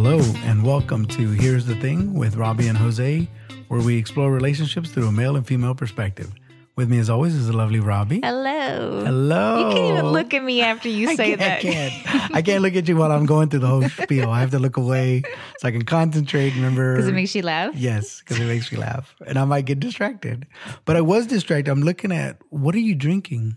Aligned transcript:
Hello, 0.00 0.20
and 0.44 0.62
welcome 0.62 1.06
to 1.06 1.30
Here's 1.32 1.66
the 1.66 1.74
Thing 1.74 2.14
with 2.14 2.36
Robbie 2.36 2.68
and 2.68 2.78
Jose, 2.78 3.26
where 3.66 3.80
we 3.80 3.96
explore 3.98 4.30
relationships 4.30 4.92
through 4.92 5.08
a 5.08 5.10
male 5.10 5.34
and 5.34 5.44
female 5.44 5.74
perspective. 5.74 6.32
With 6.76 6.88
me, 6.88 7.00
as 7.00 7.10
always, 7.10 7.34
is 7.34 7.48
the 7.48 7.52
lovely 7.56 7.80
Robbie. 7.80 8.20
Hello. 8.22 9.02
Hello. 9.04 9.58
You 9.70 9.74
can't 9.74 9.92
even 9.98 10.06
look 10.12 10.34
at 10.34 10.44
me 10.44 10.62
after 10.62 10.88
you 10.88 11.08
I 11.10 11.16
say 11.16 11.36
can't, 11.36 11.40
that. 11.40 11.58
I 11.58 11.60
can't. 11.62 12.34
I 12.36 12.42
can't 12.42 12.62
look 12.62 12.76
at 12.76 12.86
you 12.86 12.96
while 12.96 13.10
I'm 13.10 13.26
going 13.26 13.48
through 13.48 13.58
the 13.58 13.66
whole 13.66 13.88
spiel. 13.88 14.30
I 14.30 14.38
have 14.38 14.52
to 14.52 14.60
look 14.60 14.76
away 14.76 15.24
so 15.58 15.66
I 15.66 15.72
can 15.72 15.84
concentrate. 15.84 16.54
Remember, 16.54 16.94
Because 16.94 17.08
it 17.08 17.14
makes 17.14 17.34
you 17.34 17.42
laugh. 17.42 17.74
yes, 17.74 18.20
because 18.20 18.38
it 18.38 18.46
makes 18.46 18.70
me 18.70 18.78
laugh, 18.78 19.16
and 19.26 19.36
I 19.36 19.44
might 19.46 19.64
get 19.64 19.80
distracted. 19.80 20.46
But 20.84 20.94
I 20.94 21.00
was 21.00 21.26
distracted. 21.26 21.72
I'm 21.72 21.82
looking 21.82 22.12
at 22.12 22.38
what 22.50 22.76
are 22.76 22.80
you 22.80 22.94
drinking? 22.94 23.56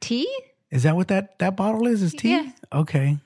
Tea? 0.00 0.28
Is 0.72 0.82
that 0.82 0.96
what 0.96 1.06
that 1.08 1.38
that 1.38 1.56
bottle 1.56 1.86
is? 1.86 2.02
Is 2.02 2.14
tea? 2.14 2.30
Yeah. 2.32 2.50
Okay. 2.72 3.18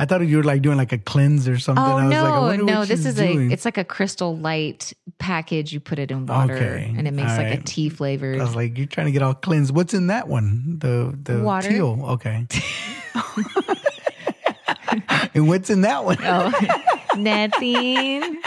I 0.00 0.06
thought 0.06 0.26
you 0.26 0.38
were 0.38 0.42
like 0.42 0.62
doing 0.62 0.78
like 0.78 0.92
a 0.92 0.98
cleanse 0.98 1.46
or 1.46 1.58
something. 1.58 1.84
Oh 1.84 1.98
I 1.98 2.06
was 2.06 2.10
no, 2.10 2.40
like, 2.40 2.58
I 2.58 2.62
no! 2.62 2.86
This 2.86 3.04
is 3.04 3.16
doing. 3.16 3.50
a. 3.50 3.52
It's 3.52 3.66
like 3.66 3.76
a 3.76 3.84
Crystal 3.84 4.34
Light 4.34 4.94
package. 5.18 5.74
You 5.74 5.80
put 5.80 5.98
it 5.98 6.10
in 6.10 6.24
water, 6.24 6.54
Okay, 6.54 6.94
and 6.96 7.06
it 7.06 7.10
makes 7.10 7.32
all 7.32 7.36
like 7.36 7.60
a 7.60 7.62
tea 7.62 7.90
flavor. 7.90 8.32
I 8.32 8.42
was 8.42 8.56
like, 8.56 8.78
you're 8.78 8.86
trying 8.86 9.08
to 9.08 9.12
get 9.12 9.20
all 9.20 9.34
cleansed. 9.34 9.74
What's 9.74 9.92
in 9.92 10.06
that 10.06 10.26
one? 10.26 10.78
The 10.78 11.14
the 11.22 11.42
Water. 11.42 11.68
teal. 11.68 12.02
Okay. 12.12 12.46
and 15.34 15.48
what's 15.48 15.68
in 15.68 15.82
that 15.82 16.02
one? 16.02 16.16
oh, 16.22 16.50
nothing. 17.18 18.40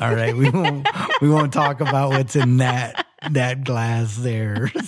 All 0.00 0.14
right, 0.14 0.34
we 0.34 0.48
won't 0.48 0.88
we 1.20 1.28
won't 1.28 1.52
talk 1.52 1.82
about 1.82 2.12
what's 2.12 2.36
in 2.36 2.56
that 2.56 3.04
that 3.32 3.64
glass 3.64 4.16
there. 4.16 4.72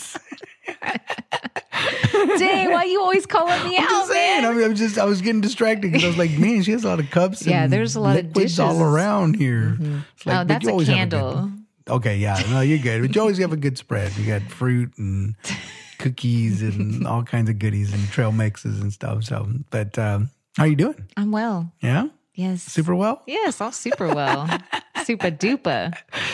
Dang, 2.39 2.71
why 2.73 2.85
you 2.85 3.01
always 3.01 3.27
calling 3.27 3.63
me 3.69 3.77
I'm 3.77 3.85
out, 3.85 3.91
just 3.91 4.11
saying. 4.13 4.43
man? 4.43 4.51
I, 4.51 4.55
mean, 4.55 4.65
I'm 4.65 4.75
just 4.75 4.99
I 4.99 5.05
was 5.05 5.21
getting 5.21 5.41
distracted 5.41 5.83
because 5.93 6.05
I 6.05 6.09
was 6.09 6.17
like, 6.19 6.31
man, 6.39 6.63
she 6.63 6.73
has 6.73 6.85
a 6.85 6.89
lot 6.89 7.01
of 7.01 7.11
cups. 7.11 7.47
Yeah, 7.47 7.67
there's 7.67 7.97
a 7.97 8.01
lot 8.01 8.17
of 8.19 8.27
liquids 8.27 8.59
all 8.59 8.83
around 8.83 9.37
here. 9.37 9.77
It's 10.17 10.27
like, 10.27 10.39
oh, 10.41 10.45
that's 10.45 10.67
a 10.67 10.85
candle. 10.85 11.33
good- 11.43 11.53
Okay, 11.89 12.17
yeah, 12.17 12.43
no, 12.51 12.63
you're 12.63 12.79
good. 12.79 13.01
But 13.03 13.15
you 13.15 13.21
always 13.21 13.39
have 13.39 13.53
a 13.53 13.57
good 13.57 13.79
spread. 13.79 14.17
You 14.17 14.27
got 14.27 14.43
fruit 14.43 14.91
and 14.99 15.37
cookies 15.99 16.61
and 16.61 17.07
all 17.07 17.23
kinds 17.23 17.49
of 17.49 17.61
goodies 17.61 17.93
and 17.93 18.09
trail 18.09 18.33
mixes 18.33 18.81
and 18.81 18.93
stuff. 18.93 19.23
So, 19.23 19.47
but 19.71 19.97
um, 19.97 20.31
how 20.57 20.65
are 20.65 20.67
you 20.67 20.75
doing? 20.75 21.07
I'm 21.17 21.31
well. 21.31 21.73
Yeah, 21.81 22.09
Yes. 22.37 22.63
super 22.63 22.95
well. 22.95 23.23
Yes, 23.27 23.61
all 23.61 23.73
super 23.73 24.15
well. 24.15 24.47
super 25.05 25.31
duper. 25.31 25.93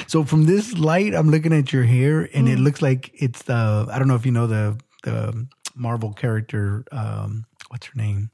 So 0.08 0.24
from 0.24 0.44
this 0.44 0.76
light, 0.76 1.14
I'm 1.14 1.30
looking 1.30 1.52
at 1.52 1.72
your 1.72 1.84
hair, 1.84 2.28
and 2.34 2.48
Mm. 2.48 2.52
it 2.52 2.58
looks 2.58 2.82
like 2.82 3.10
it's 3.14 3.42
the 3.44 3.86
I 3.90 3.98
don't 3.98 4.08
know 4.08 4.16
if 4.16 4.26
you 4.26 4.32
know 4.32 4.46
the 4.46 4.78
the 5.04 5.46
Marvel 5.74 6.12
character. 6.12 6.84
Um, 6.92 7.46
what's 7.70 7.86
her 7.86 7.92
name? 7.96 8.30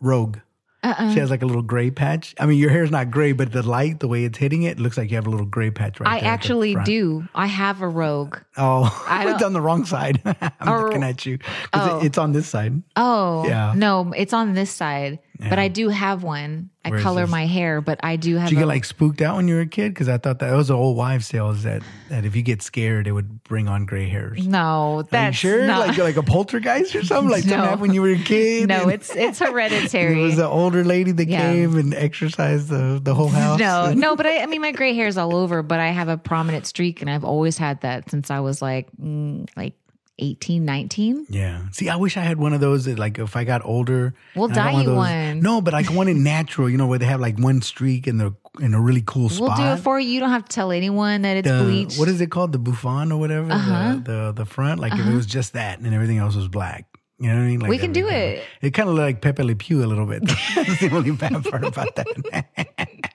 Rogue. 0.00 0.38
Uh-uh. 0.82 1.14
She 1.14 1.18
has 1.18 1.30
like 1.30 1.40
a 1.42 1.46
little 1.46 1.62
gray 1.62 1.90
patch. 1.90 2.34
I 2.38 2.44
mean, 2.44 2.58
your 2.58 2.68
hair's 2.68 2.90
not 2.90 3.10
gray, 3.10 3.32
but 3.32 3.52
the 3.52 3.62
light, 3.62 4.00
the 4.00 4.08
way 4.08 4.24
it's 4.24 4.36
hitting 4.36 4.64
it, 4.64 4.78
looks 4.78 4.98
like 4.98 5.08
you 5.10 5.16
have 5.16 5.26
a 5.26 5.30
little 5.30 5.46
gray 5.46 5.70
patch 5.70 5.98
right 5.98 6.06
I 6.06 6.12
there. 6.20 6.20
the 6.20 6.26
actually 6.28 6.74
do. 6.84 7.26
I 7.34 7.46
have 7.46 7.80
a 7.80 7.88
rogue. 7.88 8.36
Oh, 8.58 8.84
I 9.08 9.32
it's 9.32 9.42
on 9.42 9.54
the 9.54 9.62
wrong 9.62 9.86
side. 9.86 10.20
I'm 10.60 10.68
Or- 10.68 10.84
looking 10.84 11.02
at 11.02 11.24
you. 11.24 11.38
Oh. 11.72 12.00
it, 12.00 12.06
it's 12.06 12.18
on 12.18 12.32
this 12.32 12.46
side. 12.48 12.82
Oh, 12.96 13.46
Yeah. 13.48 13.72
no, 13.74 14.12
it's 14.14 14.34
on 14.34 14.52
this 14.52 14.70
side. 14.70 15.20
But 15.50 15.58
I 15.58 15.68
do 15.68 15.88
have 15.88 16.22
one. 16.22 16.70
I 16.84 16.90
Where 16.90 16.98
is 16.98 17.02
color 17.02 17.22
this? 17.22 17.30
my 17.30 17.46
hair, 17.46 17.80
but 17.80 17.98
I 18.02 18.16
do 18.16 18.36
have 18.36 18.48
Did 18.50 18.56
you 18.56 18.58
a, 18.58 18.62
get 18.62 18.68
like 18.68 18.84
spooked 18.84 19.22
out 19.22 19.36
when 19.36 19.48
you 19.48 19.54
were 19.54 19.62
a 19.62 19.66
kid? 19.66 19.94
Because 19.94 20.08
I 20.08 20.18
thought 20.18 20.38
that 20.40 20.52
it 20.52 20.56
was 20.56 20.68
an 20.70 20.76
old 20.76 20.96
wives' 20.96 21.28
tale 21.28 21.50
is 21.50 21.62
that 21.62 21.82
that 22.10 22.24
if 22.26 22.36
you 22.36 22.42
get 22.42 22.60
scared, 22.62 23.06
it 23.06 23.12
would 23.12 23.42
bring 23.44 23.66
on 23.66 23.86
gray 23.86 24.08
hairs. 24.08 24.46
No, 24.46 24.96
Are 24.96 24.98
you 25.00 25.08
that's 25.10 25.36
sure? 25.36 25.66
not. 25.66 25.88
Like 25.88 25.96
like 25.98 26.16
a 26.16 26.22
poltergeist 26.22 26.94
or 26.94 27.02
something? 27.04 27.30
Like 27.30 27.42
something 27.44 27.58
No. 27.58 27.64
happened 27.64 27.80
when 27.80 27.94
you 27.94 28.02
were 28.02 28.10
a 28.10 28.18
kid? 28.18 28.68
no, 28.68 28.82
and 28.82 28.92
it's 28.92 29.14
it's 29.16 29.40
It 29.40 29.48
hereditary. 29.48 30.16
was 30.20 30.38
an 30.38 30.44
older 30.44 30.84
lady 30.84 31.12
that 31.12 31.28
Yeah. 31.28 31.50
came 31.52 31.76
and 31.78 31.94
exorcised 31.94 32.68
the, 32.68 33.00
the 33.02 33.14
whole 33.14 33.28
house. 33.28 33.58
no, 33.58 33.92
no, 33.94 34.16
but 34.16 34.26
I, 34.26 34.42
I 34.42 34.46
mean, 34.46 34.60
my 34.60 34.72
gray 34.72 34.94
hair's 34.94 35.16
all 35.16 35.34
over, 35.34 35.62
but 35.62 35.80
I 35.80 35.88
have 35.88 36.08
a 36.08 36.18
prominent 36.18 36.66
streak, 36.66 37.00
and 37.00 37.08
I've 37.10 37.24
always 37.24 37.56
had 37.56 37.80
that 37.80 38.10
since 38.10 38.30
I 38.30 38.40
was 38.40 38.60
like, 38.60 38.88
mm, 39.00 39.48
like 39.56 39.72
18, 40.18 40.64
19. 40.64 41.26
Yeah. 41.28 41.62
See, 41.72 41.88
I 41.88 41.96
wish 41.96 42.16
I 42.16 42.20
had 42.20 42.38
one 42.38 42.52
of 42.52 42.60
those 42.60 42.84
that, 42.84 42.98
like, 42.98 43.18
if 43.18 43.34
I 43.36 43.44
got 43.44 43.64
older. 43.64 44.14
We'll 44.36 44.46
and 44.46 44.54
dye 44.54 44.72
of 44.72 44.78
you 44.78 44.84
those- 44.86 44.96
one. 44.96 45.40
No, 45.40 45.60
but 45.60 45.74
I 45.74 45.82
want 45.92 46.08
it 46.08 46.14
natural, 46.14 46.70
you 46.70 46.76
know, 46.76 46.86
where 46.86 46.98
they 46.98 47.06
have 47.06 47.20
like 47.20 47.38
one 47.38 47.62
streak 47.62 48.06
in 48.06 48.18
the 48.18 48.34
in 48.60 48.74
a 48.74 48.80
really 48.80 49.02
cool 49.04 49.28
spot. 49.28 49.58
We'll 49.58 49.66
do 49.68 49.72
it 49.74 49.82
for 49.82 49.98
you. 49.98 50.08
You 50.10 50.20
don't 50.20 50.30
have 50.30 50.44
to 50.44 50.54
tell 50.54 50.70
anyone 50.70 51.22
that 51.22 51.38
it's 51.38 51.48
the, 51.48 51.64
bleached. 51.64 51.98
What 51.98 52.08
is 52.08 52.20
it 52.20 52.30
called? 52.30 52.52
The 52.52 52.58
Buffon 52.58 53.10
or 53.10 53.18
whatever? 53.18 53.50
Uh-huh. 53.50 53.94
The, 53.96 54.00
the 54.02 54.32
the 54.32 54.44
front. 54.44 54.78
Like 54.80 54.92
if 54.92 55.04
it 55.04 55.12
was 55.14 55.26
just 55.26 55.54
that 55.54 55.80
and 55.80 55.92
everything 55.92 56.18
else 56.18 56.36
was 56.36 56.46
black. 56.48 56.86
You 57.18 57.28
know 57.28 57.36
what 57.36 57.42
I 57.42 57.46
mean? 57.46 57.60
Like 57.60 57.70
We 57.70 57.78
can 57.78 57.92
do 57.92 58.08
it. 58.08 58.42
It 58.60 58.70
kind 58.72 58.88
of 58.88 58.94
looked 58.96 59.06
like 59.06 59.20
Pepe 59.22 59.42
Le 59.42 59.54
Pew 59.54 59.84
a 59.84 59.86
little 59.86 60.06
bit. 60.06 60.22
That's 60.54 60.80
the 60.80 60.90
only 60.92 61.12
bad 61.12 61.44
part 61.44 61.64
about 61.64 61.94
that. 61.96 63.10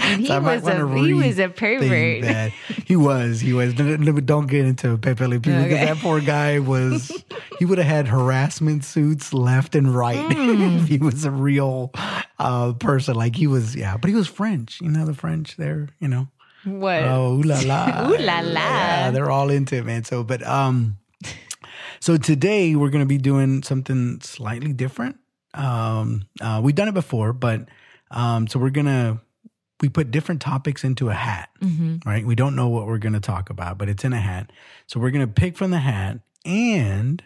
And 0.00 0.20
he 0.20 0.26
So 0.26 0.40
was 0.40 0.66
a 0.66 0.88
he 0.98 1.14
was 1.14 1.38
a 1.38 1.48
pervert. 1.48 2.52
He 2.86 2.96
was. 2.96 3.40
He 3.40 3.52
was. 3.52 3.74
Don't 3.74 4.26
don't 4.26 4.46
get 4.46 4.64
into 4.66 4.96
Pepe 4.98 5.24
Le 5.26 5.40
Pew 5.40 5.52
because 5.54 5.70
that 5.78 5.96
poor 5.98 6.20
guy 6.20 6.58
was. 6.58 7.10
He 7.58 7.66
would 7.66 7.76
have 7.76 7.86
had 7.86 8.08
harassment 8.08 8.84
suits 8.84 9.34
left 9.34 9.74
and 9.74 9.94
right 9.94 10.16
Mm. 10.30 10.80
if 10.82 10.88
he 10.88 10.96
was 10.96 11.26
a 11.26 11.30
real 11.30 11.92
uh, 12.38 12.72
person. 12.72 13.14
Like 13.16 13.36
he 13.36 13.46
was. 13.46 13.76
Yeah, 13.76 13.98
but 13.98 14.08
he 14.08 14.16
was 14.16 14.28
French. 14.28 14.80
You 14.80 14.88
know 14.88 15.04
the 15.04 15.12
French. 15.12 15.56
They're 15.58 15.88
you 15.98 16.08
know. 16.08 16.28
What? 16.64 17.02
Oh, 17.04 17.34
ooh 17.38 17.42
la 17.42 17.60
la. 17.60 18.08
Ooh 18.08 18.16
la 18.16 18.40
la. 18.40 18.60
Yeah, 18.60 19.10
they're 19.10 19.30
all 19.30 19.50
into 19.50 19.76
it, 19.76 19.84
man. 19.84 20.04
So, 20.04 20.24
but 20.24 20.42
um, 20.46 20.96
so 22.00 22.16
today 22.16 22.74
we're 22.76 22.90
gonna 22.90 23.04
be 23.06 23.18
doing 23.18 23.62
something 23.62 24.20
slightly 24.22 24.72
different. 24.72 25.16
Um, 25.52 26.24
uh, 26.40 26.60
we've 26.64 26.74
done 26.74 26.88
it 26.88 26.94
before, 26.94 27.32
but 27.34 27.68
um, 28.10 28.46
so 28.46 28.58
we're 28.58 28.70
gonna 28.70 29.20
we 29.80 29.88
put 29.88 30.10
different 30.10 30.40
topics 30.40 30.84
into 30.84 31.08
a 31.08 31.14
hat, 31.14 31.48
Mhm. 31.60 32.04
right? 32.04 32.24
We 32.26 32.34
don't 32.34 32.54
know 32.54 32.68
what 32.68 32.86
we're 32.86 32.98
gonna 32.98 33.20
talk 33.20 33.50
about, 33.50 33.78
but 33.78 33.88
it's 33.88 34.04
in 34.04 34.12
a 34.12 34.20
hat. 34.20 34.52
So 34.86 35.00
we're 35.00 35.10
gonna 35.10 35.26
pick 35.26 35.56
from 35.56 35.70
the 35.70 35.78
hat, 35.78 36.20
and 36.44 37.22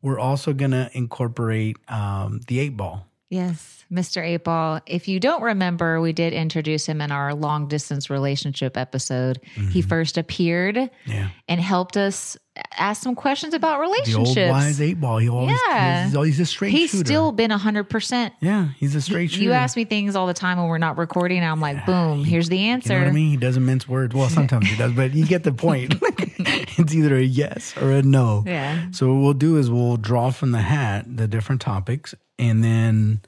we're 0.00 0.18
also 0.18 0.52
gonna 0.52 0.90
incorporate 0.94 1.76
um 1.88 2.40
the 2.48 2.58
eight 2.60 2.76
ball. 2.76 3.08
Yes, 3.32 3.84
Mr. 3.90 4.22
Eight 4.22 4.44
Ball. 4.44 4.80
If 4.86 5.08
you 5.08 5.18
don't 5.18 5.42
remember, 5.42 6.02
we 6.02 6.12
did 6.12 6.34
introduce 6.34 6.84
him 6.84 7.00
in 7.00 7.10
our 7.10 7.32
long 7.34 7.66
distance 7.66 8.10
relationship 8.10 8.76
episode. 8.76 9.40
Mm-hmm. 9.56 9.70
He 9.70 9.80
first 9.80 10.18
appeared 10.18 10.90
Yeah, 11.06 11.30
and 11.48 11.58
helped 11.58 11.96
us 11.96 12.36
ask 12.76 13.02
some 13.02 13.14
questions 13.14 13.54
about 13.54 13.80
relationships. 13.80 14.34
the 14.34 14.42
old 14.44 14.50
wise 14.50 14.80
eight 14.82 15.00
ball. 15.00 15.16
He 15.16 15.30
always, 15.30 15.58
Yeah. 15.70 16.04
he's, 16.10 16.14
he's 16.14 16.40
a 16.40 16.44
straight 16.44 16.72
He's 16.72 16.90
shooter. 16.90 17.06
still 17.06 17.32
been 17.32 17.50
100%. 17.50 18.32
yeah, 18.42 18.68
he's 18.76 18.94
a 18.94 19.00
straight 19.00 19.30
shooter. 19.30 19.42
You 19.44 19.52
ask 19.52 19.74
me 19.78 19.86
things 19.86 20.14
all 20.14 20.26
the 20.26 20.34
time 20.34 20.58
when 20.58 20.66
we're 20.68 20.76
not 20.76 20.98
recording. 20.98 21.42
I'm 21.42 21.62
like, 21.62 21.86
boom, 21.86 22.24
here's 22.24 22.50
the 22.50 22.58
answer. 22.66 22.92
You 22.92 22.98
know 22.98 23.04
what 23.06 23.10
I 23.12 23.14
mean? 23.14 23.30
He 23.30 23.36
doesn't 23.38 23.64
mince 23.64 23.88
words. 23.88 24.14
Well, 24.14 24.28
sometimes 24.28 24.68
he 24.68 24.76
does, 24.76 24.92
but 24.92 25.14
you 25.14 25.24
get 25.24 25.44
the 25.44 25.52
point. 25.52 25.94
it's 26.78 26.94
either 26.94 27.16
a 27.16 27.22
yes 27.22 27.74
or 27.80 27.90
a 27.92 28.02
no. 28.02 28.44
Yeah. 28.46 28.90
So 28.92 29.12
what 29.12 29.22
we'll 29.22 29.34
do 29.34 29.56
is 29.58 29.70
we'll 29.70 29.96
draw 29.96 30.30
from 30.30 30.52
the 30.52 30.62
hat 30.62 31.04
the 31.16 31.28
different 31.28 31.60
topics, 31.60 32.14
and 32.38 32.62
then 32.62 33.20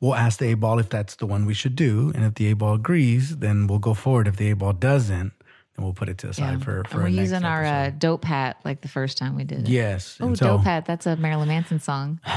we'll 0.00 0.14
ask 0.14 0.38
the 0.38 0.48
eight 0.48 0.54
ball 0.54 0.78
if 0.78 0.88
that's 0.88 1.16
the 1.16 1.26
one 1.26 1.46
we 1.46 1.54
should 1.54 1.76
do, 1.76 2.12
and 2.14 2.24
if 2.24 2.34
the 2.34 2.46
eight 2.48 2.54
ball 2.54 2.74
agrees, 2.74 3.36
then 3.38 3.66
we'll 3.66 3.78
go 3.78 3.94
forward. 3.94 4.28
If 4.28 4.36
the 4.36 4.50
eight 4.50 4.58
ball 4.58 4.72
doesn't, 4.72 5.32
then 5.76 5.84
we'll 5.84 5.94
put 5.94 6.08
it 6.08 6.18
to 6.18 6.28
the 6.28 6.34
side 6.34 6.62
for 6.64 6.84
for 6.84 7.02
and 7.02 7.14
we're 7.14 7.20
using 7.20 7.44
our 7.44 7.64
uh, 7.64 7.90
dope 7.96 8.24
hat 8.24 8.56
like 8.64 8.80
the 8.80 8.88
first 8.88 9.18
time 9.18 9.36
we 9.36 9.44
did 9.44 9.60
it. 9.60 9.68
yes. 9.68 10.16
Oh, 10.20 10.34
so- 10.34 10.46
dope 10.46 10.64
hat. 10.64 10.86
That's 10.86 11.06
a 11.06 11.16
Marilyn 11.16 11.48
Manson 11.48 11.80
song. 11.80 12.20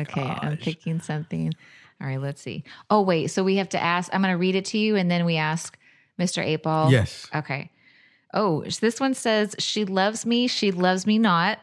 okay, 0.00 0.22
I'm 0.22 0.56
picking 0.56 1.00
something. 1.00 1.52
All 2.00 2.08
right, 2.08 2.20
let's 2.20 2.42
see. 2.42 2.64
Oh, 2.90 3.02
wait. 3.02 3.28
So 3.28 3.44
we 3.44 3.56
have 3.56 3.68
to 3.70 3.82
ask. 3.82 4.10
I'm 4.12 4.20
going 4.20 4.32
to 4.32 4.38
read 4.38 4.56
it 4.56 4.64
to 4.66 4.78
you 4.78 4.96
and 4.96 5.10
then 5.10 5.24
we 5.24 5.36
ask 5.36 5.78
Mr. 6.18 6.44
Eight 6.44 6.62
Ball. 6.62 6.90
Yes. 6.90 7.26
Okay. 7.34 7.70
Oh, 8.34 8.62
this 8.64 9.00
one 9.00 9.14
says, 9.14 9.54
She 9.58 9.84
loves 9.84 10.26
me. 10.26 10.48
She 10.48 10.72
loves 10.72 11.06
me 11.06 11.18
not. 11.18 11.60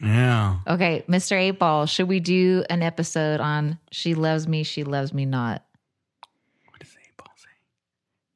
Yeah. 0.00 0.56
Okay, 0.66 1.04
Mr. 1.08 1.32
Eight 1.32 1.58
Ball, 1.58 1.86
should 1.86 2.08
we 2.08 2.20
do 2.20 2.64
an 2.68 2.82
episode 2.82 3.40
on 3.40 3.78
She 3.90 4.14
loves 4.14 4.48
me. 4.48 4.62
She 4.62 4.84
loves 4.84 5.12
me 5.14 5.24
not? 5.24 5.64
What 6.70 6.80
does 6.80 6.96
eight 7.00 7.16
ball 7.16 7.28
say? 7.36 7.48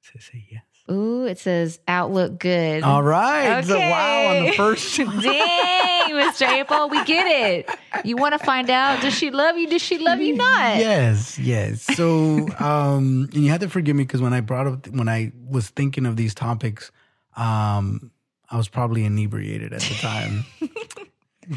Does 0.02 0.22
it 0.22 0.30
say 0.32 0.46
yes? 0.50 0.62
Ooh, 0.90 1.26
it 1.26 1.38
says 1.38 1.80
outlook 1.86 2.38
good. 2.38 2.82
All 2.82 3.02
right. 3.02 3.62
So 3.64 3.78
wow, 3.78 4.28
on 4.28 4.46
the 4.46 4.52
first. 4.52 4.96
Dang, 4.96 6.10
Mr. 6.10 6.48
Eight 6.48 6.66
Ball, 6.66 6.88
we 6.88 7.04
get 7.04 7.26
it. 7.26 7.68
You 8.06 8.16
want 8.16 8.38
to 8.38 8.38
find 8.38 8.70
out, 8.70 9.02
does 9.02 9.12
she 9.12 9.30
love 9.30 9.58
you? 9.58 9.68
Does 9.68 9.82
she 9.82 9.98
love 9.98 10.20
you 10.20 10.36
not? 10.36 10.78
Yes, 10.78 11.38
yes. 11.38 11.82
So, 11.82 12.48
um, 12.58 13.28
and 13.34 13.44
you 13.44 13.50
have 13.50 13.60
to 13.60 13.68
forgive 13.68 13.96
me 13.96 14.04
because 14.04 14.22
when 14.22 14.32
I 14.32 14.40
brought 14.40 14.66
up, 14.66 14.88
when 14.88 15.08
I 15.08 15.32
was 15.46 15.68
thinking 15.68 16.06
of 16.06 16.16
these 16.16 16.34
topics, 16.34 16.90
um, 17.38 18.10
I 18.50 18.56
was 18.56 18.68
probably 18.68 19.04
inebriated 19.04 19.72
at 19.72 19.80
the 19.80 19.94
time. 19.94 20.44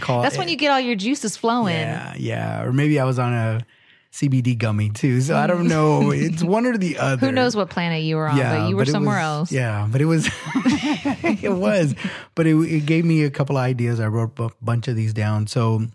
That's 0.07 0.37
when 0.37 0.47
you 0.47 0.55
get 0.55 0.71
all 0.71 0.79
your 0.79 0.95
juices 0.95 1.35
flowing. 1.35 1.75
yeah, 1.75 2.13
yeah, 2.17 2.61
or 2.63 2.71
maybe 2.71 2.97
I 2.99 3.03
was 3.03 3.19
on 3.19 3.33
a 3.33 3.65
CBD 4.13 4.57
gummy 4.57 4.89
too. 4.89 5.19
So 5.19 5.35
I 5.35 5.47
don't 5.47 5.67
know. 5.67 6.11
It's 6.15 6.43
one 6.43 6.65
or 6.65 6.77
the 6.77 6.97
other. 6.97 7.25
Who 7.25 7.31
knows 7.33 7.55
what 7.57 7.69
planet 7.69 8.03
you 8.03 8.15
were 8.15 8.29
on, 8.29 8.37
but 8.37 8.69
you 8.69 8.75
were 8.77 8.83
it 8.83 8.89
somewhere 8.89 9.17
was- 9.17 9.23
else. 9.23 9.51
Yeah, 9.51 9.87
but 9.91 9.99
it 10.01 10.05
was, 10.05 10.29
it 10.55 11.51
was, 11.51 11.95
but 12.35 12.47
it, 12.47 12.55
it 12.55 12.85
gave 12.85 13.03
me 13.03 13.23
a 13.23 13.29
couple 13.29 13.57
of 13.57 13.63
ideas. 13.63 13.99
I 13.99 14.07
wrote 14.07 14.39
a 14.39 14.49
bunch 14.61 14.87
of 14.87 14.95
these 14.95 15.13
down. 15.13 15.47
So, 15.47 15.87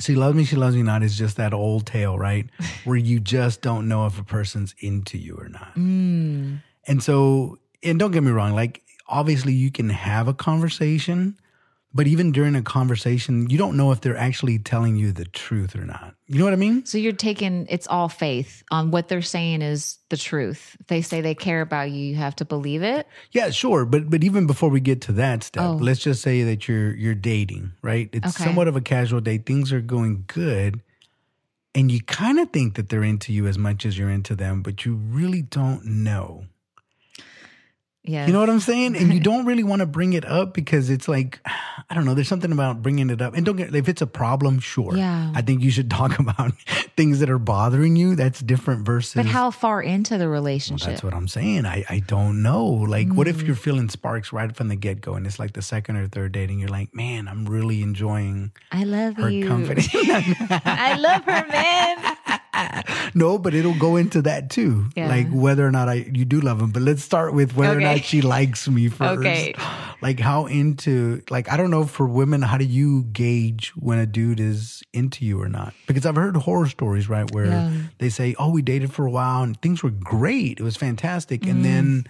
She 0.00 0.14
loves 0.16 0.36
me, 0.36 0.44
she 0.44 0.56
loves 0.56 0.74
me 0.74 0.82
not 0.82 1.02
is 1.04 1.16
just 1.16 1.36
that 1.36 1.54
old 1.54 1.86
tale, 1.86 2.18
right? 2.18 2.48
Where 2.84 2.96
you 2.96 3.20
just 3.20 3.62
don't 3.62 3.86
know 3.86 4.06
if 4.06 4.18
a 4.18 4.24
person's 4.24 4.74
into 4.80 5.18
you 5.18 5.36
or 5.36 5.48
not. 5.48 5.74
Mm. 5.76 6.62
And 6.88 7.00
so, 7.02 7.58
and 7.82 7.96
don't 7.98 8.10
get 8.10 8.22
me 8.24 8.32
wrong, 8.32 8.54
like 8.54 8.82
obviously 9.06 9.52
you 9.52 9.70
can 9.70 9.88
have 9.90 10.28
a 10.28 10.34
conversation, 10.34 11.38
but 11.96 12.08
even 12.08 12.32
during 12.32 12.56
a 12.56 12.62
conversation, 12.62 13.48
you 13.48 13.56
don't 13.56 13.76
know 13.76 13.92
if 13.92 14.00
they're 14.00 14.16
actually 14.16 14.58
telling 14.58 14.96
you 14.96 15.12
the 15.12 15.26
truth 15.26 15.76
or 15.76 15.84
not. 15.84 16.14
You 16.26 16.38
know 16.38 16.44
what 16.44 16.52
I 16.52 16.56
mean? 16.56 16.84
So 16.86 16.98
you're 16.98 17.12
taking 17.12 17.66
it's 17.70 17.86
all 17.86 18.08
faith 18.08 18.64
on 18.72 18.90
what 18.90 19.06
they're 19.08 19.22
saying 19.22 19.62
is 19.62 19.98
the 20.08 20.16
truth. 20.16 20.76
If 20.80 20.86
they 20.88 21.02
say 21.02 21.20
they 21.20 21.36
care 21.36 21.60
about 21.60 21.90
you, 21.92 21.98
you 22.04 22.16
have 22.16 22.34
to 22.36 22.44
believe 22.44 22.82
it. 22.82 23.06
Yeah, 23.30 23.50
sure. 23.50 23.84
But 23.84 24.10
but 24.10 24.24
even 24.24 24.46
before 24.48 24.70
we 24.70 24.80
get 24.80 25.02
to 25.02 25.12
that 25.12 25.44
step, 25.44 25.62
Oh. 25.64 25.74
let's 25.80 26.00
just 26.00 26.20
say 26.22 26.42
that 26.42 26.66
you're 26.66 26.94
you're 26.96 27.14
dating, 27.14 27.72
right? 27.82 28.08
It's 28.12 28.34
Okay. 28.34 28.44
somewhat 28.44 28.66
of 28.66 28.74
a 28.74 28.80
casual 28.80 29.20
date. 29.20 29.46
Things 29.46 29.72
are 29.72 29.80
going 29.80 30.24
good. 30.26 30.80
And 31.76 31.90
you 31.90 32.00
kind 32.02 32.38
of 32.38 32.50
think 32.50 32.74
that 32.74 32.88
they're 32.88 33.02
into 33.04 33.32
you 33.32 33.46
as 33.48 33.58
much 33.58 33.84
as 33.84 33.98
you're 33.98 34.10
into 34.10 34.34
them, 34.36 34.62
but 34.62 34.84
you 34.84 34.94
really 34.94 35.42
don't 35.42 35.84
know. 35.84 36.46
Yeah. 38.06 38.26
You 38.26 38.34
know 38.34 38.40
what 38.40 38.50
I'm 38.50 38.60
saying? 38.60 38.96
And 38.96 39.14
you 39.14 39.20
don't 39.30 39.46
really 39.46 39.64
want 39.64 39.80
to 39.80 39.86
bring 39.86 40.12
it 40.12 40.26
up 40.26 40.52
because 40.52 40.90
it's 40.90 41.08
like, 41.08 41.40
I 41.90 41.94
don't 41.94 42.04
know. 42.04 42.12
There's 42.14 42.28
something 42.28 42.52
about 42.52 42.82
bringing 42.82 43.08
it 43.10 43.22
up. 43.22 43.34
And 43.34 43.44
don't 43.46 43.56
get 43.56 43.74
if 43.74 43.88
it's 43.88 44.02
a 44.02 44.06
problem, 44.06 44.58
sure. 44.58 44.94
Yeah. 44.96 45.32
I 45.34 45.40
think 45.42 45.62
you 45.62 45.70
should 45.70 45.90
talk 46.00 46.18
about 46.18 46.52
things 46.96 47.20
that 47.20 47.30
are 47.30 47.38
bothering 47.38 47.96
you. 47.96 48.14
That's 48.14 48.40
different 48.40 48.84
versus. 48.84 49.14
But 49.14 49.26
how 49.26 49.50
far 49.50 49.80
into 49.82 50.18
the 50.18 50.28
relationship? 50.28 50.88
That's 50.88 51.02
what 51.02 51.14
I'm 51.14 51.28
saying. 51.28 51.64
I, 51.66 51.84
I 51.88 52.00
don't 52.00 52.42
know. 52.42 52.64
Like, 52.66 53.08
what 53.12 53.26
Mm. 53.26 53.30
if 53.30 53.42
you're 53.42 53.56
feeling 53.56 53.88
sparks 53.88 54.32
right 54.32 54.54
from 54.54 54.68
the 54.68 54.76
get 54.76 55.00
go, 55.00 55.14
and 55.14 55.26
it's 55.26 55.38
like 55.38 55.54
the 55.54 55.62
second 55.62 55.96
or 55.96 56.06
third 56.08 56.32
date, 56.32 56.50
and 56.50 56.60
you're 56.60 56.68
like, 56.68 56.94
man, 56.94 57.26
I'm 57.26 57.46
really 57.46 57.82
enjoying 57.82 58.52
I 58.70 58.84
love 58.84 59.16
her 59.16 59.30
you. 59.30 59.48
company. 59.48 59.82
I 59.94 60.96
love 60.98 61.24
her, 61.24 61.46
man. 61.48 63.03
no, 63.24 63.38
but 63.38 63.54
it'll 63.54 63.78
go 63.78 63.96
into 63.96 64.22
that 64.22 64.50
too, 64.50 64.86
Yeah. 64.96 65.08
like 65.08 65.28
whether 65.30 65.66
or 65.66 65.70
not 65.70 65.88
I 65.88 66.06
you 66.12 66.24
do 66.24 66.40
love 66.40 66.60
him. 66.60 66.70
But 66.70 66.82
let's 66.82 67.02
start 67.02 67.34
with 67.34 67.56
whether 67.56 67.78
or 67.78 67.80
not 67.80 68.04
she 68.04 68.20
likes 68.22 68.68
me 68.68 68.88
first. 69.00 69.20
Okay. 69.20 69.54
Like 70.02 70.20
how 70.20 70.46
into 70.46 71.22
like 71.30 71.50
I 71.50 71.56
don't 71.56 71.70
know 71.70 71.84
for 71.84 72.06
women, 72.06 72.42
how 72.42 72.58
do 72.58 72.64
you 72.64 73.04
gauge 73.04 73.72
when 73.76 73.98
a 73.98 74.06
dude 74.06 74.40
is 74.40 74.82
into 74.92 75.24
you 75.24 75.40
or 75.40 75.48
not? 75.48 75.72
Because 75.86 76.04
I've 76.04 76.16
heard 76.16 76.36
horror 76.36 76.68
stories, 76.68 77.08
right, 77.08 77.30
where 77.32 77.46
Yeah. 77.46 77.72
they 77.98 78.10
say, 78.10 78.34
"Oh, 78.38 78.50
we 78.50 78.60
dated 78.62 78.92
for 78.92 79.06
a 79.06 79.10
while 79.10 79.42
and 79.42 79.60
things 79.62 79.82
were 79.82 79.90
great. 79.90 80.60
It 80.60 80.62
was 80.62 80.76
fantastic," 80.76 81.40
Mm-hmm. 81.42 81.50
and 81.50 81.64
then 81.64 82.06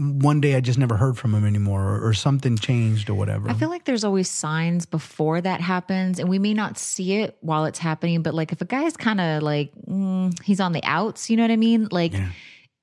one 0.00 0.40
day 0.40 0.54
I 0.54 0.60
just 0.60 0.78
never 0.78 0.96
heard 0.96 1.18
from 1.18 1.34
him 1.34 1.44
anymore, 1.44 1.82
or, 1.82 2.08
or 2.08 2.14
something 2.14 2.56
changed 2.56 3.10
or 3.10 3.14
whatever. 3.14 3.50
I 3.50 3.54
feel 3.54 3.68
like 3.68 3.84
there's 3.84 4.02
always 4.04 4.30
signs 4.30 4.86
before 4.86 5.40
that 5.42 5.60
happens, 5.60 6.18
and 6.18 6.28
we 6.28 6.38
may 6.38 6.54
not 6.54 6.78
see 6.78 7.16
it 7.16 7.36
while 7.40 7.66
it's 7.66 7.78
happening. 7.78 8.22
But 8.22 8.32
like, 8.32 8.50
if 8.52 8.62
a 8.62 8.64
guy's 8.64 8.96
kind 8.96 9.20
of 9.20 9.42
like 9.42 9.70
mm, 9.86 10.32
he's 10.42 10.60
on 10.60 10.72
the 10.72 10.82
outs, 10.84 11.28
you 11.28 11.36
know 11.36 11.42
what 11.42 11.50
I 11.50 11.56
mean? 11.56 11.88
Like, 11.90 12.12
Yeah. 12.14 12.28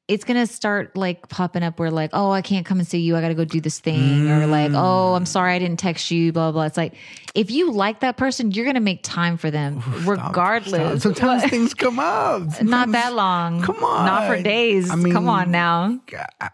It's 0.07 0.24
gonna 0.24 0.48
start 0.48 0.95
like 0.95 1.27
popping 1.27 1.63
up 1.63 1.80
where 1.80 1.92
like, 1.92 2.12
oh, 2.13 2.31
I 2.31 2.42
can't 2.42 2.65
come 2.65 2.80
and 2.80 2.88
see 2.88 3.00
you. 3.00 3.18
I 3.18 3.21
got 3.21 3.27
to 3.27 3.33
go 3.36 3.44
do 3.44 3.59
this 3.59 3.80
thing, 3.80 4.30
or 4.30 4.48
like, 4.48 4.71
mm. 4.71 4.81
oh, 4.81 5.15
I'm 5.15 5.25
sorry, 5.25 5.54
I 5.54 5.59
didn't 5.59 5.80
text 5.80 6.12
you. 6.12 6.31
Blah 6.31 6.54
blah. 6.54 6.63
It's 6.63 6.77
like 6.77 6.94
if 7.36 7.51
you 7.51 7.71
like 7.71 8.00
that 8.00 8.15
person, 8.15 8.51
you're 8.51 8.65
gonna 8.65 8.80
make 8.80 9.04
time 9.04 9.36
for 9.36 9.51
them, 9.51 9.81
Stop, 9.81 10.07
regardless. 10.07 11.01
stop. 11.01 11.15
Sometimes 11.15 11.44
What? 11.44 11.51
things 11.51 11.74
come 11.74 12.00
up. 12.00 12.62
Not 12.62 12.92
that 12.94 13.13
long. 13.13 13.62
Come 13.62 13.83
on 13.83 14.06
Not 14.06 14.27
for 14.27 14.42
days. 14.42 14.89
I 14.89 14.95
mean, 14.95 15.12
come 15.12 15.27
on 15.27 15.51
now. 15.51 16.00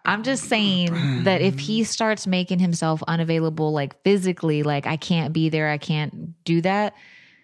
I'm 0.04 0.24
just 0.24 0.46
saying 0.46 1.24
that 1.24 1.42
if 1.42 1.60
he 1.60 1.84
starts 1.84 2.26
making 2.26 2.58
himself 2.58 3.04
unavailable, 3.08 3.72
like 3.72 4.02
physically, 4.04 4.64
like 4.64 4.88
I 4.88 4.98
can't 4.98 5.32
be 5.32 5.50
there, 5.50 5.70
I 5.70 5.78
can't 5.78 6.44
do 6.44 6.62
that. 6.62 6.96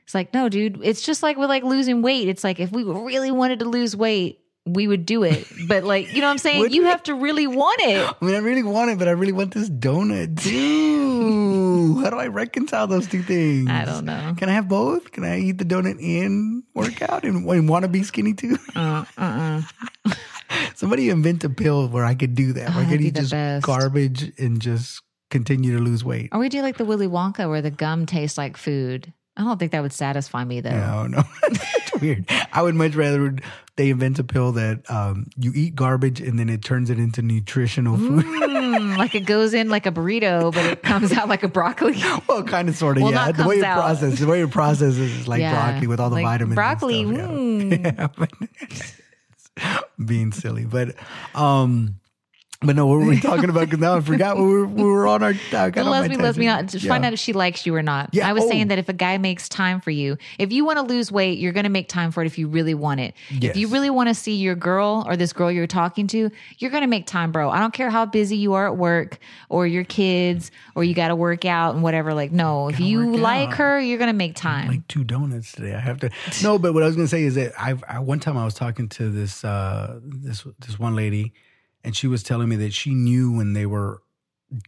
It's 0.06 0.16
like, 0.16 0.34
no, 0.34 0.50
dude. 0.50 0.80
It's 0.82 1.04
just 1.04 1.22
like 1.22 1.38
with 1.38 1.50
like 1.50 1.64
losing 1.64 2.02
weight. 2.02 2.30
It's 2.30 2.44
like 2.44 2.60
if 2.60 2.72
we 2.72 2.84
really 2.84 3.30
wanted 3.30 3.60
to 3.60 3.66
lose 3.66 3.96
weight, 3.96 4.39
we 4.66 4.88
would 4.88 5.06
do 5.06 5.24
it. 5.24 5.48
But 5.68 5.84
like, 5.84 6.14
you 6.14 6.22
know 6.22 6.28
what 6.28 6.32
I'm 6.32 6.38
saying? 6.38 6.72
You 6.72 6.84
have 6.86 7.02
to 7.04 7.16
really 7.16 7.48
want 7.48 7.80
it. 7.82 8.14
I 8.22 8.26
mean, 8.26 8.36
I 8.36 8.40
really 8.40 8.64
want 8.64 8.92
it, 8.92 9.00
but 9.00 9.08
I 9.08 9.12
really 9.12 9.32
want 9.32 9.54
this 9.54 9.70
donut 9.70 10.42
too. 10.42 12.00
How 12.02 12.10
do 12.10 12.18
I 12.18 12.28
reconcile 12.28 12.88
those 12.88 13.08
two 13.08 13.24
things? 13.24 13.70
I 13.70 13.86
don't 13.86 14.06
know. 14.06 14.36
Can 14.38 14.50
I 14.50 14.54
have 14.54 14.68
both? 14.68 15.12
Can 15.12 15.24
I 15.24 15.40
eat 15.40 15.58
the 15.58 15.66
donut 15.66 16.02
and 16.04 16.64
work 16.74 17.02
out 17.02 17.24
and, 17.24 17.46
and 17.48 17.70
want 17.70 17.84
to 17.84 17.90
be 17.90 18.04
skinny 18.04 18.34
too? 18.34 18.58
Uh, 18.76 19.06
uh-uh. 19.18 19.62
Somebody 20.76 21.10
invent 21.10 21.44
a 21.44 21.50
pill 21.50 21.88
where 21.88 22.06
I 22.06 22.16
could 22.16 22.36
do 22.36 22.54
that. 22.54 22.70
Where 22.70 22.84
I 22.84 22.88
Oh, 22.88 22.90
could 22.90 23.02
eat 23.02 23.16
just 23.16 23.32
best. 23.32 23.66
garbage 23.66 24.32
and 24.40 24.62
just 24.62 25.02
continue 25.30 25.78
to 25.78 25.84
lose 25.84 26.04
weight. 26.04 26.30
Or 26.32 26.40
we 26.40 26.50
do 26.50 26.62
like 26.62 26.78
the 26.78 26.86
Willy 26.86 27.08
Wonka 27.08 27.50
where 27.50 27.62
the 27.62 27.72
gum 27.72 28.06
tastes 28.06 28.38
like 28.38 28.58
food. 28.58 29.14
I 29.40 29.44
don't 29.44 29.58
think 29.58 29.72
that 29.72 29.82
would 29.82 29.94
satisfy 29.94 30.44
me 30.44 30.60
though. 30.60 30.72
No, 30.72 31.08
no, 31.08 31.24
it's 31.44 32.02
weird. 32.02 32.26
I 32.52 32.62
would 32.62 32.76
much 32.76 32.94
rather 32.94 33.38
they 33.78 33.90
invent 33.90 34.20
a 34.20 34.24
pill 34.26 34.52
that 34.52 34.90
um, 34.92 35.28
you 35.38 35.54
eat 35.56 35.76
garbage 35.76 36.20
and 36.20 36.38
then 36.38 36.50
it 36.50 36.62
turns 36.62 36.90
it 36.90 37.00
into 37.00 37.22
nutritional 37.22 37.96
food. 37.96 38.26
Mm, 38.26 38.98
like 38.98 39.16
it 39.16 39.22
goes 39.22 39.54
in 39.54 39.70
like 39.70 39.86
a 39.86 39.92
burrito, 39.92 40.54
but 40.54 40.66
it 40.66 40.84
comes 40.84 41.14
out 41.14 41.30
like 41.30 41.44
a 41.44 41.48
broccoli. 41.48 41.96
well, 42.28 42.44
kind 42.44 42.68
of, 42.68 42.76
sort 42.76 42.98
of, 42.98 43.04
Well, 43.04 43.14
yeah. 43.14 43.32
The 43.32 43.48
way 43.48 43.56
you 43.56 43.62
process, 43.64 44.20
the 44.20 44.28
way 44.28 44.40
you 44.40 44.50
process 44.50 44.98
is 44.98 45.26
like 45.28 45.40
Yeah, 45.40 45.54
broccoli 45.54 45.88
with 45.88 46.02
all 46.02 46.10
the 46.10 46.16
like 46.16 46.26
vitamins. 46.26 46.56
broccoli, 46.56 47.06
stuff, 47.06 47.18
yeah. 47.18 47.78
Yeah, 47.96 48.08
but- 48.18 48.32
being 50.06 50.32
silly, 50.34 50.66
but 50.66 50.96
um, 51.34 51.96
but 52.62 52.76
no, 52.76 52.88
what 52.88 53.00
were 53.00 53.06
we 53.06 53.20
talking 53.22 53.50
about? 53.50 53.62
Because 53.62 53.80
now 53.80 53.96
I 53.96 54.02
forgot 54.02 54.38
we 54.38 54.44
were 54.44 54.66
we 54.66 54.84
were 54.84 55.08
on 55.08 55.24
our. 55.24 55.30
I 55.30 55.70
got 55.70 55.76
The 55.76 55.84
lesbian, 55.86 56.22
lesbian, 56.22 56.54
tangent. 56.54 56.72
just 56.72 56.86
Yeah. 56.86 56.90
find 56.90 57.06
out 57.06 57.14
if 57.14 57.20
she 57.20 57.32
likes 57.32 57.66
you 57.66 57.74
or 57.74 57.82
not. 57.82 58.10
Yeah, 58.12 58.28
I 58.28 58.34
was 58.34 58.44
oh. 58.44 58.50
saying 58.50 58.68
that 58.68 58.78
if 58.78 58.90
a 58.90 58.94
guy 58.94 59.18
makes 59.18 59.48
time 59.48 59.80
for 59.80 59.92
you, 59.92 60.18
if 60.38 60.52
you 60.52 60.66
want 60.66 60.78
to 60.78 60.84
lose 60.84 61.12
weight, 61.12 61.40
you're 61.40 61.54
going 61.54 61.64
to 61.64 61.70
make 61.70 61.88
time 61.88 62.12
for 62.12 62.22
it 62.22 62.26
if 62.26 62.38
you 62.38 62.48
really 62.48 62.74
want 62.74 63.00
it. 63.00 63.14
If 63.30 63.56
you 63.56 63.70
really 63.70 63.90
want 63.90 64.10
to 64.10 64.14
see 64.16 64.36
your 64.36 64.56
girl 64.56 65.06
or 65.08 65.16
this 65.16 65.32
girl 65.32 65.52
you're 65.52 65.68
talking 65.68 66.08
to, 66.08 66.30
you're 66.58 66.72
going 66.72 66.82
to 66.82 66.88
make 66.88 67.06
time, 67.06 67.32
bro. 67.32 67.50
I 67.50 67.60
don't 67.60 67.74
care 67.74 67.90
how 67.90 68.06
busy 68.06 68.36
you 68.36 68.54
are 68.54 68.68
at 68.68 68.76
work 68.78 69.20
or 69.48 69.66
your 69.66 69.86
kids 69.86 70.52
or 70.76 70.84
you 70.84 70.94
got 70.94 71.08
to 71.10 71.16
work 71.16 71.46
out 71.46 71.76
and 71.76 71.84
whatever. 71.84 72.14
Like, 72.14 72.32
no, 72.32 72.68
if 72.70 72.80
you 72.80 73.16
like 73.16 73.50
out. 73.50 73.56
her, 73.58 73.80
you're 73.80 73.98
going 73.98 74.10
to 74.10 74.14
make 74.14 74.36
time. 74.36 74.68
like 74.68 74.88
two 74.88 75.04
donuts 75.06 75.54
today. 75.54 75.76
I 75.76 75.80
have 75.80 76.00
to 76.02 76.10
no, 76.44 76.60
but 76.60 76.74
what 76.74 76.84
I 76.84 76.88
was 76.88 76.96
gonna 76.96 77.08
say 77.08 77.24
is 77.24 77.36
that 77.36 77.54
I, 77.58 77.76
I 77.88 78.00
one 78.00 78.20
time 78.20 78.38
I 78.38 78.44
was 78.46 78.54
talking 78.54 78.90
to 78.90 79.10
this 79.10 79.44
uh 79.44 80.00
this 80.04 80.46
this 80.60 80.78
one 80.78 80.96
lady, 80.96 81.34
and 81.84 81.96
she 81.96 82.08
was 82.08 82.24
telling 82.24 82.50
me 82.50 82.56
that 82.58 82.74
she 82.74 82.94
knew 82.94 83.32
when 83.32 83.54
they 83.54 83.66
were 83.66 84.02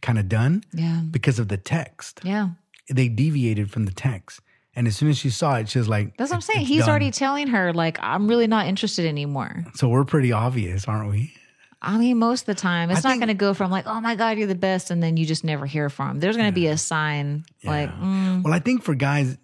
kind 0.00 0.18
of 0.18 0.28
done 0.28 0.64
yeah. 0.72 1.00
because 1.10 1.38
of 1.38 1.48
the 1.48 1.56
text. 1.56 2.20
Yeah. 2.24 2.50
They 2.90 3.08
deviated 3.08 3.70
from 3.70 3.84
the 3.84 3.92
text, 3.92 4.40
and 4.74 4.86
as 4.86 4.96
soon 4.96 5.08
as 5.08 5.18
she 5.18 5.30
saw 5.30 5.56
it, 5.56 5.68
she 5.68 5.78
was 5.78 5.88
like, 5.88 6.16
That's 6.16 6.30
what 6.30 6.36
I'm 6.36 6.40
saying. 6.40 6.66
He's 6.66 6.80
done." 6.80 6.90
already 6.90 7.10
telling 7.10 7.48
her, 7.48 7.72
like, 7.72 7.98
I'm 8.00 8.28
really 8.28 8.46
not 8.46 8.66
interested 8.66 9.06
anymore. 9.06 9.64
So 9.74 9.88
we're 9.88 10.04
pretty 10.04 10.32
obvious, 10.32 10.86
aren't 10.86 11.10
we? 11.10 11.32
I 11.82 11.98
mean, 11.98 12.18
most 12.18 12.42
of 12.42 12.46
the 12.46 12.54
time, 12.54 12.90
it's 12.90 13.04
I 13.04 13.10
not 13.10 13.18
going 13.18 13.28
to 13.28 13.34
go 13.34 13.54
from 13.54 13.70
like, 13.70 13.86
oh 13.88 14.00
my 14.00 14.14
God, 14.14 14.38
you're 14.38 14.46
the 14.46 14.54
best. 14.54 14.92
And 14.92 15.02
then 15.02 15.16
you 15.16 15.26
just 15.26 15.42
never 15.42 15.66
hear 15.66 15.90
from. 15.90 16.20
There's 16.20 16.36
going 16.36 16.48
to 16.48 16.54
be 16.54 16.68
a 16.68 16.78
sign 16.78 17.44
like, 17.64 17.90
mm, 17.90 18.42
Well, 18.44 18.54
I 18.54 18.60
think 18.60 18.84
for 18.84 18.94
guys, 18.94 19.36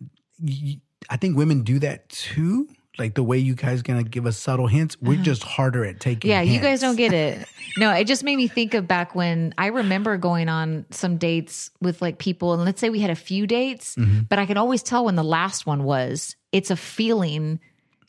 I 1.10 1.16
think 1.16 1.36
women 1.36 1.62
do 1.62 1.80
that 1.80 2.08
too. 2.08 2.68
Like 2.98 3.14
the 3.14 3.22
way 3.22 3.38
you 3.38 3.54
guys 3.54 3.82
gonna 3.82 4.02
give 4.02 4.26
us 4.26 4.36
subtle 4.36 4.66
hints, 4.66 4.96
we're 5.00 5.16
just 5.22 5.42
harder 5.44 5.84
at 5.84 6.00
taking. 6.00 6.30
Uh-huh. 6.32 6.42
yeah, 6.42 6.52
you 6.52 6.60
guys 6.60 6.80
don't 6.80 6.96
get 6.96 7.12
it. 7.12 7.46
No, 7.76 7.92
it 7.92 8.06
just 8.08 8.24
made 8.24 8.34
me 8.36 8.48
think 8.48 8.74
of 8.74 8.88
back 8.88 9.14
when 9.14 9.54
I 9.56 9.66
remember 9.66 10.16
going 10.16 10.48
on 10.48 10.84
some 10.90 11.16
dates 11.16 11.70
with 11.80 12.02
like 12.02 12.18
people. 12.18 12.52
And 12.54 12.64
let's 12.64 12.80
say 12.80 12.90
we 12.90 12.98
had 12.98 13.10
a 13.10 13.14
few 13.14 13.46
dates, 13.46 13.94
Mm-hmm. 13.94 14.22
but 14.28 14.40
I 14.40 14.46
can 14.46 14.56
always 14.56 14.82
tell 14.82 15.04
when 15.04 15.14
the 15.14 15.22
last 15.22 15.64
one 15.64 15.84
was. 15.84 16.34
It's 16.50 16.70
a 16.72 16.76
feeling. 16.76 17.60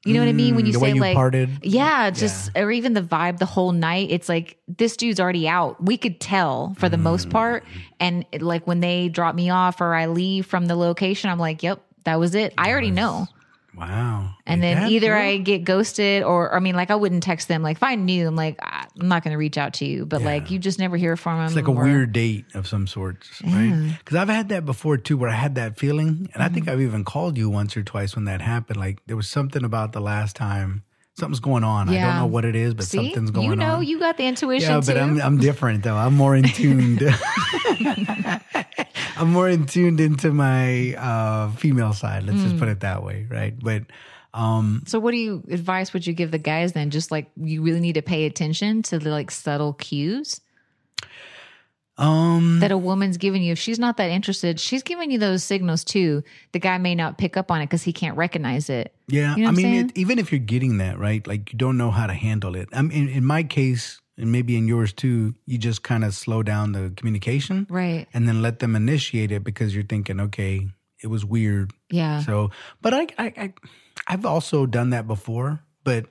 You 0.05 0.13
know 0.13 0.21
what 0.21 0.29
I 0.29 0.33
mean? 0.33 0.55
When 0.55 0.65
you 0.65 0.73
Mm, 0.73 0.79
say 0.79 0.93
you 0.93 1.01
like, 1.01 1.13
parted. 1.15 1.49
yeah, 1.61 2.09
just 2.09 2.51
or 2.55 2.71
even 2.71 2.93
the 2.93 3.01
vibe 3.01 3.37
the 3.37 3.45
whole 3.45 3.73
night. 3.73 4.07
It's 4.09 4.27
like 4.29 4.57
this 4.67 4.97
dude's 4.97 5.19
already 5.19 5.47
out. 5.47 5.83
We 5.83 5.97
could 5.97 6.19
tell 6.19 6.73
for 6.79 6.89
the 6.89 6.97
Mm. 6.97 7.01
most 7.01 7.29
part. 7.29 7.63
And 7.99 8.25
it- 8.31 8.41
like 8.41 8.65
when 8.65 8.79
they 8.79 9.09
drop 9.09 9.35
me 9.35 9.51
off 9.51 9.81
or 9.81 9.93
I 9.93 10.07
leave 10.07 10.47
from 10.47 10.65
the 10.65 10.75
location, 10.75 11.29
I'm 11.29 11.37
like, 11.37 11.61
yep, 11.61 11.81
that 12.05 12.17
was 12.17 12.33
it. 12.33 12.53
I 12.57 12.71
already 12.71 12.91
know. 12.91 13.27
Wow. 13.77 14.31
And 14.45 14.61
Like 14.61 14.75
then 14.75 14.89
either 14.91 15.09
bro? 15.11 15.19
I 15.21 15.37
get 15.37 15.63
ghosted 15.63 16.23
or, 16.23 16.53
I 16.53 16.59
mean, 16.59 16.75
like 16.75 16.89
I 16.91 16.95
wouldn't 16.95 17.23
text 17.23 17.47
them. 17.47 17.61
Like 17.61 17.77
if 17.77 17.83
I 17.83 17.95
knew, 17.95 18.27
I'm 18.27 18.35
like, 18.35 18.57
"Ah, 18.61 18.85
I'm 18.99 19.07
not 19.07 19.23
going 19.23 19.31
to 19.33 19.37
reach 19.37 19.57
out 19.57 19.73
to 19.75 19.85
you. 19.85 20.05
But 20.05 20.21
like 20.21 20.51
you 20.51 20.59
just 20.59 20.79
never 20.79 20.97
hear 20.97 21.15
from 21.15 21.37
them. 21.37 21.45
It's 21.47 21.55
like 21.55 21.67
a 21.67 21.71
weird 21.71 22.11
date 22.11 22.45
of 22.55 22.67
some 22.67 22.87
sorts, 22.87 23.41
right? 23.43 23.93
Because 23.99 24.17
I've 24.17 24.27
had 24.29 24.49
that 24.49 24.65
before 24.65 24.97
too, 24.97 25.17
where 25.17 25.29
I 25.29 25.33
had 25.35 25.55
that 25.55 25.77
feeling, 25.77 26.29
and 26.33 26.43
I 26.43 26.49
think 26.49 26.65
Mm-hmm. 26.65 26.69
I've 26.73 26.81
even 26.81 27.03
called 27.05 27.37
you 27.37 27.49
once 27.49 27.77
or 27.77 27.83
twice 27.83 28.15
when 28.15 28.25
that 28.25 28.41
happened. 28.41 28.77
Like 28.79 28.99
there 29.07 29.15
was 29.15 29.29
something 29.29 29.63
about 29.63 29.93
the 29.93 30.01
last 30.01 30.35
time, 30.35 30.83
something's 31.17 31.39
going 31.39 31.63
on. 31.63 31.87
I 31.89 31.99
don't 32.01 32.15
know 32.17 32.25
what 32.25 32.43
it 32.45 32.55
is, 32.55 32.73
but 32.73 32.85
See, 32.85 32.97
something's 32.97 33.31
going 33.31 33.49
you 33.49 33.55
know, 33.55 33.75
on. 33.75 33.85
you 33.85 33.97
got 33.99 34.17
the 34.17 34.25
intuition 34.25 34.69
yeah, 34.71 34.79
too. 34.81 34.87
but 34.87 34.97
I'm 34.97 35.21
I'm 35.21 35.37
different 35.37 35.83
though. 35.83 35.95
I'm 35.95 36.15
more 36.15 36.35
in 36.35 36.43
tuned. 36.43 36.99
I'm 39.19 39.31
more 39.33 39.49
in 39.49 39.65
tuned 39.65 39.99
into 39.99 40.31
my 40.31 40.93
uh, 40.95 41.51
female 41.51 41.93
side. 41.93 42.23
Let's 42.23 42.41
just 42.41 42.57
put 42.57 42.67
Mm. 42.67 42.71
it 42.71 42.79
that 42.79 43.03
way, 43.03 43.27
right? 43.29 43.53
But 43.59 43.83
um, 44.33 44.83
so 44.87 44.99
what 44.99 45.11
do 45.11 45.17
you 45.17 45.43
advice 45.49 45.91
would 45.93 46.07
you 46.07 46.13
give 46.13 46.31
the 46.31 46.37
guys 46.37 46.73
then? 46.73 46.89
Just 46.89 47.11
like 47.11 47.29
you 47.35 47.61
really 47.61 47.79
need 47.81 47.93
to 47.95 48.01
pay 48.01 48.25
attention 48.25 48.81
to 48.83 48.97
the 48.99 49.09
like 49.09 49.29
subtle 49.31 49.73
cues. 49.73 50.39
Um, 51.97 52.59
that 52.61 52.71
a 52.71 52.77
woman's 52.77 53.17
giving 53.17 53.43
you. 53.43 53.51
If 53.51 53.59
she's 53.59 53.77
not 53.77 53.97
that 53.97 54.09
interested, 54.09 54.57
she's 54.57 54.83
giving 54.83 55.11
you 55.11 55.19
those 55.19 55.43
signals 55.43 55.83
too. 55.83 56.23
The 56.53 56.59
guy 56.59 56.77
may 56.77 56.95
not 56.95 57.17
pick 57.17 57.35
up 57.35 57.51
on 57.51 57.59
it 57.61 57.65
because 57.65 57.83
he 57.83 57.91
can't 57.91 58.15
recognize 58.15 58.69
it. 58.69 58.95
yeah, 59.09 59.35
You 59.35 59.43
know 59.43 59.49
I 59.49 59.51
mean, 59.51 59.87
it, 59.87 59.97
even 59.97 60.17
if 60.17 60.31
you're 60.31 60.39
getting 60.39 60.77
that 60.77 60.97
right, 60.97 61.25
like 61.27 61.51
you 61.51 61.57
don't 61.59 61.77
know 61.77 61.91
how 61.91 62.07
to 62.07 62.13
handle 62.13 62.55
it. 62.55 62.69
I 62.71 62.83
mean, 62.83 63.09
in, 63.09 63.09
in 63.09 63.25
my 63.25 63.43
case, 63.43 63.99
and 64.19 64.31
maybe 64.31 64.55
in 64.57 64.67
yours 64.67 64.93
too, 64.93 65.33
you 65.45 65.57
just 65.57 65.81
kind 65.83 66.03
of 66.03 66.13
slow 66.13 66.43
down 66.43 66.73
the 66.73 66.91
communication, 66.95 67.65
Right. 67.69 68.07
and 68.13 68.27
then 68.27 68.41
let 68.41 68.59
them 68.59 68.75
initiate 68.75 69.31
it 69.31 69.43
because 69.43 69.73
you're 69.73 69.83
thinking, 69.83 70.19
okay, 70.19 70.67
it 71.01 71.07
was 71.07 71.23
weird. 71.25 71.71
Yeah. 71.89 72.21
So, 72.21 72.51
but 72.81 72.93
I, 72.93 73.07
I, 73.17 73.25
I, 73.37 73.53
I've 74.07 74.25
also 74.25 74.65
done 74.65 74.89
that 74.91 75.07
before, 75.07 75.61
but 75.83 76.05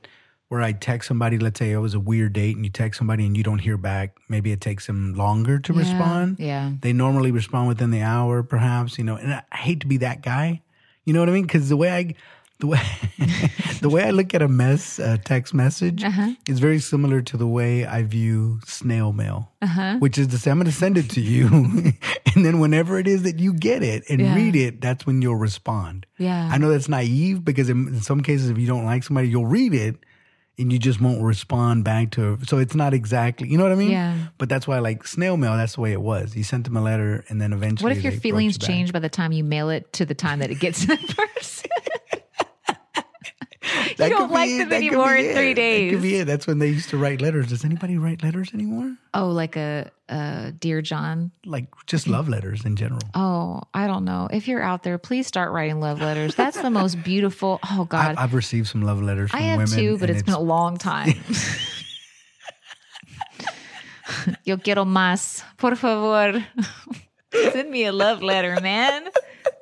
where 0.48 0.62
I 0.62 0.72
text 0.72 1.08
somebody, 1.08 1.38
let's 1.38 1.58
say 1.58 1.72
it 1.72 1.76
was 1.76 1.92
a 1.92 2.00
weird 2.00 2.32
date 2.32 2.56
and 2.56 2.64
you 2.64 2.70
text 2.70 2.96
somebody 2.96 3.26
and 3.26 3.36
you 3.36 3.42
don't 3.42 3.58
hear 3.58 3.76
back, 3.76 4.16
maybe 4.30 4.50
it 4.50 4.62
takes 4.62 4.86
them 4.86 5.12
longer 5.14 5.58
to 5.58 5.72
Yeah. 5.74 5.78
respond. 5.80 6.36
Yeah. 6.38 6.72
They 6.80 6.94
normally 6.94 7.30
respond 7.32 7.68
within 7.68 7.90
the 7.90 8.00
hour, 8.00 8.42
perhaps, 8.42 8.96
you 8.96 9.04
know, 9.04 9.16
and 9.16 9.34
I 9.34 9.56
hate 9.56 9.80
to 9.80 9.86
be 9.86 9.98
that 9.98 10.22
guy. 10.22 10.62
You 11.04 11.12
know 11.12 11.20
what 11.20 11.28
I 11.28 11.32
mean? 11.32 11.42
Because 11.42 11.68
the 11.68 11.76
way 11.76 11.90
I, 11.92 12.14
the 12.60 12.66
way, 12.66 12.80
the 13.82 13.88
way 13.88 14.02
I 14.04 14.10
look 14.10 14.34
at 14.34 14.42
a 14.42 14.48
mess, 14.48 14.98
a 14.98 15.16
text 15.18 15.54
message 15.54 16.02
Uh-huh. 16.02 16.32
is 16.48 16.58
very 16.58 16.78
similar 16.80 17.22
to 17.22 17.36
the 17.36 17.46
way 17.46 17.86
I 17.86 18.02
view 18.02 18.60
snail 18.66 19.12
mail, 19.12 19.52
Uh-huh. 19.62 19.96
which 19.98 20.18
is 20.18 20.26
to 20.28 20.38
say, 20.38 20.50
I'm 20.50 20.58
going 20.58 20.66
to 20.66 20.72
send 20.72 20.98
it 20.98 21.08
to 21.10 21.20
you. 21.20 21.46
and 22.34 22.44
then 22.44 22.58
whenever 22.58 22.98
it 22.98 23.06
is 23.06 23.22
that 23.22 23.38
you 23.38 23.52
get 23.54 23.82
it 23.82 24.02
and 24.10 24.20
Yeah. 24.20 24.34
read 24.34 24.56
it, 24.56 24.80
that's 24.80 25.06
when 25.06 25.22
you'll 25.22 25.36
respond. 25.36 26.06
Yeah. 26.18 26.48
I 26.50 26.58
know 26.58 26.68
that's 26.70 26.88
naive 26.88 27.44
because 27.44 27.68
in, 27.68 27.88
in 27.88 28.00
some 28.00 28.22
cases, 28.22 28.50
if 28.50 28.58
you 28.58 28.66
don't 28.66 28.84
like 28.84 29.04
somebody, 29.04 29.28
you'll 29.28 29.46
read 29.46 29.72
it 29.74 29.96
and 30.60 30.72
you 30.72 30.78
just 30.80 31.00
won't 31.00 31.22
respond 31.22 31.84
back 31.84 32.10
to 32.10 32.32
it. 32.32 32.48
So 32.48 32.58
it's 32.58 32.74
not 32.74 32.92
exactly, 32.92 33.46
you 33.48 33.56
know 33.56 33.62
what 33.62 33.70
I 33.70 33.76
mean? 33.76 33.92
Yeah. 33.92 34.18
But 34.38 34.48
that's 34.48 34.66
why, 34.66 34.80
like 34.80 35.06
snail 35.06 35.36
mail, 35.36 35.56
that's 35.56 35.76
the 35.76 35.80
way 35.82 35.92
it 35.92 36.00
was. 36.02 36.34
You 36.34 36.42
sent 36.42 36.64
them 36.64 36.76
a 36.76 36.82
letter 36.82 37.24
and 37.28 37.40
then 37.40 37.52
eventually. 37.52 37.88
What 37.90 37.96
if 37.96 38.02
your 38.02 38.12
feelings 38.12 38.58
change 38.58 38.92
by 38.92 38.98
the 38.98 39.08
time 39.08 39.30
you 39.30 39.44
mail 39.44 39.70
it 39.70 39.92
to 39.92 40.04
the 40.04 40.16
time 40.16 40.40
that 40.40 40.50
it 40.50 40.58
gets 40.58 40.80
to 40.80 40.96
the 40.96 40.96
person? 41.36 41.70
That 43.98 44.10
don't 44.10 44.30
like 44.30 44.50
them 44.50 44.72
anymore 44.72 45.14
in 45.14 45.34
three 45.34 45.50
it. 45.50 45.54
That 45.54 45.60
days. 45.60 45.92
could 45.92 46.02
be 46.02 46.16
it. 46.16 46.24
That's 46.24 46.46
when 46.46 46.58
they 46.58 46.68
used 46.68 46.88
to 46.90 46.96
write 46.96 47.20
letters. 47.20 47.48
Does 47.48 47.64
anybody 47.64 47.98
write 47.98 48.22
letters 48.22 48.54
anymore? 48.54 48.96
oh, 49.14 49.28
like 49.28 49.56
a, 49.56 49.90
a 50.08 50.52
dear 50.58 50.80
John. 50.82 51.32
Like 51.44 51.66
just 51.86 52.06
love 52.08 52.28
letters 52.28 52.64
in 52.64 52.76
general. 52.76 53.00
Oh, 53.14 53.62
I 53.74 53.86
don't 53.86 54.04
know. 54.04 54.28
If 54.32 54.46
you're 54.48 54.62
out 54.62 54.82
there, 54.84 54.98
please 54.98 55.26
start 55.26 55.52
writing 55.52 55.80
love 55.80 56.00
letters. 56.00 56.34
That's 56.34 56.60
the 56.60 56.70
most 56.70 57.02
beautiful. 57.02 57.58
Oh 57.70 57.84
God, 57.84 58.16
I, 58.16 58.22
I've 58.22 58.34
received 58.34 58.68
some 58.68 58.82
love 58.82 59.02
letters 59.02 59.30
from 59.30 59.40
I 59.40 59.42
have 59.44 59.58
women. 59.58 59.78
too, 59.78 59.98
but 59.98 60.08
and 60.10 60.18
it's 60.18 60.24
been 60.24 60.34
a 60.34 60.40
long 60.40 60.76
time. 60.78 61.14
Yo 64.44 64.56
quiero 64.58 64.84
más. 64.84 65.42
Por 65.58 65.74
favor. 65.76 66.44
Send 67.32 67.70
me 67.70 67.84
a 67.84 67.92
love 67.92 68.22
letter, 68.22 68.58
man. 68.62 69.08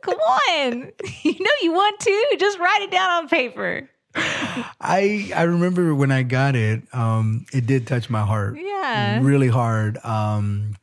Come 0.03 0.19
on. 0.19 0.93
You 1.25 1.33
know 1.41 1.51
you 1.63 1.73
want 1.73 1.99
to. 2.01 2.37
Just 2.39 2.59
write 2.59 2.83
it 2.83 2.91
down 2.93 3.11
on 3.11 3.29
paper. 3.29 3.91
I 4.17 5.31
I 5.35 5.43
remember 5.43 5.95
when 5.95 6.11
I 6.11 6.23
got 6.23 6.57
it, 6.57 6.83
um, 6.93 7.47
it 7.53 7.67
did 7.67 7.87
touch 7.87 8.09
my 8.09 8.23
heart. 8.23 8.59
Yeah. 8.59 9.21
Really 9.23 9.49
hard. 9.49 9.99
Um, 10.05 10.77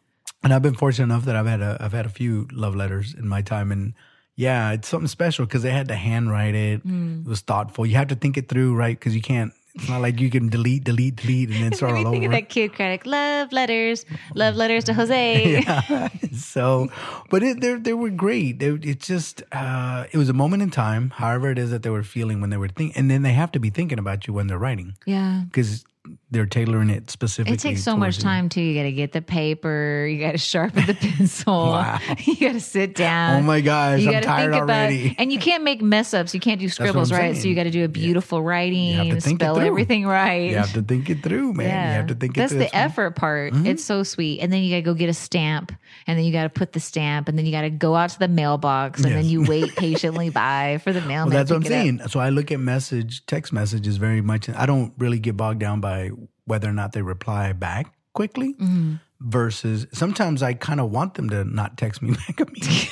and 0.43 0.53
I've 0.53 0.61
been 0.61 0.75
fortunate 0.75 1.05
enough 1.05 1.25
that 1.25 1.35
I've 1.35 1.47
had 1.47 1.61
a 1.61 1.77
I've 1.79 1.93
had 1.93 2.05
a 2.05 2.09
few 2.09 2.47
love 2.51 2.75
letters 2.75 3.13
in 3.13 3.27
my 3.27 3.41
time 3.41 3.71
and 3.71 3.93
yeah, 4.35 4.71
it's 4.71 4.87
something 4.87 5.07
special 5.07 5.45
because 5.45 5.61
they 5.61 5.71
had 5.71 5.89
to 5.89 5.95
handwrite 5.95 6.55
it. 6.55 6.85
Mm. 6.85 7.25
It 7.25 7.29
was 7.29 7.41
thoughtful. 7.41 7.85
You 7.85 7.95
have 7.95 8.07
to 8.07 8.15
think 8.15 8.37
it 8.37 8.49
through, 8.49 8.75
right? 8.75 8.97
Because 8.97 9.15
you 9.15 9.21
can't. 9.21 9.53
It's 9.75 9.89
not 9.89 10.01
like 10.01 10.19
you 10.19 10.29
can 10.29 10.49
delete, 10.49 10.83
delete, 10.83 11.15
delete, 11.15 11.49
and 11.49 11.63
then 11.63 11.73
start 11.73 11.93
all 11.93 12.07
over. 12.07 12.27
that 12.29 12.49
crying, 12.49 12.91
like, 12.91 13.05
love 13.07 13.51
letters, 13.51 14.05
love 14.35 14.55
letters 14.55 14.83
to 14.85 14.93
Jose. 14.93 15.61
Yeah. 15.63 16.09
So, 16.31 16.89
but 17.31 17.41
it, 17.43 17.59
they 17.61 17.73
they 17.75 17.93
were 17.93 18.11
great. 18.11 18.59
They, 18.59 18.67
it 18.67 18.99
just 18.99 19.41
uh, 19.51 20.05
it 20.11 20.17
was 20.17 20.29
a 20.29 20.33
moment 20.33 20.61
in 20.61 20.69
time. 20.69 21.09
However, 21.09 21.49
it 21.49 21.57
is 21.57 21.71
that 21.71 21.81
they 21.81 21.89
were 21.89 22.03
feeling 22.03 22.39
when 22.39 22.49
they 22.51 22.57
were 22.57 22.67
thinking, 22.67 22.95
and 22.95 23.09
then 23.09 23.23
they 23.23 23.33
have 23.33 23.51
to 23.53 23.59
be 23.59 23.69
thinking 23.71 23.97
about 23.97 24.27
you 24.27 24.33
when 24.33 24.45
they're 24.47 24.59
writing 24.59 24.93
Yeah. 25.05 25.41
because 25.45 25.85
they're 26.33 26.45
tailoring 26.45 26.89
it 26.89 27.09
specifically. 27.09 27.53
It 27.53 27.59
takes 27.59 27.83
so 27.83 27.95
much 27.95 28.19
time 28.19 28.49
too. 28.49 28.61
You 28.61 28.75
got 28.77 28.83
to 28.83 28.91
get 28.91 29.11
the 29.13 29.21
paper. 29.21 30.05
You 30.09 30.19
got 30.19 30.33
to 30.33 30.37
sharpen 30.37 30.85
the 30.85 30.93
pencil. 30.99 31.53
Wow. 31.53 31.99
You 32.25 32.35
got 32.35 32.53
to 32.53 32.59
sit 32.59 32.95
down. 32.95 33.41
Oh 33.41 33.43
my 33.43 33.61
gosh, 33.61 33.99
you 34.01 34.07
I'm 34.07 34.13
gotta 34.13 34.25
tired 34.25 34.53
already. 34.53 35.05
About, 35.07 35.15
and 35.19 35.31
you 35.31 35.39
can't 35.39 35.63
make 35.63 35.81
mess 35.81 36.13
ups. 36.13 36.33
You 36.33 36.39
can't 36.39 36.59
do 36.59 36.67
scribbles, 36.69 37.11
right? 37.11 37.35
So 37.37 37.47
you 37.47 37.55
got 37.55 37.63
to 37.63 37.71
do 37.71 37.83
a 37.85 37.87
beautiful 37.87 38.41
writing, 38.41 38.97
think 39.21 39.35
it 39.39 39.39
spell 39.41 39.55
through. 39.55 39.65
everything 39.67 40.05
right. 40.05 40.49
You 40.49 40.57
have 40.57 40.73
to 40.73 40.81
think 40.81 41.09
it 41.09 41.21
through, 41.23 41.53
man. 41.53 41.67
You 41.67 41.95
have 41.99 42.07
to 42.07 42.15
think 42.15 42.35
it 42.37 42.39
That's 42.41 42.51
through. 42.51 42.59
the 42.59 42.63
That's 42.65 42.73
Mm-hmm. 42.73 42.85
effort 42.91 43.11
part. 43.15 43.53
It's 43.65 43.83
so 43.83 44.03
sweet. 44.03 44.39
And 44.41 44.51
then 44.51 44.63
you 44.63 44.71
got 44.71 44.77
to 44.77 44.81
go 44.81 44.93
get 44.93 45.09
a 45.09 45.13
stamp, 45.13 45.71
and 46.07 46.17
then 46.17 46.25
you 46.25 46.31
got 46.33 46.43
to 46.43 46.49
put 46.49 46.73
the 46.73 46.79
stamp, 46.79 47.27
and 47.29 47.37
then 47.37 47.45
you 47.45 47.51
got 47.51 47.61
to 47.61 47.69
go 47.69 47.95
out 47.95 48.09
to 48.11 48.19
the 48.19 48.27
mailbox, 48.27 49.03
and 49.03 49.13
then 49.13 49.25
you 49.25 49.43
wait 49.43 49.75
patiently 49.75 50.29
by 50.29 50.79
for 50.83 50.91
the 50.91 51.01
mailman. 51.01 51.33
Well, 51.33 51.37
that's 51.45 51.51
what 51.51 51.57
I'm 51.57 51.61
it 51.63 51.65
up. 51.65 51.71
saying. 51.71 52.01
So 52.09 52.19
I 52.19 52.29
look 52.29 52.51
at 52.51 52.59
message, 52.59 53.25
text 53.27 53.53
messages 53.53 53.97
very 53.97 54.21
much. 54.21 54.49
I 54.49 54.65
don't 54.65 54.93
really 54.97 55.19
get 55.19 55.37
bogged 55.37 55.59
down 55.59 55.79
by 55.81 56.09
whether 56.45 56.69
or 56.69 56.73
not 56.73 56.91
they 56.93 57.01
reply 57.01 57.53
back 57.53 57.93
quickly 58.13 58.53
Mm-hmm. 58.53 58.95
versus 59.21 59.87
sometimes 59.91 60.43
I 60.43 60.53
kind 60.53 60.79
of 60.79 60.91
want 60.91 61.15
them 61.15 61.29
to 61.29 61.43
not 61.43 61.77
text 61.77 62.01
me 62.01 62.11
back 62.27 62.39
immediately. 62.39 62.89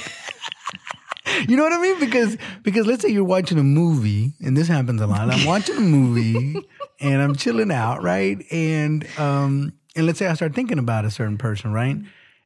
you 1.48 1.56
know 1.56 1.64
what 1.64 1.74
I 1.74 1.82
mean? 1.82 2.00
Because 2.00 2.38
because 2.64 2.86
let's 2.88 3.02
say 3.02 3.10
you're 3.10 3.24
watching 3.24 3.58
a 3.60 3.64
movie, 3.64 4.34
and 4.42 4.56
this 4.58 4.68
happens 4.68 5.02
a 5.02 5.08
lot. 5.08 5.30
I'm 5.30 5.46
watching 5.46 5.78
a 5.78 5.82
movie 5.82 6.56
and 7.00 7.22
I'm 7.22 7.36
chilling 7.36 7.72
out, 7.72 8.02
right? 8.04 8.44
And 8.52 9.08
um 9.18 9.74
and 9.96 10.06
let's 10.06 10.20
say 10.20 10.28
I 10.28 10.34
start 10.34 10.56
thinking 10.56 10.80
about 10.80 11.06
a 11.06 11.12
certain 11.12 11.38
person, 11.38 11.72
right? 11.74 11.98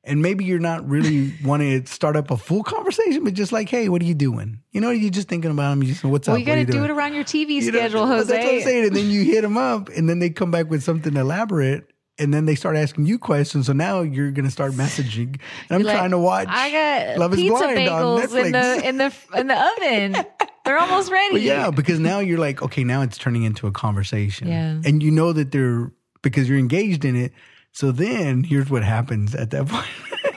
And 0.08 0.22
maybe 0.22 0.46
you're 0.46 0.60
not 0.60 0.88
really 0.88 1.34
wanting 1.44 1.84
to 1.84 1.92
start 1.92 2.16
up 2.16 2.30
a 2.32 2.38
full 2.38 2.64
conversation, 2.64 3.24
but 3.24 3.34
just 3.34 3.52
like, 3.52 3.70
hey, 3.70 3.90
what 3.90 4.02
are 4.02 4.06
you 4.06 4.14
doing? 4.14 4.60
You 4.72 4.82
know, 4.82 4.92
you're 4.92 5.10
just 5.10 5.28
thinking 5.28 5.50
about 5.52 5.72
them. 5.72 5.82
You 5.84 5.90
just, 5.90 6.04
what's 6.04 6.28
Well, 6.28 6.36
up? 6.36 6.40
you 6.42 6.46
What 6.46 6.52
got 6.52 6.56
to 6.60 6.66
do 6.66 6.72
doing? 6.74 6.86
it 6.86 6.92
around 6.92 7.14
your 7.16 7.24
TV 7.24 7.50
You 7.62 7.72
know, 7.72 7.80
schedule, 7.80 8.06
That's 8.08 8.30
what 8.30 8.40
I'm 8.40 8.62
saying. 8.62 8.86
And 8.88 8.96
then 8.96 9.10
you 9.10 9.24
hit 9.32 9.42
them 9.42 9.58
up, 9.58 9.90
and 9.90 10.08
then 10.08 10.20
they 10.20 10.30
come 10.30 10.52
back 10.52 10.70
with 10.70 10.84
something 10.84 11.16
elaborate, 11.16 11.90
and 12.20 12.34
then 12.34 12.46
they 12.46 12.56
start 12.56 12.76
asking 12.78 13.08
you 13.08 13.18
questions. 13.20 13.66
So 13.66 13.74
now 13.74 14.02
you're 14.02 14.32
going 14.32 14.46
to 14.46 14.52
start 14.52 14.74
messaging. 14.74 15.40
And 15.70 15.72
I'm 15.72 15.82
Like, 15.84 15.98
trying 15.98 16.12
to 16.12 16.20
watch. 16.20 16.48
I 16.50 16.72
got 16.72 17.18
Love 17.18 17.34
is 17.34 17.40
pizza 17.42 17.66
bagels 17.66 18.46
in 18.46 18.52
the 18.52 18.88
in 18.88 18.98
the 18.98 19.14
in 19.38 19.48
the 19.48 19.72
oven. 19.78 20.26
They're 20.64 20.78
almost 20.80 21.12
ready. 21.12 21.34
But 21.34 21.42
yeah, 21.42 21.72
because 21.72 22.00
now 22.00 22.20
you're 22.20 22.40
like, 22.40 22.62
okay, 22.62 22.84
now 22.84 23.02
it's 23.02 23.18
turning 23.18 23.44
into 23.44 23.68
a 23.68 23.72
conversation. 23.72 24.48
Yeah. 24.48 24.80
And 24.86 25.04
you 25.04 25.12
know 25.12 25.34
that 25.34 25.52
they're 25.52 25.92
because 26.22 26.48
you're 26.48 26.58
engaged 26.60 27.04
in 27.06 27.16
it. 27.16 27.34
So 27.76 27.92
then 27.92 28.46
here's 28.46 28.70
what 28.70 28.84
happens 28.86 29.36
at 29.36 29.52
that 29.52 29.68
point. 29.68 29.86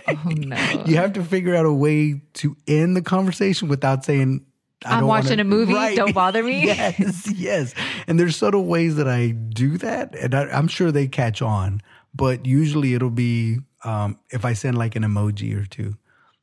Oh 0.08 0.20
no. 0.30 0.56
you 0.86 0.96
have 0.96 1.12
to 1.12 1.22
figure 1.22 1.54
out 1.54 1.66
a 1.66 1.72
way 1.72 2.20
to 2.34 2.56
end 2.66 2.96
the 2.96 3.02
conversation 3.02 3.68
without 3.68 4.04
saying 4.04 4.44
I 4.84 4.94
I'm 4.94 5.00
don't 5.00 5.08
watching 5.08 5.30
wanna- 5.38 5.42
a 5.42 5.44
movie. 5.44 5.72
Right. 5.74 5.96
Don't 5.96 6.14
bother 6.14 6.42
me. 6.42 6.64
yes, 6.66 7.30
yes. 7.32 7.74
And 8.08 8.18
there's 8.18 8.34
subtle 8.36 8.64
ways 8.64 8.96
that 8.96 9.06
I 9.08 9.28
do 9.30 9.78
that, 9.78 10.14
and 10.16 10.34
I, 10.34 10.44
I'm 10.50 10.66
sure 10.66 10.90
they 10.90 11.06
catch 11.06 11.40
on. 11.40 11.80
But 12.14 12.44
usually 12.46 12.94
it'll 12.94 13.10
be 13.10 13.58
um, 13.84 14.18
if 14.30 14.44
I 14.44 14.54
send 14.54 14.76
like 14.76 14.96
an 14.96 15.04
emoji 15.04 15.54
or 15.60 15.64
two. 15.66 15.94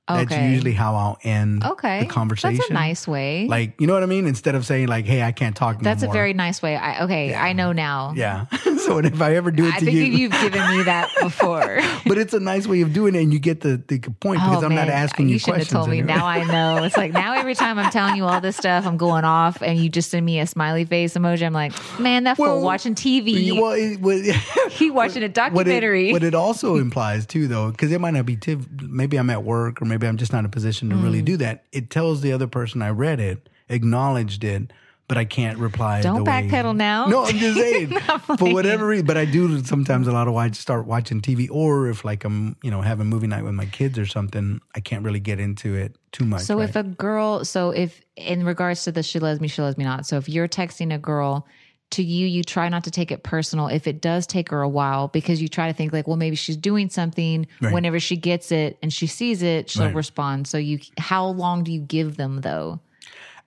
That's 0.07 0.35
usually 0.35 0.73
how 0.73 0.95
I'll 0.95 1.17
end 1.23 1.63
Okay. 1.65 2.01
the 2.01 2.05
conversation. 2.05 2.57
That's 2.57 2.69
a 2.69 2.73
nice 2.73 3.07
way. 3.07 3.47
Like 3.47 3.79
you 3.81 3.87
know 3.87 3.93
what 3.93 4.03
I 4.03 4.05
mean? 4.05 4.27
Instead 4.27 4.53
of 4.53 4.63
saying 4.65 4.87
like, 4.87 5.05
"Hey, 5.05 5.23
I 5.23 5.31
can't 5.31 5.55
talk." 5.55 5.81
That's 5.81 6.01
no 6.03 6.05
a 6.05 6.09
more. 6.09 6.13
very 6.13 6.33
nice 6.33 6.61
way. 6.61 6.75
I, 6.75 7.03
okay, 7.05 7.33
I 7.33 7.53
know 7.53 7.71
now. 7.71 8.13
yeah. 8.15 8.45
so 8.85 8.99
if 8.99 9.19
I 9.19 9.35
ever 9.35 9.49
do 9.49 9.65
it 9.65 9.73
I 9.73 9.79
think 9.79 9.93
you, 9.93 10.03
you've 10.03 10.31
given 10.33 10.61
me 10.77 10.83
that 10.83 11.09
before. 11.21 11.79
but 12.05 12.19
it's 12.19 12.35
a 12.35 12.39
nice 12.39 12.67
way 12.67 12.81
of 12.81 12.93
doing 12.93 13.15
it, 13.15 13.23
and 13.23 13.33
you 13.33 13.39
get 13.39 13.61
the, 13.61 13.81
the 13.87 13.97
point 14.19 14.41
because 14.41 14.61
oh 14.61 14.67
I'm 14.67 14.75
man, 14.75 14.87
not 14.87 14.93
asking 14.93 15.29
you, 15.29 15.35
have 15.39 15.43
questions. 15.43 15.71
told 15.71 15.89
me. 15.89 16.03
Now 16.03 16.27
I 16.27 16.43
know. 16.43 16.83
It's 16.83 16.97
like 16.97 17.11
now 17.11 17.33
every 17.33 17.55
time 17.55 17.79
I'm 17.79 17.89
telling 17.91 18.15
you 18.15 18.25
all 18.25 18.39
this 18.41 18.57
stuff, 18.57 18.85
I'm 18.85 18.97
going 18.97 19.23
off, 19.23 19.63
and 19.63 19.79
you 19.79 19.89
just 19.89 20.11
send 20.11 20.23
me 20.23 20.39
a 20.39 20.45
smiley 20.45 20.85
face 20.85 21.15
emoji. 21.15 21.43
I'm 21.43 21.53
like, 21.53 21.73
man, 21.99 22.25
that 22.25 22.37
fool 22.37 22.45
Well, 22.45 22.61
watching 22.61 22.93
TV. 22.93 23.59
Well, 23.59 23.71
it, 23.71 23.99
well, 23.99 24.21
he 24.69 24.91
watching 24.91 25.23
a 25.23 25.27
what 25.27 25.33
documentary. 25.33 26.09
it, 26.09 26.13
what 26.13 26.23
it 26.23 26.35
also 26.35 26.75
implies 26.75 27.25
too, 27.25 27.47
though, 27.47 27.71
because 27.71 27.91
it 27.91 27.99
might 27.99 28.13
not 28.13 28.27
be. 28.27 28.35
Tiv- 28.35 28.83
maybe 28.83 29.17
I'm 29.17 29.31
at 29.31 29.43
work, 29.43 29.81
or 29.81 29.85
maybe 29.85 29.94
I'm 30.03 30.17
just 30.17 30.31
not 30.33 30.39
in 30.39 30.45
a 30.45 30.49
position 30.49 30.89
to 30.89 30.95
really 30.95 31.21
Mm. 31.21 31.25
do 31.25 31.37
that. 31.37 31.63
It 31.71 31.89
tells 31.89 32.21
the 32.21 32.31
other 32.33 32.47
person 32.47 32.81
I 32.81 32.89
read 32.89 33.19
it, 33.19 33.49
acknowledged 33.69 34.43
it, 34.43 34.71
but 35.07 35.17
I 35.19 35.25
can't 35.25 35.59
reply. 35.59 36.01
Don't 36.01 36.23
the 36.23 36.23
way- 36.23 36.49
backpedal 36.49 36.75
now. 36.75 37.05
No, 37.05 37.25
I'm 37.25 37.37
just 37.37 37.57
saying. 37.59 37.89
For 38.37 38.51
whatever 38.51 38.87
reason, 38.87 39.05
but 39.05 39.17
I 39.17 39.25
do 39.25 39.63
sometimes 39.63 40.07
a 40.07 40.11
lot 40.11 40.27
of 40.27 40.33
why 40.33 40.45
I 40.45 40.51
start 40.51 40.87
watching 40.87 41.21
TV, 41.21 41.47
or 41.51 41.87
if 41.89 42.03
like 42.03 42.23
I'm, 42.25 42.55
you 42.63 42.71
know, 42.71 42.81
having 42.81 43.05
movie 43.07 43.27
night 43.27 43.43
with 43.43 43.53
my 43.53 43.65
kids 43.67 43.99
or 43.99 44.07
something, 44.07 44.61
I 44.75 44.79
can't 44.79 45.03
really 45.03 45.19
get 45.19 45.39
into 45.39 45.75
it 45.75 45.95
too 46.11 46.25
much. 46.25 46.41
So 46.41 46.57
right? 46.57 46.67
if 46.69 46.75
a 46.75 46.81
girl, 46.83 47.45
so 47.45 47.69
if 47.69 48.01
in 48.15 48.45
regards 48.45 48.83
to 48.85 48.91
the 48.91 49.03
she 49.03 49.19
loves 49.19 49.39
me, 49.39 49.47
she 49.47 49.61
loves 49.61 49.77
me 49.77 49.83
not. 49.83 50.07
So 50.07 50.17
if 50.17 50.27
you're 50.27 50.47
texting 50.47 50.91
a 50.93 50.97
girl 50.97 51.45
to 51.91 52.03
you, 52.03 52.25
you 52.27 52.43
try 52.43 52.67
not 52.69 52.83
to 52.85 52.91
take 52.91 53.11
it 53.11 53.23
personal. 53.23 53.67
If 53.67 53.87
it 53.87 54.01
does 54.01 54.27
take 54.27 54.49
her 54.49 54.61
a 54.61 54.69
while, 54.69 55.07
because 55.07 55.41
you 55.41 55.47
try 55.47 55.67
to 55.67 55.73
think 55.73 55.93
like, 55.93 56.07
well, 56.07 56.17
maybe 56.17 56.35
she's 56.35 56.57
doing 56.57 56.89
something. 56.89 57.47
Right. 57.61 57.73
Whenever 57.73 57.99
she 57.99 58.17
gets 58.17 58.51
it 58.51 58.77
and 58.81 58.91
she 58.91 59.07
sees 59.07 59.41
it, 59.43 59.69
she'll 59.69 59.85
Right. 59.85 59.95
respond. 59.95 60.47
So 60.47 60.57
you, 60.57 60.79
how 60.97 61.27
long 61.27 61.63
do 61.63 61.71
you 61.71 61.79
give 61.81 62.17
them 62.17 62.41
though? 62.41 62.79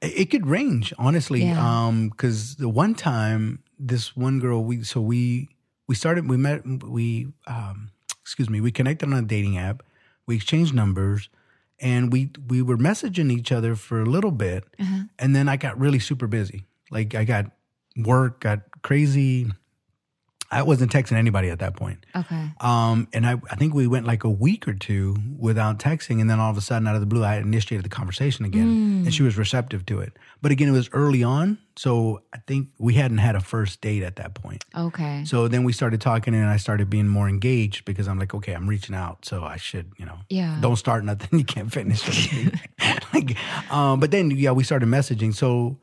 It 0.01 0.31
could 0.31 0.47
range, 0.47 0.95
honestly. 0.99 1.43
Yeah. 1.45 1.59
Um, 1.87 2.09
because 2.11 2.55
the 2.57 2.69
one 2.69 2.95
time, 2.95 3.59
this 3.79 4.17
one 4.17 4.39
girl, 4.39 4.63
we 4.65 4.85
so 4.85 5.01
we 5.01 5.49
we 5.89 5.95
started, 5.97 6.29
we 6.29 6.37
met, 6.37 6.65
we 6.67 7.29
um 7.49 7.91
excuse 8.23 8.49
me, 8.49 8.61
we 8.61 8.71
connected 8.71 9.07
on 9.13 9.19
a 9.19 9.23
dating 9.23 9.59
app. 9.59 9.83
We 10.27 10.37
exchanged 10.37 10.73
numbers, 10.75 11.29
and 11.81 12.13
we 12.13 12.31
we 12.47 12.63
were 12.63 12.77
messaging 12.79 13.33
each 13.33 13.51
other 13.51 13.75
for 13.75 14.01
a 14.01 14.07
little 14.07 14.31
bit, 14.31 14.65
and 15.19 15.35
then 15.35 15.49
I 15.49 15.57
got 15.57 15.79
really 15.81 15.99
super 15.99 16.29
busy. 16.29 16.65
Like 16.93 17.15
I 17.17 17.25
got 17.25 17.47
work, 17.99 18.41
got 18.41 18.61
crazy. 18.83 19.51
I 20.51 20.63
wasn't 20.63 20.91
texting 20.91 21.19
anybody 21.19 21.51
at 21.51 21.59
that 21.59 21.77
point. 21.77 22.07
Okay. 22.17 22.51
Um, 22.63 23.07
and 23.13 23.27
I, 23.27 23.33
I 23.51 23.57
think 23.57 23.75
we 23.75 23.87
went 23.87 24.07
like 24.07 24.25
a 24.25 24.31
week 24.31 24.67
or 24.67 24.73
two 24.73 25.15
without 25.39 25.79
texting. 25.79 26.23
And 26.23 26.31
then 26.31 26.41
all 26.41 26.51
of 26.51 26.57
a 26.57 26.63
sudden, 26.63 26.89
out 26.89 26.95
of 26.95 27.03
the 27.03 27.07
blue, 27.07 27.23
I 27.23 27.37
initiated 27.37 27.85
the 27.85 27.91
conversation 27.91 28.47
again. 28.47 29.03
And 29.05 29.13
she 29.13 29.23
was 29.23 29.37
receptive 29.37 29.85
to 29.87 30.01
it. 30.01 30.15
But 30.41 30.51
again, 30.51 30.69
it 30.69 30.73
was 30.73 30.89
early 30.95 31.23
on. 31.23 31.59
So 31.77 32.23
I 32.33 32.39
think 32.47 32.69
we 32.79 32.95
hadn't 32.95 33.19
had 33.19 33.37
a 33.37 33.41
first 33.41 33.83
date 33.83 34.03
at 34.03 34.17
that 34.17 34.33
point. 34.33 34.65
Okay. 34.75 35.23
So 35.27 35.49
then 35.49 35.65
we 35.65 35.73
started 35.75 36.01
talking 36.01 36.33
and 36.35 36.47
I 36.47 36.57
started 36.57 36.89
being 36.89 37.09
more 37.09 37.29
engaged 37.29 37.85
because 37.85 38.09
I'm 38.09 38.19
like, 38.19 38.33
okay, 38.35 38.55
I'm 38.55 38.67
reaching 38.67 38.95
out. 38.95 39.27
So 39.27 39.45
I 39.45 39.59
should, 39.59 39.93
you 39.99 40.07
know, 40.07 40.17
Yeah. 40.31 40.57
don't 40.63 40.77
start 40.77 41.05
nothing 41.05 41.39
you 41.39 41.45
can't 41.45 41.71
finish. 41.71 42.33
like, 43.13 43.37
um, 43.71 44.01
but 44.01 44.13
then, 44.13 44.31
yeah, 44.31 44.53
we 44.53 44.65
started 44.65 44.89
messaging. 44.89 45.35
So, 45.35 45.77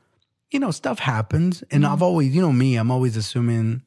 you 0.55 0.59
know, 0.61 0.71
stuff 0.71 0.99
happens. 0.99 1.63
And 1.69 1.83
mm-hmm. 1.83 1.91
I've 1.91 2.01
always, 2.01 2.33
you 2.33 2.41
know, 2.41 2.53
me, 2.53 2.77
I'm 2.77 2.89
always 2.89 3.17
assuming. 3.17 3.83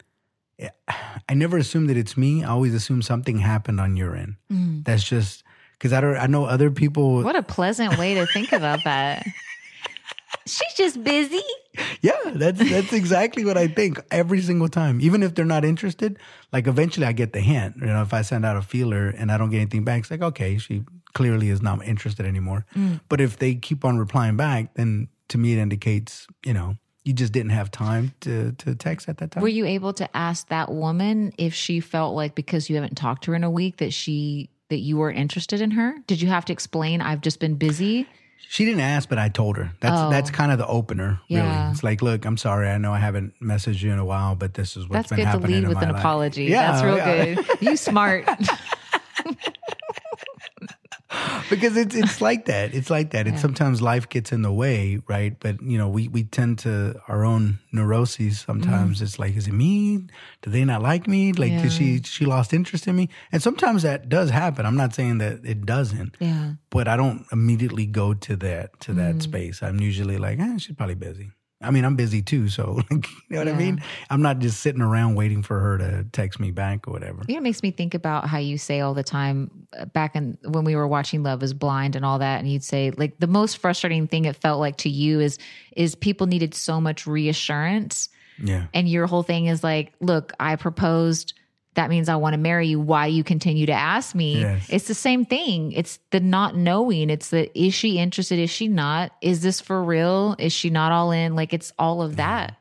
I 1.28 1.34
never 1.34 1.56
assume 1.56 1.86
that 1.86 1.96
it's 1.96 2.16
me. 2.16 2.42
I 2.42 2.48
always 2.48 2.74
assume 2.74 3.00
something 3.00 3.38
happened 3.38 3.80
on 3.80 3.96
your 3.96 4.16
end. 4.16 4.34
Mm. 4.52 4.84
That's 4.84 5.04
just 5.04 5.44
because 5.72 5.92
I 5.92 6.00
don't. 6.00 6.16
I 6.16 6.26
know 6.26 6.44
other 6.44 6.70
people. 6.70 7.22
What 7.22 7.36
a 7.36 7.42
pleasant 7.42 7.96
way 7.96 8.14
to 8.14 8.26
think 8.26 8.52
about 8.52 8.82
that. 8.84 9.24
She's 10.46 10.74
just 10.76 11.02
busy. 11.04 11.42
Yeah, 12.02 12.18
that's 12.34 12.58
that's 12.58 12.92
exactly 12.92 13.44
what 13.44 13.56
I 13.56 13.68
think 13.68 14.00
every 14.10 14.40
single 14.40 14.68
time. 14.68 15.00
Even 15.00 15.22
if 15.22 15.36
they're 15.36 15.44
not 15.44 15.64
interested, 15.64 16.18
like 16.52 16.66
eventually 16.66 17.06
I 17.06 17.12
get 17.12 17.32
the 17.32 17.40
hint. 17.40 17.76
You 17.76 17.86
know, 17.86 18.02
if 18.02 18.12
I 18.12 18.22
send 18.22 18.44
out 18.44 18.56
a 18.56 18.62
feeler 18.62 19.08
and 19.08 19.30
I 19.30 19.38
don't 19.38 19.50
get 19.50 19.58
anything 19.58 19.84
back, 19.84 20.00
it's 20.00 20.10
like 20.10 20.22
okay, 20.22 20.58
she 20.58 20.82
clearly 21.14 21.50
is 21.50 21.62
not 21.62 21.84
interested 21.84 22.26
anymore. 22.26 22.66
Mm. 22.74 23.00
But 23.08 23.20
if 23.20 23.38
they 23.38 23.54
keep 23.54 23.84
on 23.84 23.96
replying 23.96 24.36
back, 24.36 24.74
then 24.74 25.08
to 25.28 25.38
me 25.38 25.52
it 25.52 25.58
indicates 25.58 26.26
you 26.44 26.52
know 26.54 26.76
you 27.04 27.12
just 27.14 27.32
didn't 27.32 27.50
have 27.52 27.70
time 27.70 28.12
to 28.20 28.52
to 28.52 28.74
text 28.74 29.08
at 29.08 29.18
that 29.18 29.30
time. 29.30 29.42
Were 29.42 29.48
you 29.48 29.64
able 29.64 29.92
to 29.94 30.16
ask 30.16 30.48
that 30.48 30.70
woman 30.70 31.32
if 31.38 31.54
she 31.54 31.80
felt 31.80 32.14
like 32.14 32.34
because 32.34 32.68
you 32.68 32.76
haven't 32.76 32.96
talked 32.96 33.24
to 33.24 33.30
her 33.30 33.34
in 33.36 33.44
a 33.44 33.50
week 33.50 33.78
that 33.78 33.92
she 33.92 34.50
that 34.68 34.78
you 34.80 34.98
were 34.98 35.10
interested 35.10 35.60
in 35.62 35.70
her? 35.70 35.94
Did 36.06 36.20
you 36.20 36.28
have 36.28 36.44
to 36.46 36.52
explain 36.52 37.00
I've 37.00 37.22
just 37.22 37.40
been 37.40 37.54
busy? 37.54 38.06
She 38.50 38.64
didn't 38.64 38.80
ask, 38.80 39.08
but 39.08 39.18
I 39.18 39.28
told 39.28 39.56
her. 39.56 39.72
That's 39.80 39.94
Oh. 39.98 40.10
that's 40.10 40.30
kind 40.30 40.52
of 40.52 40.58
the 40.58 40.66
opener. 40.66 41.20
Really, 41.30 41.42
Yeah. 41.42 41.70
it's 41.70 41.82
like, 41.82 42.02
look, 42.02 42.24
I'm 42.26 42.36
sorry. 42.36 42.68
I 42.68 42.78
know 42.78 42.92
I 42.92 42.98
haven't 42.98 43.32
messaged 43.42 43.82
you 43.82 43.90
in 43.92 43.98
a 43.98 44.04
while, 44.04 44.34
but 44.34 44.54
this 44.54 44.76
is 44.76 44.84
what's 44.88 45.08
That's 45.10 45.22
been 45.22 45.30
good 45.32 45.40
to 45.46 45.46
lead 45.52 45.68
with 45.68 45.78
an 45.82 45.90
life. 45.90 45.98
apology. 46.00 46.44
Yeah, 46.44 46.72
That's 46.72 46.84
real 46.84 46.96
yeah. 46.98 47.34
good. 47.34 47.46
You 47.60 47.76
smart. 47.76 48.28
because 51.50 51.76
it's 51.76 51.94
it's 51.94 52.20
like 52.28 52.46
that. 52.46 52.74
It's 52.74 52.90
like 52.90 53.10
that. 53.10 53.26
It's 53.26 53.40
sometimes 53.40 53.80
life 53.82 54.08
gets 54.08 54.32
in 54.32 54.42
the 54.42 54.52
way, 54.52 54.98
right? 55.08 55.38
But 55.38 55.62
you 55.62 55.78
know, 55.78 55.88
we 55.88 56.08
we 56.08 56.24
tend 56.24 56.58
to 56.60 57.00
our 57.08 57.24
own 57.24 57.58
neuroses. 57.72 58.40
Sometimes 58.40 59.00
it's 59.02 59.18
like, 59.18 59.36
is 59.36 59.46
it 59.48 59.52
me? 59.54 60.06
Do 60.42 60.50
they 60.50 60.64
not 60.64 60.82
like 60.82 61.06
me? 61.08 61.32
Like, 61.32 61.52
Yeah. 61.52 61.62
did 61.62 61.72
she 61.72 62.02
she 62.02 62.24
lost 62.24 62.52
interest 62.52 62.86
in 62.86 62.96
me? 62.96 63.08
And 63.32 63.42
sometimes 63.42 63.82
that 63.82 64.08
does 64.08 64.30
happen. 64.30 64.66
I'm 64.66 64.76
not 64.76 64.94
saying 64.94 65.18
that 65.18 65.44
it 65.44 65.64
doesn't. 65.66 66.16
yeah. 66.20 66.52
but 66.70 66.86
I 66.86 66.96
don't 66.96 67.24
immediately 67.32 67.86
go 67.86 68.14
to 68.14 68.36
that 68.36 68.78
to 68.80 68.92
that 68.94 69.22
space. 69.22 69.62
I'm 69.62 69.80
usually 69.80 70.18
like, 70.18 70.38
eh, 70.38 70.58
she's 70.58 70.76
probably 70.76 70.94
busy. 70.96 71.30
I 71.60 71.72
mean, 71.72 71.84
I'm 71.84 71.96
busy 71.96 72.22
too, 72.22 72.48
so 72.48 72.80
like, 72.90 73.10
you 73.10 73.18
know 73.30 73.38
what 73.38 73.48
I 73.48 73.52
mean. 73.52 73.82
I'm 74.10 74.22
not 74.22 74.38
just 74.38 74.60
sitting 74.60 74.80
around 74.80 75.16
waiting 75.16 75.42
for 75.42 75.58
her 75.58 75.78
to 75.78 76.04
text 76.12 76.38
me 76.38 76.52
back 76.52 76.86
or 76.86 76.92
whatever. 76.92 77.24
Know, 77.28 77.36
it 77.36 77.42
makes 77.42 77.62
me 77.62 77.72
think 77.72 77.94
about 77.94 78.28
how 78.28 78.38
you 78.38 78.58
say 78.58 78.80
all 78.80 78.94
the 78.94 79.02
time 79.02 79.50
uh, 79.76 79.86
back 79.86 80.14
in 80.14 80.38
when 80.44 80.64
we 80.64 80.76
were 80.76 80.86
watching 80.86 81.24
Love 81.24 81.42
is 81.42 81.54
Blind 81.54 81.96
and 81.96 82.04
all 82.04 82.20
that, 82.20 82.38
and 82.38 82.50
you'd 82.50 82.62
say 82.62 82.92
like 82.92 83.18
the 83.18 83.26
most 83.26 83.58
frustrating 83.58 84.06
thing 84.06 84.24
it 84.24 84.36
felt 84.36 84.60
like 84.60 84.76
to 84.78 84.88
you 84.88 85.20
is 85.20 85.38
is 85.76 85.94
people 85.94 86.26
needed 86.28 86.54
so 86.54 86.80
much 86.80 87.06
reassurance, 87.06 88.08
Yeah, 88.42 88.66
and 88.72 88.88
your 88.88 89.06
whole 89.06 89.24
thing 89.24 89.46
is 89.46 89.64
like, 89.64 89.92
look, 90.00 90.32
I 90.38 90.56
proposed. 90.56 91.34
That 91.78 91.90
means 91.90 92.08
I 92.08 92.16
want 92.16 92.34
to 92.34 92.38
marry 92.38 92.66
you. 92.66 92.80
Why 92.80 93.06
you 93.06 93.22
continue 93.22 93.64
to 93.66 93.72
ask 93.72 94.12
me? 94.12 94.40
Yes. 94.40 94.66
It's 94.68 94.88
the 94.88 94.94
same 94.94 95.24
thing. 95.24 95.70
It's 95.70 96.00
the 96.10 96.18
not 96.18 96.56
knowing. 96.56 97.08
It's 97.08 97.30
the 97.30 97.56
is 97.56 97.72
she 97.72 97.98
interested? 97.98 98.40
Is 98.40 98.50
she 98.50 98.66
not? 98.66 99.12
Is 99.22 99.42
this 99.42 99.60
for 99.60 99.82
real? 99.84 100.34
Is 100.40 100.52
she 100.52 100.70
not 100.70 100.90
all 100.90 101.12
in? 101.12 101.36
Like 101.36 101.54
it's 101.54 101.72
all 101.78 102.02
of 102.02 102.16
that. 102.16 102.56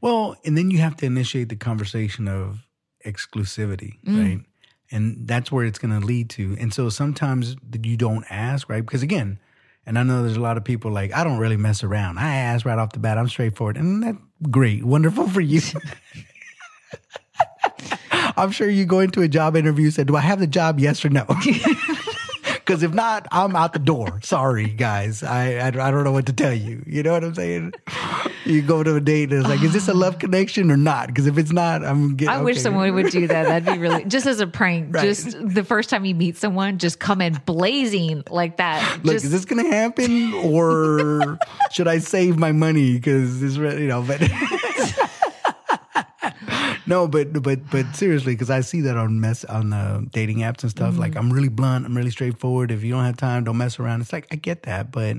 Well, 0.00 0.34
and 0.44 0.58
then 0.58 0.72
you 0.72 0.78
have 0.78 0.96
to 0.96 1.06
initiate 1.06 1.48
the 1.48 1.54
conversation 1.54 2.26
of 2.26 2.66
exclusivity, 3.06 4.02
Mm. 4.04 4.18
right? 4.22 4.40
And 4.90 5.28
that's 5.28 5.52
where 5.52 5.64
it's 5.64 5.78
going 5.78 5.98
to 6.00 6.04
lead 6.04 6.28
to. 6.30 6.56
And 6.58 6.74
so 6.74 6.88
sometimes 6.88 7.54
you 7.84 7.96
don't 7.96 8.24
ask, 8.28 8.68
right? 8.68 8.84
Because 8.84 9.04
again, 9.04 9.38
and 9.86 9.96
I 9.96 10.02
know 10.02 10.24
there's 10.24 10.36
a 10.36 10.40
lot 10.40 10.56
of 10.56 10.64
people 10.64 10.90
like 10.90 11.12
I 11.14 11.22
don't 11.22 11.38
really 11.38 11.56
mess 11.56 11.84
around. 11.84 12.18
I 12.18 12.34
ask 12.34 12.66
right 12.66 12.78
off 12.80 12.90
the 12.90 12.98
bat. 12.98 13.16
I'm 13.16 13.28
straightforward, 13.28 13.76
and 13.76 14.02
that's 14.02 14.18
great, 14.50 14.82
wonderful 14.84 15.28
for 15.28 15.40
you. 15.40 15.60
I'm 18.36 18.50
sure 18.50 18.68
you 18.68 18.84
go 18.84 19.00
into 19.00 19.22
a 19.22 19.28
job 19.28 19.56
interview 19.56 19.86
and 19.86 19.94
say, 19.94 20.04
"Do 20.04 20.16
I 20.16 20.20
have 20.20 20.40
the 20.40 20.46
job? 20.46 20.78
Yes 20.80 21.04
or 21.04 21.08
no?" 21.10 21.26
Because 22.70 22.84
if 22.84 22.94
not, 22.94 23.26
I'm 23.32 23.56
out 23.56 23.72
the 23.72 23.80
door. 23.80 24.20
Sorry, 24.22 24.68
guys. 24.68 25.24
I, 25.24 25.54
I 25.54 25.66
I 25.66 25.70
don't 25.70 26.04
know 26.04 26.12
what 26.12 26.26
to 26.26 26.32
tell 26.32 26.54
you. 26.54 26.84
You 26.86 27.02
know 27.02 27.12
what 27.12 27.24
I'm 27.24 27.34
saying? 27.34 27.72
You 28.44 28.62
go 28.62 28.84
to 28.84 28.94
a 28.94 29.00
date 29.00 29.32
and 29.32 29.40
it's 29.40 29.48
like, 29.48 29.60
is 29.62 29.72
this 29.72 29.88
a 29.88 29.92
love 29.94 30.20
connection 30.20 30.70
or 30.70 30.76
not? 30.76 31.08
Because 31.08 31.26
if 31.26 31.36
it's 31.36 31.50
not, 31.50 31.84
I'm 31.84 32.14
getting. 32.14 32.32
I 32.32 32.40
wish 32.42 32.60
someone 32.60 32.94
would 32.94 33.10
do 33.10 33.26
that. 33.26 33.48
That'd 33.48 33.66
be 33.66 33.76
really 33.76 34.04
just 34.04 34.24
as 34.26 34.38
a 34.38 34.46
prank. 34.46 34.94
Right. 34.94 35.02
Just 35.02 35.36
the 35.42 35.64
first 35.64 35.90
time 35.90 36.04
you 36.04 36.14
meet 36.14 36.36
someone, 36.36 36.78
just 36.78 37.00
come 37.00 37.20
in 37.20 37.40
blazing 37.44 38.22
like 38.30 38.58
that. 38.58 38.80
Like, 39.04 39.14
just, 39.14 39.24
is 39.24 39.32
this 39.32 39.44
gonna 39.44 39.66
happen, 39.66 40.32
or 40.34 41.38
should 41.72 41.88
I 41.88 41.98
save 41.98 42.38
my 42.38 42.52
money? 42.52 42.94
Because 42.94 43.40
this, 43.40 43.56
re- 43.56 43.80
you 43.80 43.88
know, 43.88 44.02
but 44.02 44.20
no, 46.90 47.06
but 47.06 47.32
but 47.42 47.70
but 47.70 47.94
seriously, 47.94 48.34
because 48.34 48.50
I 48.50 48.60
see 48.62 48.80
that 48.82 48.96
on 48.96 49.20
mess 49.20 49.44
on 49.44 49.72
uh, 49.72 50.02
dating 50.10 50.38
apps 50.38 50.62
and 50.62 50.70
stuff. 50.70 50.92
Mm-hmm. 50.92 51.00
Like, 51.00 51.16
I'm 51.16 51.32
really 51.32 51.48
blunt. 51.48 51.86
I'm 51.86 51.96
really 51.96 52.10
straightforward. 52.10 52.72
If 52.72 52.82
you 52.82 52.92
don't 52.92 53.04
have 53.04 53.16
time, 53.16 53.44
don't 53.44 53.56
mess 53.56 53.78
around. 53.78 54.00
It's 54.00 54.12
like 54.12 54.26
I 54.32 54.34
get 54.34 54.64
that, 54.64 54.90
but 54.90 55.18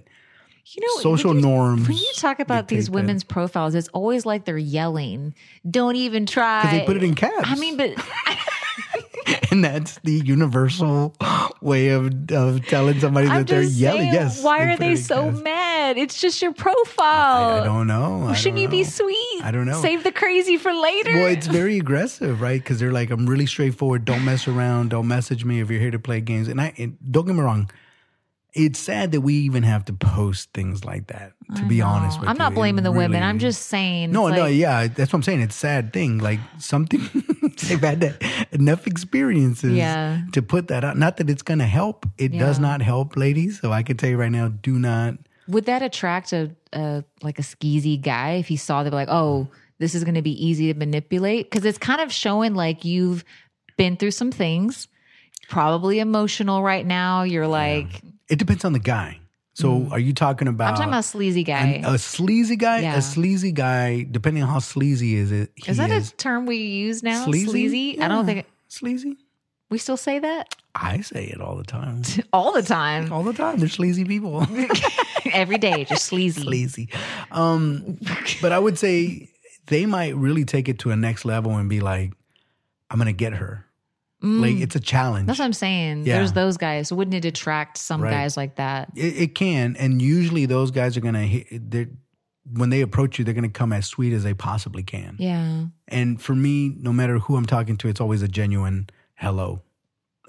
you 0.66 0.82
know, 0.82 1.02
social 1.02 1.30
when 1.30 1.38
you, 1.38 1.44
norms. 1.44 1.88
When 1.88 1.98
you 1.98 2.12
talk 2.18 2.42
about 2.42 2.68
these 2.68 2.88
that. 2.88 2.92
women's 2.92 3.24
profiles, 3.24 3.74
it's 3.74 3.88
always 3.90 4.26
like 4.26 4.44
they're 4.44 4.58
yelling. 4.58 5.34
Don't 5.70 5.96
even 5.96 6.26
try. 6.26 6.62
Because 6.62 6.80
they 6.80 6.86
put 6.86 6.98
it 6.98 7.04
in 7.04 7.16
caps. 7.16 7.34
I 7.44 7.56
mean, 7.56 7.78
but 7.78 7.92
and 9.52 9.64
that's 9.64 10.00
the 10.04 10.14
universal 10.14 11.16
way 11.62 11.90
of 11.90 12.32
of 12.32 12.66
telling 12.68 13.00
somebody 13.00 13.28
that 13.28 13.34
I'm 13.34 13.46
they're 13.46 13.64
just 13.64 13.76
yelling. 13.76 14.02
saying, 14.02 14.14
yes. 14.14 14.44
why 14.44 14.64
are 14.64 14.78
they 14.78 14.96
so 14.96 15.32
mad? 15.32 15.98
It's 15.98 16.20
just 16.20 16.42
your 16.42 16.54
profile. 16.54 17.58
I, 17.58 17.62
I 17.62 17.64
don't 17.64 17.88
know. 17.88 18.28
I 18.28 18.34
Shouldn't 18.34 18.58
don't 18.58 18.64
you 18.64 18.70
be 18.70 18.84
sweet? 18.84 19.42
I 19.44 19.52
don't 19.52 19.66
know. 19.66 19.82
Save 19.82 20.04
the 20.04 20.12
crazy 20.12 20.58
for 20.58 20.74
later. 20.74 21.14
Well, 21.14 21.28
it's 21.28 21.48
very 21.48 21.78
aggressive, 21.78 22.42
right? 22.42 22.62
Because 22.62 22.80
they're 22.80 22.92
like, 22.92 23.12
I'm 23.12 23.26
really 23.26 23.46
straightforward. 23.46 24.06
Don't 24.06 24.26
mess 24.26 24.48
around. 24.48 24.90
Don't 24.90 25.08
message 25.08 25.46
me 25.46 25.60
if 25.60 25.70
you're 25.70 25.80
here 25.80 25.92
to 25.92 26.00
play 26.00 26.22
games. 26.22 26.48
And 26.48 26.60
I 26.60 26.74
and 26.78 26.98
don't 27.10 27.26
get 27.26 27.36
me 27.36 27.42
wrong. 27.42 27.70
It's 28.54 28.80
sad 28.80 29.14
that 29.14 29.22
we 29.22 29.36
even 29.36 29.64
have 29.64 29.86
to 29.86 29.94
post 29.94 30.50
things 30.54 30.84
like 30.84 31.08
that. 31.08 31.32
To 31.56 31.62
I 31.62 31.68
be 31.68 31.78
know. 31.80 31.86
honest 31.88 32.20
with 32.20 32.28
you, 32.28 32.32
I'm 32.32 32.38
not 32.38 32.52
It 32.52 32.56
blaming 32.56 32.84
the 32.84 32.92
women. 32.92 33.24
I'm 33.24 33.40
just 33.40 33.68
saying. 33.68 34.12
no, 34.12 34.28
it's 34.28 34.36
no, 34.38 34.46
yeah, 34.46 34.88
that's 34.88 35.14
what 35.14 35.18
I'm 35.20 35.24
saying. 35.24 35.40
It's 35.42 35.56
a 35.56 35.60
sad 35.60 35.94
thing. 35.94 36.18
Like 36.18 36.40
something 36.60 37.00
they've 37.68 37.80
had 37.80 38.02
that, 38.02 38.22
enough 38.52 38.88
experiences 38.88 39.72
Yeah. 39.74 40.22
to 40.34 40.42
put 40.42 40.68
that 40.68 40.84
out. 40.84 40.98
Not 40.98 41.18
that 41.18 41.30
it's 41.30 41.44
going 41.44 41.60
to 41.60 41.66
help. 41.66 42.06
It 42.18 42.38
does 42.38 42.60
not 42.60 42.82
help, 42.82 43.16
ladies. 43.16 43.62
So 43.62 43.72
I 43.72 43.84
can 43.84 43.96
tell 43.96 44.10
you 44.10 44.18
right 44.18 44.32
now, 44.32 44.50
do 44.50 44.78
not. 44.78 45.16
Would 45.48 45.66
that 45.66 45.82
attract 45.82 46.34
a, 46.34 46.52
a 46.74 47.04
like 47.22 47.40
a 47.40 47.44
skeezy 47.44 48.02
guy 48.02 48.34
if 48.34 48.48
he 48.48 48.58
saw 48.58 48.84
them 48.84 48.94
like, 48.94 49.10
oh, 49.10 49.48
this 49.80 49.96
is 49.96 50.04
going 50.04 50.16
to 50.16 50.22
be 50.22 50.46
easy 50.46 50.72
to 50.74 50.78
manipulate? 50.78 51.50
Because 51.50 51.64
it's 51.66 51.78
kind 51.78 52.02
of 52.02 52.12
showing 52.12 52.54
like 52.54 52.84
you've 52.86 53.24
been 53.78 53.96
through 53.98 54.12
some 54.12 54.32
things, 54.32 54.88
probably 55.50 56.00
emotional 56.00 56.62
right 56.64 56.86
now. 56.86 57.24
You're 57.24 57.48
like, 57.48 58.02
It 58.30 58.40
depends 58.40 58.64
on 58.66 58.74
the 58.74 58.80
guy. 58.80 59.20
So 59.54 59.88
are 59.92 60.00
you 60.00 60.14
talking 60.14 60.48
about? 60.48 60.66
Mm. 60.66 60.70
I'm 60.70 60.76
talking 60.76 60.90
about 60.90 61.06
sleazy 61.06 61.44
guy. 61.44 61.60
an- 61.60 61.86
a 61.86 61.98
sleazy 61.98 62.56
guy. 62.56 62.80
Yeah. 62.80 62.96
A 62.96 63.02
sleazy 63.02 63.52
guy, 63.52 64.08
depending 64.10 64.44
on 64.44 64.50
how 64.50 64.60
sleazy 64.60 65.16
is 65.16 65.32
it. 65.32 65.52
is 65.68 65.78
that 65.78 65.92
a 65.92 66.16
term 66.16 66.46
we 66.46 66.56
use 66.58 67.04
now? 67.04 67.26
Sleazy? 67.26 68.00
I 68.00 68.08
don't 68.08 68.26
Yeah. 68.28 68.34
think 68.34 68.46
sleazy. 68.70 69.18
we 69.70 69.78
still 69.78 69.98
say 69.98 70.20
that 70.20 70.56
I 70.74 71.02
say 71.02 71.26
it 71.26 71.42
all 71.42 71.56
the 71.58 71.64
time. 71.66 72.02
all 72.34 72.54
the 72.54 72.62
time, 72.64 73.12
all 73.12 73.24
the 73.24 73.34
time. 73.34 73.58
They're 73.60 73.68
sleazy 73.70 74.06
people. 74.06 74.48
every 75.34 75.58
day, 75.58 75.84
just 75.84 76.06
sleazy. 76.12 76.42
sleazy. 76.42 76.90
Um, 77.32 77.98
but 78.42 78.54
I 78.54 78.60
would 78.60 78.80
say 78.80 79.30
they 79.68 79.86
might 79.86 80.16
really 80.16 80.46
take 80.46 80.70
it 80.70 80.80
to 80.80 80.92
a 80.92 80.96
next 80.96 81.26
level 81.26 81.58
and 81.58 81.70
be 81.70 81.82
like, 81.82 82.14
"I'm 82.90 82.98
gonna 82.98 83.12
get 83.14 83.34
her." 83.34 83.66
Like 84.24 84.58
it's 84.58 84.76
a 84.76 84.80
challenge. 84.80 85.24
Mm. 85.24 85.28
That's 85.28 85.40
what 85.40 85.46
I'm 85.46 85.54
saying. 85.54 86.06
Yeah. 86.06 86.18
There's 86.18 86.34
those 86.34 86.58
guys. 86.58 86.94
Wouldn't 86.94 87.16
it 87.16 87.26
attract 87.26 87.78
some 87.78 88.02
Right. 88.02 88.12
guys 88.12 88.38
like 88.38 88.56
that? 88.58 88.90
it, 88.96 89.18
it 89.18 89.36
can, 89.36 89.76
and 89.78 90.02
usually 90.02 90.46
those 90.46 90.70
guys 90.72 90.96
are 90.96 91.02
gonna 91.02 91.26
hit. 91.26 91.72
They're 91.72 91.88
when 92.54 92.70
they 92.70 92.82
approach 92.82 93.18
you, 93.20 93.24
they're 93.26 93.34
gonna 93.36 93.50
come 93.50 93.72
as 93.72 93.86
sweet 93.88 94.14
as 94.14 94.24
they 94.24 94.34
possibly 94.34 94.84
can. 94.84 95.16
Yeah. 95.20 95.66
And 95.88 96.22
for 96.22 96.36
me, 96.36 96.70
no 96.80 96.92
matter 96.92 97.20
who 97.20 97.36
I'm 97.36 97.46
talking 97.46 97.78
to, 97.78 97.88
it's 97.88 98.02
always 98.02 98.22
a 98.22 98.28
genuine 98.28 98.90
hello. 99.16 99.62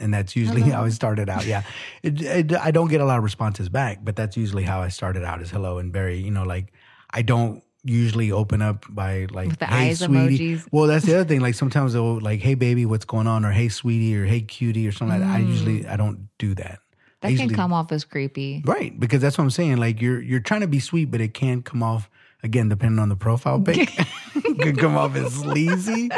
and 0.01 0.13
that's 0.13 0.35
usually 0.37 0.63
how 0.63 0.85
I 0.85 0.89
started 0.89 1.29
out. 1.29 1.45
Yeah, 1.47 1.63
it, 2.03 2.21
it, 2.23 2.53
I 2.55 2.71
don't 2.71 2.89
get 2.89 3.01
a 3.01 3.05
lot 3.05 3.19
of 3.19 3.25
responses 3.25 3.69
back, 3.69 3.99
but 4.03 4.17
that's 4.17 4.37
usually 4.37 4.63
how 4.65 4.81
I 4.81 4.89
started 4.89 5.23
out. 5.25 5.41
Is 5.43 5.51
hello 5.51 5.79
and 5.79 5.93
very, 5.93 6.19
you 6.19 6.31
know, 6.31 6.45
like 6.45 6.73
I 7.11 7.23
don't 7.23 7.63
usually 7.85 8.31
open 8.31 8.63
up 8.63 8.85
by 8.89 9.27
like 9.31 9.49
With 9.49 9.59
the 9.59 9.67
hey 9.67 9.89
eyes 9.91 9.99
sweetie. 10.01 10.57
emojis. 10.57 10.69
Well, 10.71 10.87
that's 10.87 11.05
the 11.05 11.15
other 11.17 11.25
thing. 11.25 11.41
Like 11.47 11.55
sometimes 11.55 11.93
they'll 11.95 12.21
like 12.21 12.41
hey 12.41 12.55
baby, 12.55 12.87
what's 12.87 13.05
going 13.05 13.27
on, 13.27 13.45
or 13.45 13.51
hey 13.53 13.69
sweetie, 13.69 14.17
or 14.17 14.25
hey 14.25 14.41
cutie, 14.43 14.87
or 14.87 14.93
something. 14.93 15.19
like 15.21 15.29
that. 15.29 15.37
I 15.37 15.39
usually 15.41 15.87
I 15.87 15.97
don't 15.97 16.29
do 16.39 16.55
that. 16.57 16.65
I 16.65 16.77
Mm. 16.77 16.79
That 17.23 17.29
can 17.29 17.33
usually- 17.39 17.55
come 17.55 17.73
off 17.73 17.93
as 17.93 18.05
creepy. 18.05 18.63
Right, 18.65 18.99
because 18.99 19.21
that's 19.23 19.39
what 19.39 19.45
I'm 19.45 19.51
saying. 19.51 19.77
Like 19.77 20.01
you're 20.01 20.21
you're 20.21 20.41
trying 20.41 20.63
to 20.63 20.67
be 20.67 20.81
sweet, 20.81 21.11
but 21.11 21.21
it 21.21 21.35
can 21.35 21.63
come 21.63 21.83
off 21.83 22.09
again 22.45 22.69
depending 22.69 22.99
on 22.99 23.09
the 23.09 23.15
profile 23.17 23.61
pic. 23.65 23.91
it 24.35 24.59
can 24.61 24.75
come 24.77 24.97
off 24.97 25.15
as 25.15 25.33
sleazy. 25.35 26.09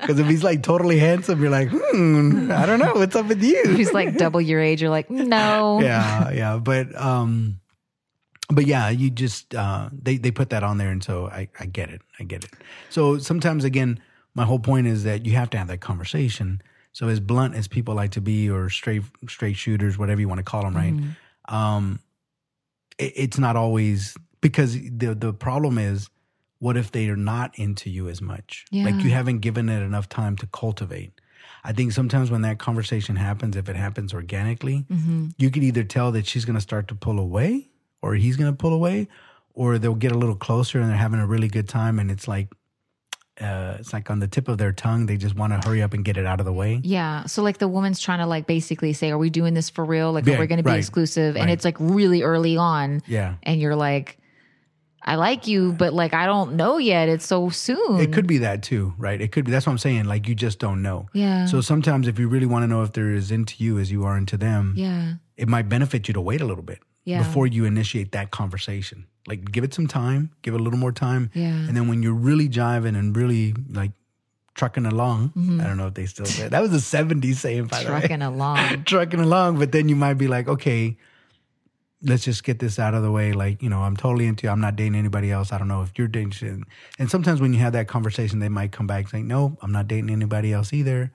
Because 0.00 0.20
if 0.20 0.26
he's 0.28 0.44
like 0.44 0.62
totally 0.62 0.98
handsome, 1.00 1.40
you're 1.42 1.50
like, 1.50 1.68
hmm, 1.70 2.50
I 2.52 2.66
don't 2.66 2.78
know 2.78 2.92
what's 2.94 3.16
up 3.16 3.26
with 3.26 3.42
you. 3.42 3.74
He's 3.74 3.92
like 3.92 4.16
double 4.16 4.40
your 4.40 4.60
age. 4.60 4.80
You're 4.82 4.90
like, 4.90 5.10
no. 5.10 5.80
yeah, 5.80 6.30
yeah, 6.30 6.56
but 6.58 6.94
um, 6.96 7.58
but 8.54 8.66
yeah, 8.66 8.88
you 8.90 9.10
just 9.10 9.54
uh, 9.54 9.88
they 9.92 10.16
they 10.16 10.30
put 10.30 10.50
that 10.50 10.62
on 10.62 10.78
there, 10.78 10.90
and 10.90 11.02
so 11.02 11.26
I 11.28 11.48
I 11.58 11.66
get 11.66 11.90
it, 11.90 12.00
I 12.20 12.24
get 12.24 12.44
it. 12.44 12.50
So 12.90 13.18
sometimes 13.18 13.64
again, 13.64 14.00
my 14.34 14.44
whole 14.44 14.58
point 14.58 14.86
is 14.86 15.04
that 15.04 15.26
you 15.26 15.32
have 15.32 15.50
to 15.50 15.58
have 15.58 15.68
that 15.68 15.80
conversation. 15.80 16.62
So 16.92 17.08
as 17.08 17.20
blunt 17.20 17.54
as 17.54 17.68
people 17.68 17.94
like 17.94 18.10
to 18.12 18.20
be, 18.20 18.50
or 18.50 18.68
straight 18.68 19.02
straight 19.28 19.56
shooters, 19.56 19.96
whatever 19.98 20.20
you 20.20 20.28
want 20.28 20.38
to 20.38 20.44
call 20.44 20.62
them, 20.62 20.76
right? 20.76 20.94
Mm-hmm. 20.94 21.54
um 21.54 22.00
it, 22.98 23.12
it's 23.16 23.38
not 23.38 23.56
always 23.56 24.16
because 24.40 24.74
the 24.74 25.14
the 25.14 25.32
problem 25.32 25.78
is 25.78 26.08
what 26.58 26.76
if 26.76 26.92
they 26.92 27.08
are 27.08 27.16
not 27.16 27.58
into 27.58 27.90
you 27.90 28.08
as 28.08 28.20
much 28.22 28.64
like 28.72 29.02
you 29.02 29.10
haven't 29.10 29.40
given 29.40 29.68
it 29.68 29.82
enough 29.82 30.08
time 30.08 30.36
to 30.36 30.46
cultivate 30.46 31.12
i 31.64 31.72
think 31.72 31.92
sometimes 31.92 32.30
when 32.30 32.42
that 32.42 32.58
conversation 32.58 33.16
happens 33.16 33.56
if 33.56 33.68
it 33.68 33.76
happens 33.76 34.12
organically 34.14 34.84
Mm-hmm. 34.90 35.28
you 35.38 35.50
could 35.50 35.62
either 35.64 35.82
tell 35.84 36.12
that 36.12 36.26
she's 36.26 36.44
going 36.44 36.54
to 36.54 36.60
start 36.60 36.86
to 36.88 36.94
pull 36.94 37.18
away 37.18 37.68
or 38.02 38.14
he's 38.14 38.36
going 38.36 38.50
to 38.52 38.56
pull 38.56 38.72
away 38.74 39.08
or 39.54 39.78
they'll 39.78 39.94
get 39.94 40.12
a 40.12 40.18
little 40.18 40.36
closer 40.36 40.80
and 40.80 40.90
they're 40.90 40.96
having 40.96 41.20
a 41.20 41.26
really 41.26 41.48
good 41.48 41.68
time 41.68 41.98
and 41.98 42.10
it's 42.10 42.26
like 42.28 42.48
uh, 43.40 43.76
it's 43.80 43.92
like 43.94 44.10
on 44.10 44.18
the 44.18 44.28
tip 44.28 44.46
of 44.46 44.58
their 44.58 44.72
tongue 44.72 45.06
they 45.06 45.16
just 45.16 45.34
want 45.34 45.52
to 45.52 45.68
hurry 45.68 45.80
up 45.82 45.94
and 45.94 46.04
get 46.04 46.16
it 46.18 46.26
out 46.26 46.38
of 46.38 46.44
the 46.46 46.52
way 46.52 46.80
Yeah. 46.84 47.24
So 47.26 47.42
like 47.42 47.58
the 47.58 47.66
woman's 47.68 47.98
trying 47.98 48.18
to 48.18 48.26
like 48.26 48.46
basically 48.46 48.92
say, 48.92 49.10
are 49.10 49.18
we 49.18 49.30
doing 49.30 49.54
this 49.54 49.70
for 49.70 49.84
real? 49.84 50.12
Like, 50.12 50.26
Yeah, 50.26 50.36
are 50.36 50.40
we 50.40 50.46
going 50.46 50.58
to 50.58 50.62
be 50.62 50.70
right, 50.70 50.78
exclusive? 50.78 51.36
And 51.36 51.46
right. 51.46 51.52
it's 51.52 51.64
like 51.64 51.76
really 51.80 52.22
early 52.22 52.56
on. 52.58 53.00
yeah 53.06 53.36
And 53.42 53.58
you're 53.60 53.74
like, 53.74 54.18
I 55.04 55.16
like 55.16 55.48
you, 55.48 55.72
but 55.72 55.92
like, 55.92 56.14
I 56.14 56.26
don't 56.26 56.54
know 56.54 56.78
yet. 56.78 57.08
It's 57.08 57.26
so 57.26 57.48
soon. 57.48 57.98
It 58.00 58.12
could 58.12 58.26
be 58.26 58.38
that 58.38 58.62
too, 58.62 58.94
right? 58.98 59.20
It 59.20 59.32
could 59.32 59.44
be. 59.44 59.50
That's 59.50 59.66
what 59.66 59.72
I'm 59.72 59.78
saying. 59.78 60.04
Like 60.04 60.28
you 60.28 60.34
just 60.36 60.60
don't 60.60 60.80
know. 60.80 61.08
Yeah. 61.12 61.46
So 61.46 61.60
sometimes, 61.60 62.06
if 62.06 62.20
you 62.20 62.28
really 62.28 62.46
want 62.46 62.62
to 62.62 62.68
know 62.68 62.82
if 62.82 62.92
they're 62.92 63.12
as 63.12 63.32
into 63.32 63.64
you 63.64 63.80
as 63.80 63.90
you 63.90 64.04
are 64.04 64.16
into 64.16 64.36
them, 64.36 64.74
Yeah. 64.76 65.14
it 65.36 65.48
might 65.48 65.68
benefit 65.68 66.06
you 66.06 66.14
to 66.14 66.20
wait 66.20 66.40
a 66.40 66.44
little 66.44 66.62
bit 66.62 66.78
Yeah. 67.04 67.18
before 67.18 67.46
you 67.46 67.64
initiate 67.64 68.12
that 68.12 68.30
conversation. 68.30 69.06
Like 69.26 69.50
give 69.52 69.64
it 69.64 69.72
some 69.74 69.86
time, 69.86 70.30
give 70.42 70.54
it 70.54 70.60
a 70.60 70.62
little 70.62 70.78
more 70.78 70.92
time, 70.92 71.30
Yeah. 71.34 71.48
and 71.50 71.76
then 71.76 71.88
when 71.88 72.02
you're 72.02 72.14
really 72.14 72.48
jiving 72.48 72.96
and 72.98 73.16
really 73.16 73.54
like 73.70 73.92
trucking 74.54 74.84
along, 74.86 75.30
Mm-hmm. 75.30 75.60
I 75.60 75.64
don't 75.64 75.76
know 75.78 75.86
if 75.86 75.94
they 75.94 76.06
still 76.06 76.26
say 76.26 76.48
that 76.48 76.60
was 76.60 76.72
a 76.72 76.76
'70s 76.96 77.36
saying, 77.36 77.66
by 77.66 77.84
the 77.84 77.92
way 77.92 78.00
Trucking 78.00 78.22
along. 78.22 78.84
trucking 78.86 79.20
along, 79.20 79.58
but 79.58 79.72
then 79.72 79.88
you 79.88 79.96
might 79.96 80.14
be 80.14 80.28
like, 80.28 80.46
okay, 80.48 80.96
let's 82.02 82.24
just 82.24 82.42
get 82.42 82.58
this 82.58 82.78
out 82.80 82.94
of 82.94 83.02
the 83.02 83.10
way. 83.12 83.32
Like, 83.32 83.62
you 83.62 83.68
know, 83.70 83.82
I'm 83.82 83.96
totally 83.96 84.26
into 84.26 84.46
you. 84.46 84.50
I'm 84.50 84.60
not 84.60 84.74
dating 84.76 84.96
anybody 84.96 85.30
else. 85.30 85.52
I 85.52 85.58
don't 85.58 85.68
know 85.68 85.82
if 85.82 85.92
you're 85.96 86.08
dating. 86.08 86.64
And 86.98 87.10
sometimes 87.10 87.40
when 87.40 87.52
you 87.54 87.60
have 87.60 87.72
that 87.74 87.86
conversation, 87.88 88.40
they 88.40 88.48
might 88.48 88.72
come 88.72 88.86
back 88.88 89.08
saying, 89.08 89.28
no, 89.28 89.56
I'm 89.62 89.70
not 89.72 89.86
dating 89.88 90.10
anybody 90.10 90.52
else 90.52 90.72
either. 90.72 91.12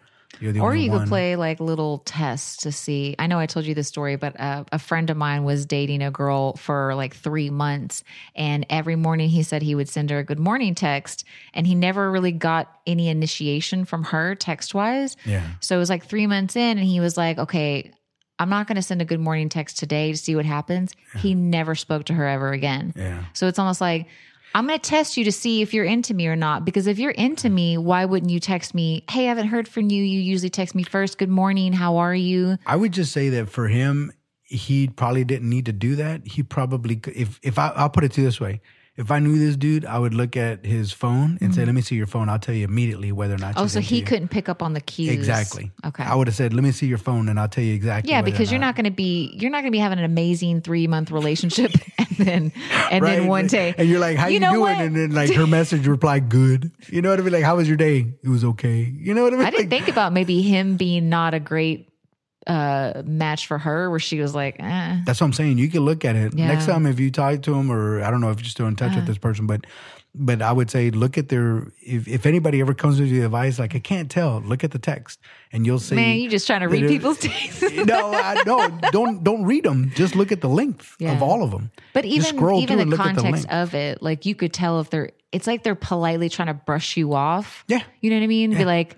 Or 0.59 0.75
you 0.75 0.91
one. 0.91 0.99
could 0.99 1.07
play 1.07 1.35
like 1.35 1.59
little 1.59 1.99
tests 1.99 2.57
to 2.57 2.71
see. 2.71 3.15
I 3.17 3.27
know 3.27 3.39
I 3.39 3.47
told 3.47 3.65
you 3.65 3.73
this 3.73 3.87
story, 3.87 4.17
but 4.17 4.39
uh, 4.39 4.65
a 4.71 4.77
friend 4.77 5.09
of 5.09 5.17
mine 5.17 5.45
was 5.45 5.65
dating 5.65 6.03
a 6.03 6.11
girl 6.11 6.53
for 6.57 6.93
like 6.93 7.15
three 7.15 7.49
months. 7.49 8.03
And 8.35 8.65
every 8.69 8.95
morning 8.95 9.29
he 9.29 9.41
said 9.41 9.61
he 9.63 9.73
would 9.73 9.89
send 9.89 10.09
her 10.11 10.19
a 10.19 10.23
good 10.23 10.39
morning 10.39 10.75
text. 10.75 11.23
And 11.53 11.65
he 11.65 11.73
never 11.73 12.11
really 12.11 12.33
got 12.33 12.71
any 12.85 13.07
initiation 13.07 13.85
from 13.85 14.03
her 14.03 14.35
text 14.35 14.75
wise. 14.75 15.17
Yeah. 15.25 15.47
So 15.59 15.75
it 15.75 15.79
was 15.79 15.89
like 15.89 16.05
three 16.05 16.27
months 16.27 16.55
in, 16.55 16.77
and 16.77 16.87
he 16.87 16.99
was 16.99 17.17
like, 17.17 17.39
okay, 17.39 17.91
I'm 18.37 18.49
not 18.49 18.67
going 18.67 18.75
to 18.75 18.83
send 18.83 19.01
a 19.01 19.05
good 19.05 19.19
morning 19.19 19.49
text 19.49 19.79
today 19.79 20.11
to 20.11 20.17
see 20.17 20.35
what 20.35 20.45
happens. 20.45 20.93
He 21.17 21.33
never 21.33 21.73
spoke 21.73 22.03
to 22.05 22.13
her 22.13 22.27
ever 22.27 22.51
again. 22.51 22.93
Yeah. 22.95 23.25
So 23.33 23.47
it's 23.47 23.57
almost 23.57 23.81
like, 23.81 24.07
I'm 24.55 24.67
going 24.67 24.79
to 24.79 24.89
test 24.89 25.17
you 25.17 25.23
to 25.25 25.31
see 25.31 25.61
if 25.61 25.73
you're 25.73 25.85
into 25.85 26.13
me 26.13 26.27
or 26.27 26.35
not. 26.35 26.65
Because 26.65 26.87
if 26.87 26.97
you're 26.97 27.11
into 27.11 27.49
me, 27.49 27.77
why 27.77 28.05
wouldn't 28.05 28.31
you 28.31 28.39
text 28.39 28.73
me? 28.73 29.03
Hey, 29.09 29.25
I 29.25 29.29
haven't 29.29 29.47
heard 29.47 29.67
from 29.67 29.91
you. 29.91 30.03
You 30.03 30.19
usually 30.19 30.49
text 30.49 30.73
me 30.73 30.83
first. 30.83 31.17
Good 31.17 31.29
morning. 31.29 31.73
How 31.73 31.97
are 31.97 32.15
you? 32.15 32.57
I 32.65 32.75
would 32.75 32.91
just 32.91 33.11
say 33.11 33.29
that 33.29 33.49
for 33.49 33.67
him, 33.67 34.11
he 34.43 34.87
probably 34.87 35.23
didn't 35.23 35.49
need 35.49 35.65
to 35.65 35.73
do 35.73 35.95
that. 35.97 36.25
He 36.25 36.41
probably, 36.41 36.99
if, 37.13 37.39
if 37.43 37.59
I, 37.59 37.67
I'll 37.75 37.89
put 37.89 38.03
it 38.03 38.13
to 38.13 38.21
this 38.21 38.39
way. 38.39 38.61
If 38.97 39.11
I 39.11 39.19
knew 39.19 39.37
this 39.37 39.55
dude, 39.55 39.85
I 39.85 39.99
would 39.99 40.15
look 40.15 40.35
at 40.35 40.65
his 40.65 40.91
phone 40.91 41.37
and 41.39 41.53
say, 41.53 41.63
let 41.65 41.75
me 41.75 41.81
see 41.81 41.95
your 41.95 42.07
phone. 42.07 42.29
I'll 42.29 42.39
tell 42.39 42.55
you 42.55 42.65
immediately 42.65 43.11
whether 43.11 43.35
or 43.35 43.37
not 43.37 43.53
Mm-hmm. 43.55 43.63
Oh, 43.63 43.67
so 43.67 43.79
he 43.79 43.99
you." 43.99 44.03
couldn't 44.03 44.29
pick 44.29 44.49
up 44.49 44.63
on 44.63 44.73
the 44.73 44.81
cues. 44.81 45.11
Exactly. 45.13 45.71
Okay. 45.85 46.03
I 46.03 46.15
would 46.15 46.27
have 46.27 46.35
said, 46.35 46.51
let 46.53 46.63
me 46.63 46.71
see 46.71 46.87
your 46.87 46.97
phone 46.97 47.29
and 47.29 47.39
I'll 47.39 47.47
tell 47.47 47.63
you 47.63 47.75
exactly. 47.75 48.11
yeah, 48.11 48.21
because 48.23 48.51
you're 48.51 48.59
not 48.59 48.75
going 48.75 48.85
to 48.85 48.91
be 48.91 49.31
you're 49.39 49.51
not 49.51 49.59
going 49.61 49.71
to 49.71 49.75
be 49.75 49.77
having 49.79 49.99
an 49.99 50.05
amazing 50.05 50.61
three 50.61 50.87
month 50.87 51.11
relationship, 51.11 51.71
and 51.99 52.07
then 52.17 52.51
and 52.91 53.03
Right. 53.03 53.17
then 53.19 53.27
one 53.27 53.45
day 53.47 53.75
and 53.77 53.87
you're 53.87 53.99
like, 53.99 54.17
"How 54.17 54.27
you, 54.27 54.39
know 54.39 54.49
doing?" 54.53 54.61
what? 54.61 54.77
And 54.77 54.95
then 54.95 55.11
like 55.11 55.31
her 55.33 55.45
message 55.47 55.85
replied, 55.87 56.29
"Good." 56.29 56.71
You 56.89 57.01
know 57.03 57.09
what 57.11 57.19
I 57.19 57.23
mean? 57.23 57.33
Like, 57.33 57.43
how 57.43 57.55
was 57.57 57.67
your 57.67 57.77
day? 57.77 58.13
It 58.23 58.29
was 58.29 58.43
okay. 58.43 58.79
You 58.97 59.13
know 59.13 59.23
what 59.23 59.33
I 59.33 59.37
mean? 59.37 59.45
I 59.45 59.49
didn't 59.51 59.69
Like, 59.69 59.83
think 59.83 59.87
about 59.89 60.11
maybe 60.13 60.41
him 60.41 60.75
being 60.77 61.07
not 61.09 61.33
a 61.35 61.39
great 61.39 61.86
uh 62.47 63.03
match 63.05 63.45
for 63.47 63.57
her, 63.57 63.89
where 63.89 63.99
she 63.99 64.19
was 64.19 64.33
like, 64.33 64.55
eh. 64.59 64.99
That's 65.05 65.19
what 65.21 65.27
I'm 65.27 65.33
saying. 65.33 65.57
You 65.57 65.69
can 65.69 65.81
look 65.81 66.05
at 66.05 66.15
it 66.15 66.33
Yeah. 66.33 66.47
Next 66.47 66.65
time 66.65 66.85
if 66.85 66.99
you 66.99 67.11
talk 67.11 67.41
to 67.43 67.53
him, 67.53 67.71
or 67.71 68.01
I 68.03 68.09
don't 68.09 68.21
know 68.21 68.31
if 68.31 68.39
you're 68.39 68.49
still 68.49 68.67
in 68.67 68.75
touch 68.75 68.95
with 68.95 69.05
this 69.05 69.17
person, 69.17 69.45
but 69.47 69.65
but 70.19 70.41
I 70.41 70.51
would 70.51 70.71
say 70.71 70.89
look 70.89 71.15
at 71.19 71.29
their. 71.29 71.67
If, 71.79 72.07
if 72.07 72.25
anybody 72.25 72.59
ever 72.59 72.73
comes 72.73 72.99
with 72.99 73.09
you 73.09 73.23
advice, 73.25 73.59
like 73.59 73.75
I 73.75 73.79
can't 73.79 74.09
tell, 74.09 74.41
look 74.41 74.63
at 74.63 74.71
the 74.71 74.79
text, 74.79 75.19
and 75.51 75.63
you'll 75.65 75.77
see. 75.77 75.93
man, 75.95 76.17
you're 76.17 76.31
just 76.31 76.47
trying 76.47 76.61
to 76.61 76.67
read 76.67 76.85
it- 76.85 76.87
people's 76.89 77.19
texts. 77.19 77.61
no, 77.85 78.11
I, 78.13 78.41
no, 78.45 78.67
don't 78.91 79.23
don't 79.23 79.43
read 79.43 79.63
them. 79.65 79.91
Just 79.93 80.15
look 80.15 80.31
at 80.31 80.41
the 80.41 80.49
length 80.49 80.95
Yeah. 80.97 81.11
of 81.13 81.21
all 81.21 81.43
of 81.43 81.51
them. 81.51 81.69
But 81.93 82.05
even 82.05 82.35
scroll 82.35 82.61
even 82.61 82.77
the 82.77 82.83
at 82.85 82.89
the 82.89 82.97
context 82.97 83.47
of 83.49 83.75
it, 83.75 84.01
like 84.01 84.25
you 84.25 84.33
could 84.33 84.53
tell 84.53 84.79
if 84.79 84.89
they're 84.89 85.11
it's 85.31 85.45
like 85.45 85.61
they're 85.63 85.75
politely 85.75 86.29
trying 86.29 86.47
to 86.47 86.53
brush 86.55 86.97
you 86.97 87.13
off. 87.13 87.63
Yeah. 87.67 87.83
You 88.01 88.09
know 88.09 88.15
what 88.15 88.23
I 88.23 88.27
mean? 88.27 88.51
Be 88.55 88.65
like, 88.65 88.95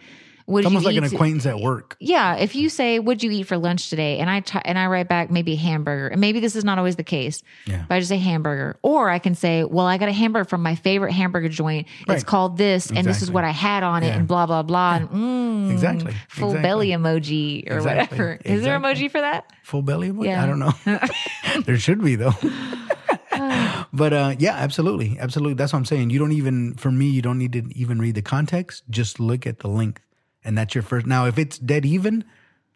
It's 0.58 0.66
almost 0.66 0.86
like 0.86 0.96
an 0.98 1.04
acquaintance 1.04 1.46
at 1.46 1.60
work. 1.60 1.96
Yeah, 2.00 2.36
if 2.36 2.56
you 2.56 2.70
say, 2.70 3.00
"What'd 3.00 3.24
you 3.24 3.32
eat 3.32 3.44
for 3.44 3.58
lunch 3.58 3.90
today?" 3.90 4.18
and 4.20 4.30
I 4.30 4.40
t- 4.40 4.60
and 4.66 4.78
I 4.80 4.88
write 4.88 5.08
back 5.08 5.30
maybe 5.30 5.56
hamburger, 5.56 6.08
and 6.08 6.20
maybe 6.20 6.40
this 6.40 6.56
is 6.56 6.64
not 6.66 6.78
always 6.78 6.96
the 6.96 7.04
case, 7.04 7.44
Yeah. 7.66 7.84
but 7.88 7.96
I 7.96 8.00
just 8.00 8.10
say 8.10 8.18
hamburger, 8.18 8.78
or 8.82 9.10
I 9.10 9.20
can 9.20 9.36
say, 9.36 9.64
"Well, 9.64 9.86
I 9.86 9.98
got 9.98 10.10
a 10.10 10.14
hamburger 10.14 10.46
from 10.50 10.64
my 10.64 10.76
favorite 10.76 11.12
hamburger 11.14 11.50
joint. 11.50 11.88
It's 12.08 12.24
called 12.24 12.58
this, 12.58 12.90
and 12.92 13.06
this 13.06 13.22
is 13.22 13.30
what 13.32 13.44
I 13.44 13.52
had 13.52 13.84
on 13.84 14.04
it, 14.04 14.08
Yeah. 14.08 14.18
and 14.18 14.28
blah 14.28 14.46
blah 14.46 14.64
blah." 14.64 14.96
And 14.96 15.10
mm, 15.10 15.72
Exactly. 15.72 16.14
full 16.30 16.50
Exactly. 16.50 16.62
belly 16.68 16.88
emoji 16.90 17.70
or 17.72 17.78
Exactly. 17.78 18.18
whatever. 18.18 18.40
Is 18.46 18.62
there 18.64 18.76
Exactly. 18.78 19.08
emoji 19.08 19.12
for 19.12 19.22
that? 19.22 19.46
Full 19.64 19.82
belly? 19.84 20.10
emoji? 20.12 20.26
Yeah. 20.26 20.44
I 20.44 20.48
don't 20.48 20.60
know. 20.60 20.74
there 21.66 21.78
should 21.78 22.04
be 22.04 22.16
though. 22.16 22.34
but 23.94 24.14
uh, 24.14 24.36
yeah, 24.40 24.54
absolutely, 24.56 25.18
absolutely. 25.20 25.54
That's 25.54 25.74
what 25.74 25.80
I'm 25.80 25.86
saying. 25.86 26.10
You 26.10 26.20
don't 26.20 26.32
even, 26.32 26.74
for 26.76 26.92
me, 26.92 27.08
you 27.08 27.22
don't 27.22 27.38
need 27.38 27.54
to 27.54 27.64
even 27.76 28.00
read 28.00 28.16
the 28.16 28.22
context. 28.22 28.84
Just 28.90 29.20
look 29.20 29.46
at 29.48 29.60
the 29.60 29.68
length, 29.68 30.02
and 30.44 30.58
that's 30.58 30.76
your 30.76 30.82
first. 30.82 31.06
Now, 31.06 31.26
if 31.26 31.38
it's 31.38 31.58
dead 31.58 31.86
even, 31.86 32.26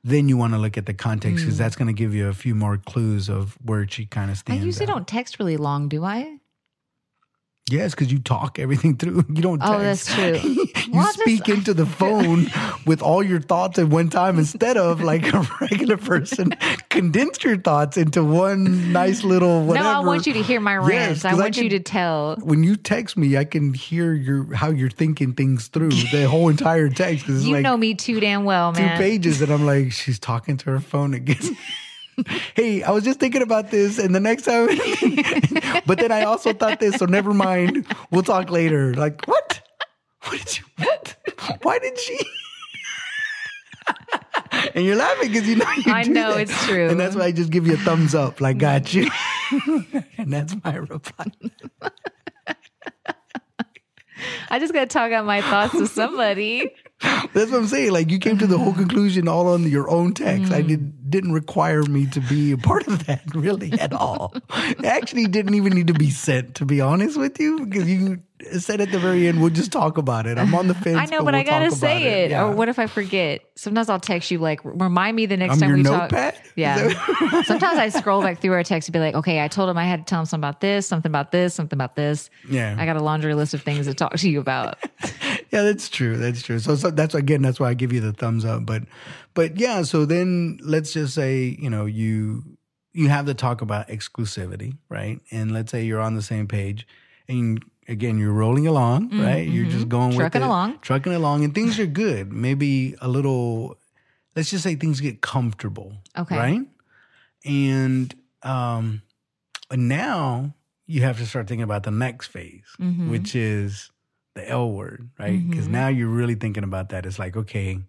then 0.04 0.28
you 0.28 0.38
want 0.38 0.54
to 0.54 0.60
look 0.60 0.78
at 0.78 0.86
the 0.86 0.94
context 0.94 1.44
because 1.44 1.56
mm. 1.56 1.60
that's 1.60 1.76
going 1.76 1.88
to 1.88 1.94
give 1.94 2.14
you 2.14 2.28
a 2.28 2.34
few 2.34 2.56
more 2.56 2.78
clues 2.78 3.30
of 3.30 3.58
where 3.64 3.88
she 3.88 4.06
kind 4.06 4.30
of 4.30 4.38
stands. 4.38 4.62
I 4.62 4.66
usually 4.66 4.88
out. 4.88 4.94
don't 4.94 5.08
text 5.08 5.40
really 5.40 5.58
long, 5.58 5.88
do 5.88 6.04
I? 6.04 6.40
Yes, 7.72 7.96
because 7.96 8.12
you 8.12 8.20
talk 8.20 8.60
everything 8.60 8.98
through. 8.98 9.24
You 9.34 9.42
don't. 9.42 9.62
Oh, 9.64 9.80
that's 9.80 10.14
true. 10.14 10.38
you 10.44 10.68
Well, 10.92 11.08
speak 11.14 11.48
into 11.48 11.74
the 11.74 11.86
phone 12.00 12.48
with 12.86 13.02
all 13.02 13.24
your 13.24 13.40
thoughts 13.40 13.80
at 13.80 13.88
one 13.88 14.10
time 14.10 14.38
instead 14.38 14.76
of 14.78 15.02
like 15.02 15.34
a 15.34 15.48
regular 15.62 15.96
person. 15.98 16.54
Condense 16.90 17.42
your 17.44 17.58
thoughts 17.58 17.96
into 17.98 18.24
one 18.24 18.92
nice 18.92 19.24
little 19.24 19.64
whatever. 19.66 19.88
No, 19.88 20.02
I 20.02 20.04
want 20.04 20.28
you 20.28 20.34
to 20.34 20.42
hear 20.44 20.60
my 20.60 20.74
Yes, 20.76 20.88
rants. 20.88 21.26
I 21.26 21.30
'cause 21.32 21.40
I 21.40 21.44
want 21.44 21.58
you 21.58 21.64
can- 21.64 21.70
to 21.72 21.80
tell. 21.80 22.36
When 22.44 22.64
you 22.64 22.76
text 22.76 23.16
me, 23.18 23.38
I 23.38 23.46
can 23.46 23.74
hear 23.74 24.14
your 24.14 24.54
how 24.54 24.70
you're 24.70 24.90
thinking 24.90 25.34
things 25.34 25.68
through 25.70 25.90
the 26.12 26.28
whole 26.30 26.50
entire 26.50 26.90
text. 26.90 27.26
'cause 27.26 27.46
You 27.46 27.54
like 27.54 27.64
know 27.64 27.78
me 27.78 27.96
too 27.96 28.20
damn 28.20 28.44
well, 28.44 28.74
man. 28.74 28.98
two 28.98 29.02
pages, 29.04 29.42
and 29.42 29.52
I'm 29.52 29.66
like, 29.66 29.94
she's 29.94 30.20
talking 30.20 30.58
to 30.58 30.66
her 30.72 30.80
phone 30.82 31.14
again. 31.14 31.56
hey, 32.56 32.84
I 32.84 32.92
was 32.92 33.04
just 33.04 33.20
thinking 33.20 33.42
about 33.42 33.72
this, 33.72 34.00
and 34.00 34.14
the 34.14 34.20
next 34.20 34.44
time, 34.44 34.68
but 35.86 36.00
then 36.00 36.12
I 36.12 36.24
also 36.24 36.54
thought 36.54 36.80
this, 36.80 36.96
so 36.96 37.06
never 37.06 37.34
mind. 37.34 37.86
We'll 38.12 38.24
talk 38.24 38.50
later. 38.50 38.94
Like, 38.94 39.26
what? 39.26 39.62
What 40.24 40.40
did 40.40 40.58
you, 40.58 40.66
what? 40.78 41.16
Why 41.64 41.80
did 41.80 42.00
she? 42.00 42.20
and 44.76 44.86
you're 44.86 44.96
laughing 44.96 45.32
because 45.32 45.48
you 45.48 45.58
know 45.58 45.70
you 45.86 45.94
I 45.94 46.04
do 46.04 46.12
know, 46.12 46.34
that. 46.34 46.42
it's 46.42 46.66
true. 46.66 46.90
And 46.90 47.00
that's 47.00 47.16
why 47.16 47.24
I 47.26 47.32
just 47.32 47.52
give 47.52 47.68
you 47.68 47.74
a 47.74 47.78
thumbs 47.78 48.16
up, 48.16 48.40
like, 48.40 48.58
got 48.58 48.94
you. 48.94 49.10
and 50.18 50.32
that's 50.32 50.56
my 50.64 50.76
reply. 50.76 51.26
I 54.50 54.60
just 54.60 54.74
got 54.74 54.82
to 54.82 54.86
talk 54.86 55.12
out 55.12 55.26
my 55.26 55.42
thoughts 55.42 55.74
to 55.74 55.88
somebody. 55.88 56.72
That's 57.34 57.52
what 57.52 57.54
I'm 57.54 57.68
saying. 57.68 57.92
Like 57.92 58.10
you 58.12 58.20
came 58.20 58.38
to 58.38 58.48
the 58.48 58.58
whole 58.58 58.74
conclusion 58.74 59.28
all 59.28 59.48
on 59.48 59.64
your 59.64 59.90
own 59.90 60.14
text. 60.14 60.54
I 60.54 60.62
mm. 60.62 60.68
did 60.68 61.03
didn't 61.14 61.32
require 61.32 61.84
me 61.84 62.08
to 62.08 62.20
be 62.20 62.52
a 62.52 62.58
part 62.58 62.88
of 62.88 63.06
that 63.06 63.22
really 63.36 63.72
at 63.74 63.94
all. 63.94 64.34
It 64.50 64.84
actually 64.84 65.28
didn't 65.28 65.54
even 65.54 65.74
need 65.74 65.88
to 65.88 65.94
be 65.94 66.10
sent, 66.10 66.56
to 66.56 66.66
be 66.66 66.82
honest 66.82 67.18
with 67.18 67.40
you, 67.40 67.66
because 67.66 67.88
you 67.88 68.20
said 68.58 68.82
at 68.82 68.92
the 68.92 68.98
very 69.00 69.28
end, 69.28 69.40
we'll 69.40 69.52
just 69.52 69.72
talk 69.72 69.98
about 69.98 70.26
it. 70.26 70.38
I'm 70.38 70.54
on 70.56 70.68
the 70.68 70.74
fence. 70.74 70.98
I 70.98 71.06
know, 71.06 71.20
but, 71.20 71.34
we'll 71.34 71.36
I 71.36 71.44
gotta 71.44 71.72
say 71.72 71.98
about 71.98 72.18
it. 72.18 72.32
Yeah. 72.32 72.46
Or 72.46 72.52
what 72.52 72.68
if 72.68 72.80
I 72.80 72.88
forget? 72.88 73.42
Sometimes 73.56 73.90
I'll 73.90 74.00
text 74.00 74.32
you 74.32 74.40
like, 74.40 74.60
remind 74.64 75.16
me 75.16 75.28
the 75.28 75.38
next 75.38 75.54
I'm 75.54 75.60
time 75.60 75.74
we 75.74 75.84
notepad? 75.84 76.34
talk. 76.34 76.44
Yeah. 76.56 76.90
Sometimes 77.44 77.78
I 77.78 77.90
scroll 77.90 78.22
back 78.22 78.42
through 78.42 78.54
our 78.54 78.64
text 78.64 78.90
and 78.90 78.94
be 78.94 79.00
like, 79.00 79.16
okay, 79.16 79.44
I 79.44 79.48
told 79.48 79.70
him 79.70 79.78
I 79.78 79.86
had 79.86 80.06
to 80.06 80.10
tell 80.10 80.20
him 80.20 80.26
something 80.26 80.48
about 80.48 80.62
this, 80.62 80.88
something 80.88 81.10
about 81.10 81.32
this, 81.32 81.54
something 81.54 81.78
about 81.78 81.96
this. 81.96 82.30
Yeah. 82.50 82.76
I 82.78 82.86
got 82.86 82.98
a 82.98 83.04
laundry 83.04 83.36
list 83.36 83.54
of 83.54 83.62
things 83.62 83.86
to 83.86 83.94
talk 83.94 84.16
to 84.16 84.30
you 84.30 84.40
about. 84.40 84.78
yeah, 85.54 85.62
that's 85.64 85.88
true. 85.88 86.18
That's 86.18 86.42
true. 86.42 86.60
So, 86.60 86.76
so 86.76 86.90
that's 86.92 87.14
again, 87.16 87.42
that's 87.44 87.60
why 87.60 87.70
I 87.70 87.74
give 87.76 87.94
you 87.94 88.02
the 88.02 88.12
thumbs 88.12 88.44
up. 88.44 88.66
But, 88.66 88.84
but 89.36 89.58
yeah. 89.58 89.84
So 89.84 90.04
then 90.06 90.58
let's 90.64 90.92
just 90.94 91.14
say 91.14 91.56
you 91.60 91.70
know 91.70 91.86
you 91.86 92.44
you 92.92 93.08
have 93.10 93.26
to 93.28 93.34
talk 93.34 93.62
about 93.62 93.88
exclusivity, 93.88 94.78
right? 94.90 95.20
And 95.32 95.52
let's 95.52 95.72
say 95.72 95.84
you're 95.86 96.02
on 96.02 96.16
the 96.16 96.22
same 96.22 96.48
page, 96.48 96.86
and 97.28 97.64
again 97.88 98.18
you're 98.18 98.34
rolling 98.34 98.66
along, 98.68 99.10
right? 99.20 99.48
You're 99.48 99.70
just 99.70 99.88
going 99.90 100.10
with 100.10 100.18
Mm-hmm. 100.18 100.22
Trucking 100.22 100.42
it, 100.42 100.46
along. 100.46 100.80
trucking 100.82 101.14
along, 101.14 101.44
and 101.46 101.54
things 101.56 101.80
are 101.80 101.86
good. 101.86 102.34
Maybe 102.34 102.96
a 103.02 103.08
little. 103.08 103.78
Let's 104.36 104.50
just 104.50 104.64
say 104.64 104.74
things 104.76 105.00
get 105.00 105.22
comfortable, 105.22 105.94
Okay. 106.18 106.36
right? 106.36 106.62
And 107.46 108.14
um, 108.42 109.04
now 109.72 110.56
you 110.88 111.02
have 111.02 111.18
to 111.20 111.26
start 111.26 111.48
thinking 111.48 111.64
about 111.64 111.84
the 111.84 111.92
next 111.92 112.28
phase, 112.28 112.66
Mm-hmm. 112.80 113.12
which 113.12 113.36
is 113.36 113.92
the 114.36 114.50
L 114.50 114.72
word, 114.72 115.10
right? 115.20 115.48
Because 115.50 115.68
now 115.68 115.88
you're 115.90 116.08
really 116.10 116.36
thinking 116.36 116.64
about 116.64 116.90
that. 116.90 117.06
It's 117.06 117.20
like, 117.20 117.38
okay, 117.38 117.80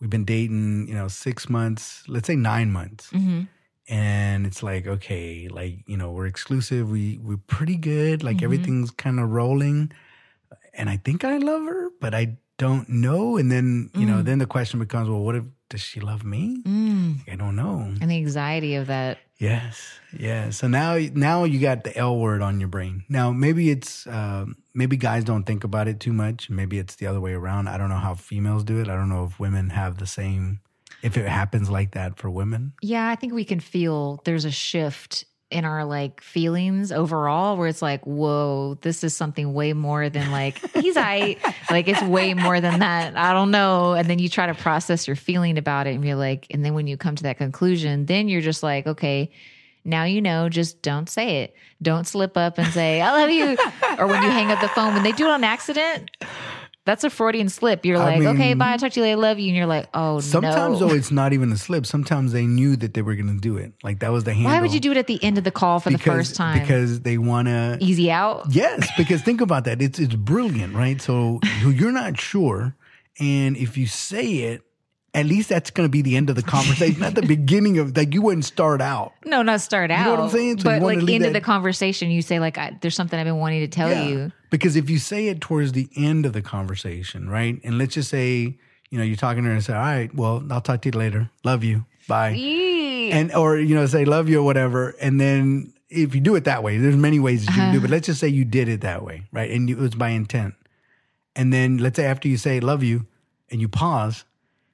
we've 0.00 0.10
been 0.10 0.24
dating, 0.24 0.88
you 0.88 0.94
know, 0.94 1.08
six 1.08 1.48
months, 1.48 2.04
let's 2.08 2.26
say 2.26 2.36
nine 2.36 2.70
months. 2.70 3.10
Mhm. 3.10 3.48
And 3.88 4.46
it's 4.46 4.62
like, 4.62 4.86
okay, 4.86 5.48
like, 5.48 5.80
you 5.86 5.96
know, 5.96 6.12
we're 6.12 6.26
exclusive. 6.26 6.88
We 6.88 7.18
we're 7.18 7.36
pretty 7.48 7.76
good. 7.76 8.22
Like 8.22 8.36
Mm-hmm. 8.36 8.44
everything's 8.44 8.90
kind 8.92 9.18
of 9.18 9.30
rolling. 9.30 9.92
And 10.74 10.88
I 10.88 10.96
think 10.96 11.24
I 11.24 11.38
love 11.38 11.64
her, 11.64 11.90
but 12.00 12.14
I 12.14 12.38
don't 12.58 12.88
know. 12.88 13.36
And 13.36 13.50
then, 13.50 13.90
you 13.94 14.06
know, 14.06 14.22
then 14.22 14.38
the 14.38 14.46
question 14.46 14.78
becomes, 14.78 15.08
well, 15.08 15.18
what 15.20 15.34
if 15.34 15.44
does 15.72 15.80
she 15.80 16.00
love 16.00 16.22
me? 16.22 16.62
Mm. 16.66 17.20
I 17.32 17.34
don't 17.34 17.56
know. 17.56 17.94
And 18.00 18.10
the 18.10 18.16
anxiety 18.16 18.74
of 18.74 18.88
that. 18.88 19.18
Yes, 19.38 19.98
yeah. 20.16 20.50
So 20.50 20.68
now, 20.68 20.98
now 21.14 21.44
you 21.44 21.58
got 21.58 21.82
the 21.82 21.96
L 21.96 22.18
word 22.18 22.42
on 22.42 22.60
your 22.60 22.68
brain. 22.68 23.04
Now, 23.08 23.32
maybe 23.32 23.70
it's 23.70 24.06
um, 24.06 24.56
maybe 24.74 24.98
guys 24.98 25.24
don't 25.24 25.44
think 25.44 25.64
about 25.64 25.88
it 25.88 25.98
too 25.98 26.12
much. 26.12 26.50
Maybe 26.50 26.78
it's 26.78 26.96
the 26.96 27.06
other 27.06 27.20
way 27.20 27.32
around. 27.32 27.68
I 27.68 27.78
don't 27.78 27.88
know 27.88 27.96
how 27.96 28.14
females 28.14 28.64
do 28.64 28.80
it. 28.80 28.88
I 28.88 28.94
don't 28.94 29.08
know 29.08 29.24
if 29.24 29.40
women 29.40 29.70
have 29.70 29.96
the 29.98 30.06
same. 30.06 30.60
If 31.02 31.16
it 31.16 31.26
happens 31.26 31.68
like 31.70 31.92
that 31.92 32.18
for 32.18 32.30
women, 32.30 32.74
Yeah, 32.82 33.08
I 33.08 33.16
think 33.16 33.32
we 33.32 33.44
can 33.44 33.58
feel 33.58 34.20
there's 34.24 34.44
a 34.44 34.52
shift 34.52 35.24
in 35.52 35.64
our 35.64 35.84
like 35.84 36.20
feelings 36.20 36.90
overall 36.90 37.56
where 37.56 37.68
it's 37.68 37.82
like, 37.82 38.04
whoa, 38.04 38.78
this 38.80 39.04
is 39.04 39.14
something 39.14 39.52
way 39.52 39.72
more 39.72 40.08
than 40.08 40.30
like 40.30 40.58
he's 40.74 40.96
I 40.96 41.36
like 41.70 41.88
it's 41.88 42.02
way 42.02 42.34
more 42.34 42.60
than 42.60 42.80
that. 42.80 43.16
I 43.16 43.32
don't 43.32 43.50
know. 43.50 43.92
And 43.92 44.08
then 44.08 44.18
you 44.18 44.28
try 44.28 44.46
to 44.46 44.54
process 44.54 45.06
your 45.06 45.16
feeling 45.16 45.58
about 45.58 45.86
it 45.86 45.94
and 45.94 46.04
you're 46.04 46.16
like, 46.16 46.46
and 46.50 46.64
then 46.64 46.74
when 46.74 46.86
you 46.86 46.96
come 46.96 47.14
to 47.16 47.22
that 47.24 47.38
conclusion, 47.38 48.06
then 48.06 48.28
you're 48.28 48.40
just 48.40 48.62
like, 48.62 48.86
okay, 48.86 49.30
now 49.84 50.04
you 50.04 50.20
know, 50.20 50.48
just 50.48 50.82
don't 50.82 51.08
say 51.08 51.42
it. 51.42 51.54
Don't 51.80 52.06
slip 52.06 52.36
up 52.36 52.58
and 52.58 52.72
say, 52.72 53.00
I 53.00 53.10
love 53.12 53.30
you. 53.30 53.56
or 53.98 54.06
when 54.06 54.22
you 54.22 54.30
hang 54.30 54.50
up 54.50 54.60
the 54.60 54.68
phone, 54.68 54.94
when 54.94 55.02
they 55.02 55.12
do 55.12 55.26
it 55.26 55.30
on 55.30 55.44
accident, 55.44 56.10
that's 56.84 57.04
a 57.04 57.10
Freudian 57.10 57.48
slip. 57.48 57.86
You're 57.86 57.98
I 57.98 58.16
like, 58.16 58.26
okay, 58.34 58.48
mean- 58.48 58.58
bye, 58.58 58.72
I 58.72 58.76
talk 58.76 58.92
to 58.92 59.00
you 59.00 59.06
later, 59.06 59.18
I 59.18 59.20
love 59.20 59.38
you. 59.38 59.48
And 59.48 59.56
you're 59.56 59.66
like, 59.66 59.88
oh 59.94 60.14
no. 60.14 60.20
sometimes 60.20 60.80
no. 60.80 60.88
though 60.88 60.94
it's 60.94 61.10
not 61.10 61.32
even 61.32 61.52
a 61.52 61.56
slip. 61.56 61.86
Sometimes 61.86 62.32
they 62.32 62.46
knew 62.46 62.76
that 62.76 62.94
they 62.94 63.02
were 63.02 63.14
going 63.14 63.34
to 63.34 63.40
do 63.40 63.56
it. 63.56 63.72
Like 63.82 64.00
that 64.00 64.10
was 64.10 64.24
the 64.24 64.32
handle. 64.32 64.50
Why 64.52 64.60
would 64.60 64.74
you 64.74 64.80
do 64.80 64.90
it 64.90 64.96
at 64.96 65.06
the 65.06 65.22
end 65.22 65.38
of 65.38 65.44
the 65.44 65.50
call 65.50 65.80
for 65.80 65.90
the 65.90 65.98
first 65.98 66.34
time? 66.34 66.60
Because 66.60 67.00
they 67.00 67.18
want 67.18 67.48
to. 67.48 67.78
easy 67.80 68.10
out. 68.10 68.46
Yes, 68.50 68.88
because 68.96 69.22
think 69.22 69.40
about 69.40 69.64
that. 69.64 69.80
It's 69.80 69.98
it's 69.98 70.14
brilliant, 70.14 70.74
right? 70.74 71.00
So 71.00 71.40
you're 71.64 71.92
not 71.92 72.20
sure, 72.20 72.74
and 73.20 73.56
if 73.56 73.76
you 73.76 73.86
say 73.86 74.26
it, 74.26 74.62
at 75.14 75.26
least 75.26 75.48
that's 75.50 75.70
going 75.70 75.86
to 75.86 75.90
be 75.90 76.00
the 76.00 76.16
end 76.16 76.30
of 76.30 76.36
the 76.36 76.42
conversation, 76.42 77.00
not 77.00 77.14
the 77.14 77.22
beginning 77.22 77.78
of 77.78 77.96
like 77.96 78.14
you 78.14 78.22
wouldn't 78.22 78.44
start 78.46 78.80
out. 78.80 79.12
No, 79.26 79.42
not 79.42 79.60
start 79.60 79.90
out. 79.90 79.98
You 79.98 80.04
know 80.04 80.10
what 80.12 80.20
I'm 80.20 80.30
saying? 80.30 80.58
So 80.60 80.64
but 80.64 80.82
like 80.82 80.98
into 80.98 81.18
that- 81.20 81.32
the 81.34 81.40
conversation, 81.40 82.10
you 82.10 82.22
say 82.22 82.38
like, 82.40 82.56
I, 82.56 82.76
"There's 82.80 82.94
something 82.94 83.18
I've 83.18 83.26
been 83.26 83.36
wanting 83.36 83.60
to 83.60 83.68
tell 83.68 83.90
Yeah. 83.90 84.04
you." 84.06 84.32
Because 84.50 84.76
if 84.76 84.88
you 84.88 84.98
say 84.98 85.28
it 85.28 85.40
towards 85.40 85.72
the 85.72 85.88
end 85.96 86.24
of 86.26 86.32
the 86.32 86.42
conversation, 86.42 87.28
right? 87.28 87.60
And 87.64 87.78
let's 87.78 87.94
just 87.94 88.08
say, 88.10 88.56
you 88.90 88.98
know, 88.98 89.04
you're 89.04 89.16
talking 89.16 89.42
to 89.42 89.48
her 89.48 89.54
and 89.54 89.64
say, 89.64 89.74
"All 89.74 89.80
right, 89.80 90.14
well, 90.14 90.42
I'll 90.50 90.60
talk 90.60 90.82
to 90.82 90.88
you 90.90 90.98
later. 90.98 91.30
Love 91.44 91.62
you. 91.64 91.84
Bye." 92.08 92.30
Yee. 92.30 93.10
and 93.12 93.32
or 93.34 93.58
you 93.58 93.74
know 93.74 93.84
say 93.86 94.04
love 94.04 94.28
you 94.28 94.38
or 94.40 94.42
whatever 94.44 94.94
and 95.00 95.20
then 95.20 95.72
if 95.90 96.14
you 96.14 96.20
do 96.20 96.34
it 96.36 96.44
that 96.44 96.62
way 96.62 96.78
there's 96.78 96.96
many 96.96 97.18
ways 97.20 97.44
that 97.44 97.50
you 97.52 97.56
can 97.58 97.72
do 97.72 97.78
it 97.78 97.80
but 97.80 97.86
uh-huh. 97.86 97.94
let's 97.96 98.06
just 98.06 98.20
say 98.20 98.28
you 98.28 98.44
did 98.44 98.68
it 98.68 98.80
that 98.80 99.02
way 99.04 99.24
right 99.32 99.50
and 99.50 99.68
it 99.68 99.76
was 99.76 99.94
by 99.94 100.08
intent 100.10 100.54
and 101.36 101.52
then 101.52 101.78
let's 101.78 101.96
say 101.96 102.04
after 102.04 102.28
you 102.28 102.36
say 102.36 102.58
love 102.60 102.82
you 102.82 103.04
and 103.50 103.60
you 103.60 103.68
pause 103.68 104.24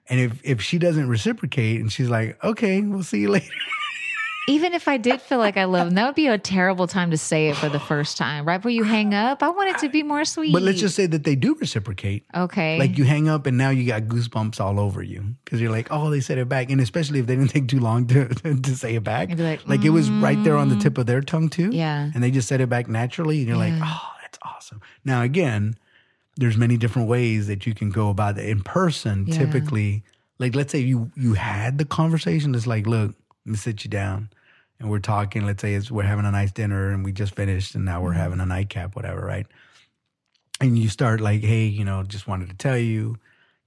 and 0.08 0.20
if 0.20 0.40
if 0.44 0.60
she 0.62 0.78
doesn't 0.78 1.08
reciprocate 1.08 1.80
and 1.80 1.92
she's 1.92 2.08
like 2.08 2.42
okay 2.44 2.80
we'll 2.80 3.02
see 3.02 3.20
you 3.20 3.28
later 3.38 3.52
Even 4.48 4.72
if 4.72 4.88
I 4.88 4.96
did 4.96 5.20
feel 5.20 5.36
like 5.36 5.58
I 5.58 5.64
love 5.64 5.88
him, 5.88 5.94
that 5.96 6.06
would 6.06 6.14
be 6.14 6.26
a 6.26 6.38
terrible 6.38 6.86
time 6.86 7.10
to 7.10 7.18
say 7.18 7.50
it 7.50 7.56
for 7.56 7.68
the 7.68 7.78
first 7.78 8.16
time. 8.16 8.48
Right 8.48 8.56
before 8.56 8.70
you 8.70 8.82
hang 8.82 9.12
up, 9.12 9.42
I 9.42 9.50
want 9.50 9.68
it 9.68 9.78
to 9.80 9.90
be 9.90 10.02
more 10.02 10.24
sweet. 10.24 10.54
but 10.54 10.62
let's 10.62 10.80
just 10.80 10.96
say 10.96 11.04
that 11.04 11.24
they 11.24 11.36
do 11.36 11.54
reciprocate 11.56 12.24
okay. 12.34 12.78
like 12.78 12.96
you 12.96 13.04
hang 13.04 13.28
up 13.28 13.44
and 13.44 13.58
now 13.58 13.68
you 13.68 13.86
got 13.86 14.04
goosebumps 14.04 14.58
all 14.58 14.80
over 14.80 15.02
you 15.02 15.34
because 15.44 15.60
you're 15.60 15.70
like 15.70 15.88
oh 15.90 16.08
they 16.08 16.20
said 16.20 16.38
it 16.38 16.48
back 16.48 16.70
and 16.70 16.80
especially 16.80 17.18
if 17.18 17.26
they 17.26 17.36
didn't 17.36 17.50
take 17.56 17.68
too 17.68 17.78
long 17.78 18.06
to 18.06 18.28
to 18.28 18.74
say 18.74 18.94
it 18.94 19.04
back 19.04 19.28
be 19.28 19.42
like, 19.66 19.84
it 19.84 19.90
was 19.90 20.10
right 20.10 20.42
there 20.44 20.56
on 20.56 20.70
the 20.70 20.76
mm-hmm. 20.76 20.82
tip 20.82 20.96
of 20.96 21.04
their 21.04 21.20
tongue 21.20 21.50
too 21.50 21.68
Yeah. 21.70 22.10
and 22.14 22.22
they 22.24 22.30
just 22.30 22.48
said 22.48 22.62
it 22.62 22.70
back 22.70 22.88
naturally 22.88 23.40
and 23.40 23.48
you're 23.48 23.58
like 23.58 23.74
oh 23.82 24.10
that's 24.22 24.38
awesome 24.42 24.80
now 25.04 25.20
again 25.20 25.76
there's 26.38 26.56
many 26.56 26.76
different 26.78 27.08
ways 27.08 27.48
that 27.48 27.66
you 27.66 27.74
can 27.74 27.90
go 27.90 28.08
about 28.08 28.38
it 28.38 28.48
in 28.48 28.62
person 28.62 29.26
Yeah. 29.26 29.36
typically 29.38 30.04
like 30.38 30.54
let's 30.54 30.72
say 30.72 30.78
you 30.78 31.10
you 31.16 31.34
had 31.34 31.76
the 31.78 31.84
conversation 31.84 32.54
it's 32.54 32.66
like 32.66 32.86
look 32.86 33.14
let 33.44 33.50
me 33.52 33.56
sit 33.56 33.84
you 33.84 33.90
down 33.90 34.30
and 34.80 34.88
we're 34.88 35.00
talking 35.00 35.44
let's 35.44 35.60
say 35.60 35.74
it's 35.74 35.90
we're 35.90 36.04
having 36.04 36.24
a 36.24 36.30
nice 36.30 36.52
dinner 36.52 36.90
and 36.92 37.04
we 37.04 37.12
just 37.12 37.34
finished 37.34 37.74
and 37.74 37.84
now 37.84 38.00
we're 38.00 38.10
Mm-hmm. 38.12 38.20
having 38.20 38.40
a 38.40 38.46
nightcap 38.46 38.94
whatever 38.96 39.20
right 39.20 39.46
and 40.60 40.78
you 40.78 40.88
start 40.88 41.20
like 41.20 41.42
hey 41.42 41.64
you 41.66 41.84
know 41.84 42.02
just 42.04 42.26
wanted 42.28 42.48
to 42.50 42.56
tell 42.56 42.78
you 42.78 43.16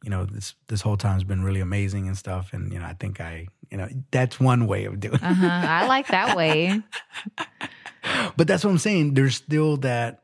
you 0.03 0.09
know 0.09 0.25
this 0.25 0.55
this 0.67 0.81
whole 0.81 0.97
time's 0.97 1.23
been 1.25 1.43
really 1.43 1.59
amazing 1.61 2.07
and 2.07 2.17
stuff 2.17 2.53
and 2.53 2.71
you 2.73 2.79
know 2.79 2.85
i 2.85 2.93
think 2.93 3.19
i 3.21 3.45
you 3.69 3.77
know 3.77 3.87
that's 4.11 4.39
one 4.39 4.65
way 4.65 4.85
of 4.85 4.99
doing 4.99 5.15
it 5.15 5.23
uh-huh. 5.23 5.47
I 5.47 5.87
like 5.87 6.07
that 6.07 6.35
way. 6.35 6.81
but 8.37 8.47
that's 8.47 8.63
what 8.63 8.71
i'm 8.71 8.77
saying 8.77 9.13
there's 9.13 9.35
still 9.35 9.77
that 9.77 10.23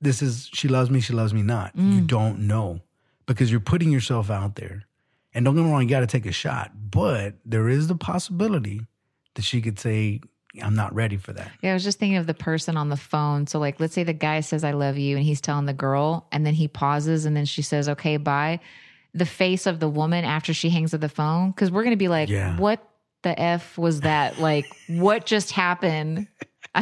this 0.00 0.22
is 0.22 0.48
she 0.52 0.68
loves 0.68 0.90
me 0.90 1.00
she 1.00 1.12
loves 1.12 1.32
me 1.34 1.42
not 1.42 1.76
Mm. 1.76 1.94
you 1.94 2.00
don't 2.02 2.40
know 2.40 2.80
because 3.26 3.50
you're 3.50 3.60
putting 3.60 3.90
yourself 3.90 4.30
out 4.30 4.54
there 4.56 4.84
and 5.34 5.44
don't 5.44 5.54
get 5.54 5.62
me 5.64 5.70
wrong 5.70 5.82
you 5.82 5.88
got 5.88 6.00
to 6.00 6.06
take 6.06 6.26
a 6.26 6.32
shot 6.32 6.70
but 6.90 7.34
there 7.44 7.68
is 7.68 7.88
the 7.88 7.94
possibility 7.96 8.80
that 9.34 9.42
she 9.42 9.60
could 9.60 9.78
say 9.78 10.20
i'm 10.62 10.74
not 10.74 10.94
ready 10.94 11.16
for 11.16 11.32
that 11.32 11.50
Yeah, 11.62 11.70
I 11.72 11.74
was 11.74 11.84
just 11.84 11.98
thinking 11.98 12.16
of 12.16 12.26
the 12.26 12.34
person 12.34 12.76
on 12.76 12.88
the 12.88 12.96
phone. 12.96 13.46
So, 13.46 13.58
like, 13.58 13.78
let's 13.80 13.92
say 13.94 14.02
the 14.02 14.12
guy 14.14 14.40
says, 14.40 14.64
I 14.64 14.72
love 14.72 14.96
you, 14.98 15.16
and 15.16 15.24
he's 15.24 15.40
telling 15.42 15.66
the 15.66 15.74
girl, 15.74 16.26
and 16.32 16.44
then 16.46 16.54
he 16.54 16.66
pauses, 16.68 17.26
and 17.26 17.36
then 17.36 17.44
she 17.44 17.62
says, 17.62 17.88
okay, 17.88 18.16
bye. 18.16 18.58
The 19.14 19.26
face 19.26 19.66
of 19.66 19.78
the 19.78 19.88
woman 19.88 20.24
after 20.24 20.52
she 20.54 20.70
hangs 20.70 20.94
up 20.94 21.00
the 21.02 21.08
phone, 21.08 21.50
because 21.50 21.70
we're 21.70 21.82
going 21.84 21.92
to 21.92 21.96
be 21.98 22.08
like, 22.08 22.28
Yeah. 22.30 22.56
what 22.56 22.82
the 23.22 23.38
F 23.38 23.76
was 23.78 24.00
that? 24.00 24.40
Like, 24.40 24.64
what 24.88 25.26
just 25.26 25.50
happened? 25.52 26.26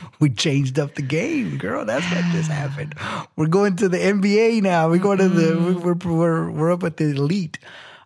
we 0.20 0.30
changed 0.30 0.78
up 0.78 0.94
the 0.94 1.02
game, 1.02 1.58
girl. 1.58 1.84
That's 1.84 2.04
what 2.10 2.24
just 2.32 2.50
happened. 2.50 2.94
We're 3.36 3.46
going 3.46 3.76
to 3.76 3.88
the 3.88 3.98
NBA 3.98 4.62
now. 4.62 4.88
We're 4.88 4.98
going 4.98 5.18
to 5.18 5.28
the 5.28 5.52
Mm-hmm. 5.54 5.80
we're 5.80 5.94
we're 6.16 6.50
we're 6.50 6.72
up 6.72 6.84
at 6.84 6.96
the 6.96 7.10
elite. 7.10 7.58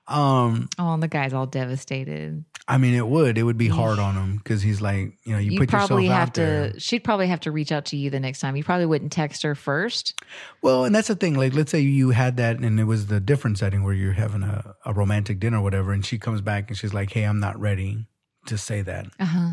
Um, 0.06 0.68
Oh, 0.78 0.92
and 0.94 1.02
the 1.02 1.08
guy's 1.08 1.32
all 1.32 1.46
devastated. 1.46 2.44
I 2.66 2.78
mean, 2.78 2.94
it 2.94 3.06
would 3.06 3.36
it 3.36 3.42
would 3.42 3.58
be 3.58 3.68
hard 3.68 3.98
on 3.98 4.14
him 4.14 4.36
because 4.38 4.62
he's 4.62 4.80
like, 4.80 5.12
you 5.24 5.32
know, 5.34 5.38
you, 5.38 5.52
You 5.52 5.58
put 5.58 5.68
probably 5.68 6.04
yourself 6.04 6.18
have 6.20 6.28
out 6.28 6.34
there. 6.34 6.70
to, 6.72 6.80
she'd 6.80 7.04
probably 7.04 7.26
have 7.26 7.40
to 7.40 7.50
reach 7.50 7.70
out 7.72 7.84
to 7.86 7.96
you 7.96 8.08
the 8.10 8.20
next 8.20 8.40
time. 8.40 8.56
You 8.56 8.64
probably 8.64 8.86
wouldn't 8.86 9.12
text 9.12 9.42
her 9.42 9.54
first. 9.54 10.14
Well, 10.62 10.84
and 10.86 10.94
that's 10.94 11.08
the 11.08 11.14
thing. 11.14 11.34
Like, 11.34 11.52
let's 11.54 11.70
say 11.70 11.80
you 11.80 12.10
had 12.10 12.38
that, 12.38 12.58
and 12.58 12.80
it 12.80 12.84
was 12.84 13.06
the 13.08 13.20
different 13.20 13.58
setting 13.58 13.82
where 13.84 13.92
you're 13.92 14.12
having 14.14 14.42
a, 14.42 14.74
a 14.86 14.94
romantic 14.94 15.40
dinner, 15.40 15.58
or 15.58 15.62
whatever, 15.62 15.92
and 15.92 16.04
she 16.06 16.18
comes 16.18 16.40
back 16.40 16.68
and 16.70 16.76
she's 16.78 16.94
like, 16.94 17.10
"Hey, 17.12 17.24
I'm 17.24 17.38
not 17.40 17.58
ready 17.60 18.06
to 18.46 18.56
say 18.56 18.80
that," 18.80 19.06
Uh 19.20 19.24
huh. 19.26 19.48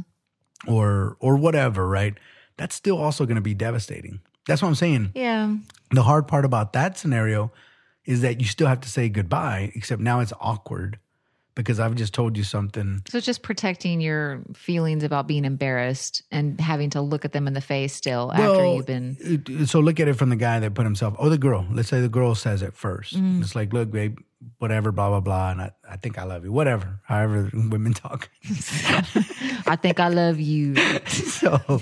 Or 0.67 1.17
or 1.19 1.37
whatever, 1.37 1.87
right? 1.87 2.17
That's 2.57 2.75
still 2.75 2.97
also 2.97 3.25
going 3.25 3.35
to 3.35 3.41
be 3.41 3.53
devastating. 3.53 4.19
That's 4.47 4.61
what 4.61 4.67
I'm 4.69 4.75
saying. 4.75 5.11
Yeah. 5.15 5.55
The 5.91 6.03
hard 6.03 6.27
part 6.27 6.45
about 6.45 6.73
that 6.73 6.97
scenario 6.97 7.51
is 8.05 8.21
that 8.21 8.39
you 8.41 8.47
still 8.47 8.67
have 8.67 8.81
to 8.81 8.89
say 8.89 9.09
goodbye, 9.09 9.71
except 9.75 10.01
now 10.01 10.19
it's 10.19 10.33
awkward 10.39 10.99
because 11.55 11.79
I've 11.79 11.95
just 11.95 12.13
told 12.13 12.37
you 12.37 12.43
something. 12.43 13.01
So 13.09 13.17
it's 13.17 13.25
just 13.25 13.41
protecting 13.43 14.01
your 14.01 14.41
feelings 14.53 15.03
about 15.03 15.27
being 15.27 15.45
embarrassed 15.45 16.23
and 16.31 16.59
having 16.59 16.91
to 16.91 17.01
look 17.01 17.25
at 17.25 17.33
them 17.33 17.47
in 17.47 17.53
the 17.53 17.61
face 17.61 17.93
still 17.93 18.31
after 18.33 18.65
you've 18.65 18.85
been. 18.85 19.65
so 19.67 19.79
look 19.79 19.99
at 19.99 20.07
it 20.07 20.13
from 20.13 20.29
the 20.29 20.35
guy 20.35 20.59
that 20.59 20.73
put 20.73 20.85
himself, 20.85 21.15
or 21.17 21.29
the 21.29 21.37
girl. 21.37 21.65
Let's 21.71 21.89
say 21.89 22.01
the 22.01 22.09
girl 22.09 22.35
says 22.35 22.61
it 22.61 22.73
first. 22.73 23.15
Mm. 23.15 23.41
It's 23.41 23.55
like, 23.55 23.73
look, 23.73 23.91
babe, 23.91 24.17
whatever, 24.57 24.91
blah 24.91 25.09
blah 25.09 25.19
blah, 25.19 25.51
and 25.51 25.61
I, 25.61 25.71
I 25.89 25.97
think 25.97 26.17
I 26.17 26.23
love 26.23 26.43
you, 26.43 26.51
whatever. 26.51 26.99
However, 27.03 27.49
women 27.53 27.93
talk. 27.93 28.29
I 29.67 29.77
think 29.81 29.99
I 29.99 30.09
love 30.09 30.39
you. 30.39 30.75
so, 31.07 31.81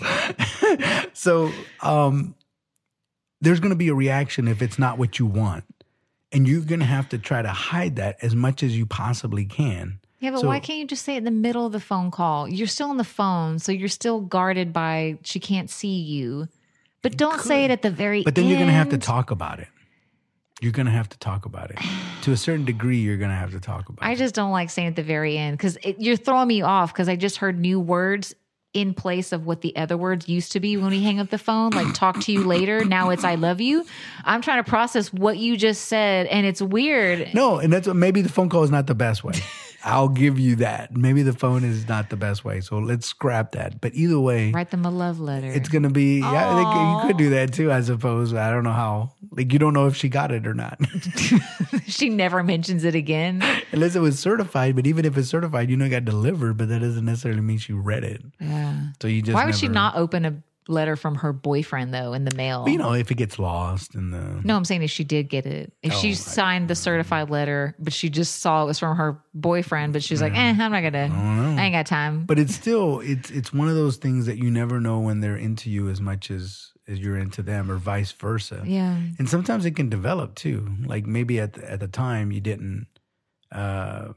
so 1.13 1.51
um, 1.82 2.36
there's 3.41 3.60
going 3.60 3.71
to 3.71 3.77
be 3.77 3.89
a 3.89 3.95
reaction 3.95 4.47
if 4.47 4.62
it's 4.62 4.79
not 4.79 4.97
what 4.97 5.19
you 5.19 5.25
want, 5.25 5.65
and 6.31 6.47
you're 6.47 6.61
going 6.61 6.79
to 6.79 6.85
have 6.85 7.09
to 7.09 7.17
try 7.17 7.41
to 7.41 7.49
hide 7.49 7.95
that 7.97 8.17
as 8.21 8.35
much 8.35 8.63
as 8.63 8.77
you 8.77 8.85
possibly 8.85 9.45
can. 9.45 9.99
Yeah, 10.19 10.31
but 10.31 10.41
So- 10.41 10.47
why 10.47 10.59
can't 10.59 10.79
you 10.79 10.85
just 10.87 11.03
say 11.05 11.15
it 11.15 11.19
in 11.19 11.23
the 11.23 11.31
middle 11.31 11.65
of 11.65 11.71
the 11.71 11.79
phone 11.79 12.11
call? 12.11 12.47
You're 12.47 12.67
still 12.67 12.89
on 12.89 12.97
the 12.97 13.03
phone, 13.03 13.59
so 13.59 13.71
you're 13.71 13.87
still 13.87 14.19
guarded 14.21 14.73
by 14.73 15.17
she 15.23 15.39
can't 15.39 15.69
see 15.69 15.99
you. 15.99 16.47
But 17.01 17.15
don't 17.15 17.39
say 17.39 17.63
it 17.63 17.71
at 17.71 17.81
the 17.81 17.89
very 17.89 18.19
end. 18.19 18.25
But 18.25 18.35
then 18.35 18.45
you're 18.47 18.57
going 18.57 18.67
to 18.67 18.73
have 18.73 18.89
to 18.89 18.97
talk 18.97 19.31
about 19.31 19.59
it. 19.59 19.69
You're 20.61 20.73
going 20.73 20.87
to 20.87 20.91
have 20.91 21.07
to 21.09 21.17
talk 21.19 21.45
about 21.45 21.71
it 21.71 21.79
to 22.23 22.33
a 22.33 22.37
certain 22.37 22.65
degree. 22.65 22.97
You're 22.97 23.15
going 23.15 23.29
to 23.29 23.35
have 23.35 23.51
to 23.51 23.61
talk 23.61 23.87
about 23.87 24.05
I 24.05 24.09
it. 24.09 24.11
I 24.11 24.15
just 24.15 24.35
don't 24.35 24.51
like 24.51 24.69
saying 24.69 24.89
at 24.89 24.95
the 24.97 25.03
very 25.03 25.37
end 25.37 25.57
because 25.57 25.77
you're 25.97 26.17
throwing 26.17 26.49
me 26.49 26.61
off 26.61 26.93
because 26.93 27.07
I 27.07 27.15
just 27.15 27.37
heard 27.37 27.57
new 27.57 27.79
words 27.79 28.35
in 28.73 28.93
place 28.93 29.32
of 29.32 29.45
what 29.45 29.62
the 29.62 29.75
other 29.75 29.97
words 29.97 30.29
used 30.29 30.51
to 30.51 30.60
be 30.60 30.77
when 30.77 30.91
we 30.91 31.01
hang 31.01 31.19
up 31.19 31.29
the 31.29 31.38
phone, 31.38 31.71
like 31.71 31.93
talk 31.93 32.19
to 32.21 32.32
you 32.32 32.43
later. 32.43 32.86
Now 32.86 33.10
it's 33.10 33.23
I 33.23 33.36
love 33.36 33.60
you. 33.60 33.86
I'm 34.23 34.41
trying 34.41 34.63
to 34.63 34.69
process 34.69 35.12
what 35.12 35.38
you 35.38 35.58
just 35.58 35.86
said, 35.86 36.27
and 36.27 36.45
it's 36.45 36.62
weird. 36.62 37.34
No, 37.34 37.58
and 37.58 37.73
that's 37.73 37.88
what 37.88 37.95
maybe 37.95 38.21
the 38.21 38.29
phone 38.29 38.49
call 38.49 38.63
is 38.63 38.71
not 38.71 38.88
the 38.88 38.95
best 38.95 39.23
way. 39.23 39.34
I'll 39.83 40.09
give 40.09 40.37
you 40.39 40.57
that. 40.57 40.95
Maybe 40.95 41.21
the 41.23 41.33
phone 41.33 41.63
is 41.63 41.87
not 41.87 42.09
the 42.09 42.17
best 42.17 42.43
way. 42.43 42.59
So 42.61 42.79
let's 42.79 43.05
scrap 43.07 43.53
that. 43.53 43.79
But 43.79 43.93
either 43.95 44.19
way, 44.19 44.51
Write 44.51 44.71
them 44.71 44.85
a 44.85 44.89
love 44.89 45.19
letter. 45.19 45.47
it's 45.47 45.69
gonna 45.69 45.89
be. 45.89 46.19
Yeah, 46.19 46.27
I 46.51 46.55
think 46.55 47.03
you 47.03 47.07
could 47.07 47.17
do 47.17 47.29
that 47.31 47.53
too. 47.53 47.71
I 47.71 47.81
suppose. 47.81 48.33
I 48.33 48.51
don't 48.51 48.63
know 48.63 48.73
how. 48.73 49.13
Like 49.31 49.53
you 49.53 49.59
don't 49.59 49.73
know 49.73 49.87
if 49.87 49.95
she 49.95 50.09
got 50.09 50.31
it 50.31 50.45
or 50.47 50.53
not, 50.53 50.79
she 51.87 52.09
never 52.09 52.43
mentions 52.43 52.83
it 52.83 52.95
again. 52.95 53.43
unless 53.71 53.95
it 53.95 53.99
was 54.01 54.19
certified. 54.19 54.75
But 54.75 54.87
even 54.87 55.05
if 55.05 55.17
it's 55.17 55.29
certified, 55.29 55.69
you 55.69 55.77
know 55.77 55.85
it 55.85 55.89
got 55.89 56.05
delivered. 56.05 56.57
But 56.57 56.69
that 56.69 56.79
doesn't 56.79 57.05
necessarily 57.05 57.41
mean 57.41 57.57
she 57.57 57.73
read 57.73 58.03
it. 58.03 58.21
Yeah. 58.39 58.87
So 59.01 59.07
you 59.07 59.21
just 59.21 59.35
Why 59.35 59.45
would 59.45 59.55
she 59.55 59.67
not 59.67 59.95
open 59.95 60.25
a 60.25 60.41
letter 60.69 60.95
from 60.95 61.15
her 61.15 61.34
boyfriend 61.34 61.93
though 61.93 62.13
in 62.13 62.23
the 62.25 62.36
mail? 62.36 62.67
You 62.69 62.77
know, 62.77 62.93
if 62.93 63.10
it 63.12 63.15
gets 63.15 63.38
lost 63.39 63.95
in 63.95 64.12
the. 64.12 64.39
No, 64.43 64.55
I'm 64.55 64.65
saying 64.65 64.84
if 64.84 64.91
she 64.91 65.03
did 65.03 65.29
get 65.29 65.45
it. 65.45 65.73
If 65.84 65.93
she 65.93 66.10
Oh, 66.10 66.12
I- 66.12 66.13
signed 66.13 66.67
the 66.69 66.75
certified 66.75 67.29
letter, 67.29 67.75
but 67.79 67.91
she 67.93 68.10
just 68.10 68.41
saw 68.41 68.63
it 68.63 68.67
was 68.67 68.79
from 68.79 68.95
her 68.97 69.19
boyfriend, 69.34 69.93
but 69.93 70.03
she's 70.03 70.21
like, 70.21 70.34
eh, 70.34 70.55
I'm 70.58 70.71
not 70.71 70.82
gonna 70.84 71.10
I 71.60 71.63
ain't 71.65 71.73
got 71.73 71.86
time. 71.86 72.25
But 72.25 72.39
it's 72.39 72.53
still 72.55 72.99
it's 73.01 73.29
it's 73.32 73.51
one 73.51 73.67
of 73.67 73.75
those 73.75 73.97
things 73.97 74.25
that 74.27 74.38
you 74.38 74.49
never 74.51 74.79
know 74.79 74.99
when 74.99 75.19
they're 75.19 75.38
into 75.38 75.69
you 75.69 75.89
as 75.89 75.99
much 75.99 76.29
as 76.32 76.71
as 76.88 76.97
you're 76.99 77.17
into 77.17 77.43
them, 77.43 77.69
or 77.69 77.77
vice 77.77 78.12
versa. 78.12 78.63
yeah. 78.65 78.97
and 79.19 79.29
sometimes 79.29 79.65
it 79.65 79.75
can 79.75 79.89
develop 79.89 80.34
too 80.36 80.67
like 80.86 81.05
maybe 81.05 81.39
at 81.39 81.53
the, 81.53 81.71
at 81.71 81.79
the 81.79 81.88
time 81.88 82.32
you 82.32 82.41
didn't 82.41 82.88
uh 83.51 84.10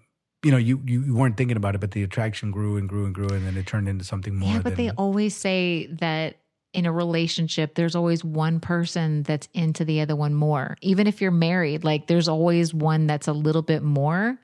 you 0.42 0.50
know 0.50 0.56
you, 0.56 0.80
you 0.86 1.02
you 1.02 1.14
weren't 1.14 1.36
thinking 1.36 1.56
about 1.56 1.74
it 1.74 1.80
but 1.80 1.92
the 1.92 2.02
attraction 2.02 2.50
grew 2.50 2.76
and 2.76 2.88
grew 2.88 3.04
and 3.04 3.14
grew 3.14 3.28
and 3.28 3.46
then 3.46 3.56
it 3.56 3.66
turned 3.66 3.88
into 3.88 4.04
something 4.04 4.34
more 4.36 4.54
Yeah, 4.54 4.60
but 4.62 4.76
they 4.76 4.90
always 4.90 5.34
say 5.36 5.86
that 6.00 6.36
in 6.72 6.86
a 6.86 6.92
relationship, 6.92 7.74
there's 7.74 7.94
always 7.94 8.24
one 8.24 8.60
person 8.60 9.22
that's 9.24 9.48
into 9.52 9.84
the 9.84 10.00
other 10.00 10.16
one 10.16 10.34
more. 10.34 10.76
Even 10.80 11.06
if 11.06 11.20
you're 11.20 11.30
married, 11.30 11.84
like 11.84 12.06
there's 12.06 12.28
always 12.28 12.72
one 12.72 13.06
that's 13.06 13.28
a 13.28 13.32
little 13.32 13.62
bit 13.62 13.82
more. 13.82 14.38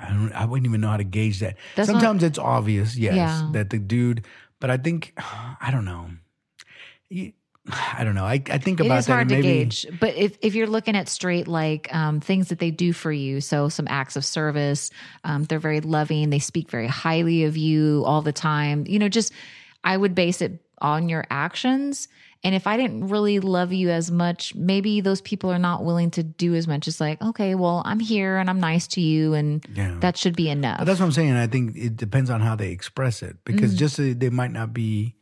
I, 0.00 0.08
don't, 0.10 0.32
I 0.32 0.44
wouldn't 0.44 0.66
even 0.66 0.80
know 0.80 0.88
how 0.88 0.96
to 0.98 1.04
gauge 1.04 1.40
that 1.40 1.56
That's 1.76 1.88
sometimes 1.88 2.22
it's 2.22 2.38
obvious 2.38 2.96
yes 2.96 3.14
Yeah. 3.16 3.48
that 3.52 3.70
the 3.70 3.78
dude 3.78 4.26
but 4.60 4.68
i 4.68 4.76
think 4.76 5.12
i 5.16 5.68
don't 5.70 5.84
know 5.84 6.10
You- 7.08 7.32
i 7.96 8.02
don't 8.04 8.14
know 8.16 8.24
i, 8.24 8.34
I 8.50 8.58
think 8.58 8.80
It 8.80 8.86
about 8.86 8.98
is 8.98 9.06
that 9.06 9.12
hard 9.12 9.28
to 9.28 9.34
maybe 9.36 9.48
gauge, 9.64 9.86
but 10.00 10.14
if, 10.16 10.36
if 10.42 10.54
you're 10.56 10.66
looking 10.66 10.96
at 10.96 11.08
straight 11.08 11.46
like 11.48 11.92
um, 11.94 12.20
things 12.20 12.48
that 12.48 12.58
they 12.58 12.70
do 12.72 12.92
for 12.92 13.10
you, 13.12 13.40
so 13.40 13.68
some 13.68 13.86
acts 13.88 14.16
of 14.16 14.24
service, 14.24 14.90
um, 15.24 15.44
they're 15.44 15.58
very 15.60 15.80
loving, 15.80 16.30
they 16.30 16.38
speak 16.40 16.68
very 16.70 16.86
highly 16.88 17.44
of 17.44 17.56
you 17.56 18.02
all 18.06 18.22
the 18.22 18.32
time. 18.32 18.84
You 18.88 18.98
know, 18.98 19.08
just 19.08 19.32
I 19.84 19.96
would 19.96 20.14
base 20.14 20.42
it 20.42 20.60
on 20.80 21.08
your 21.08 21.24
actions. 21.30 22.08
And 22.44 22.54
if 22.54 22.66
I 22.66 22.76
didn't 22.76 23.08
really 23.08 23.40
love 23.40 23.72
you 23.72 23.90
as 23.90 24.10
much, 24.10 24.54
maybe 24.54 25.00
those 25.00 25.20
people 25.20 25.50
are 25.50 25.58
not 25.58 25.84
willing 25.84 26.12
to 26.12 26.22
do 26.22 26.54
as 26.54 26.68
much. 26.68 26.86
It's 26.86 27.00
like, 27.00 27.20
okay, 27.20 27.54
well, 27.56 27.82
I'm 27.84 27.98
here 27.98 28.36
and 28.36 28.48
I'm 28.48 28.60
nice 28.60 28.86
to 28.88 29.00
you, 29.00 29.34
and 29.34 29.66
Yeah. 29.74 29.96
that 30.00 30.16
should 30.16 30.36
be 30.36 30.48
enough. 30.48 30.78
But 30.78 30.84
that's 30.84 31.00
what 31.00 31.06
I'm 31.06 31.12
saying. 31.12 31.32
I 31.32 31.48
think 31.48 31.76
it 31.76 31.96
depends 31.96 32.30
on 32.30 32.40
how 32.42 32.54
they 32.54 32.70
express 32.70 33.22
it 33.22 33.38
because 33.44 33.74
Mm. 33.74 33.78
just 33.78 33.96
they 33.96 34.30
might 34.30 34.52
not 34.52 34.72
be, 34.72 35.15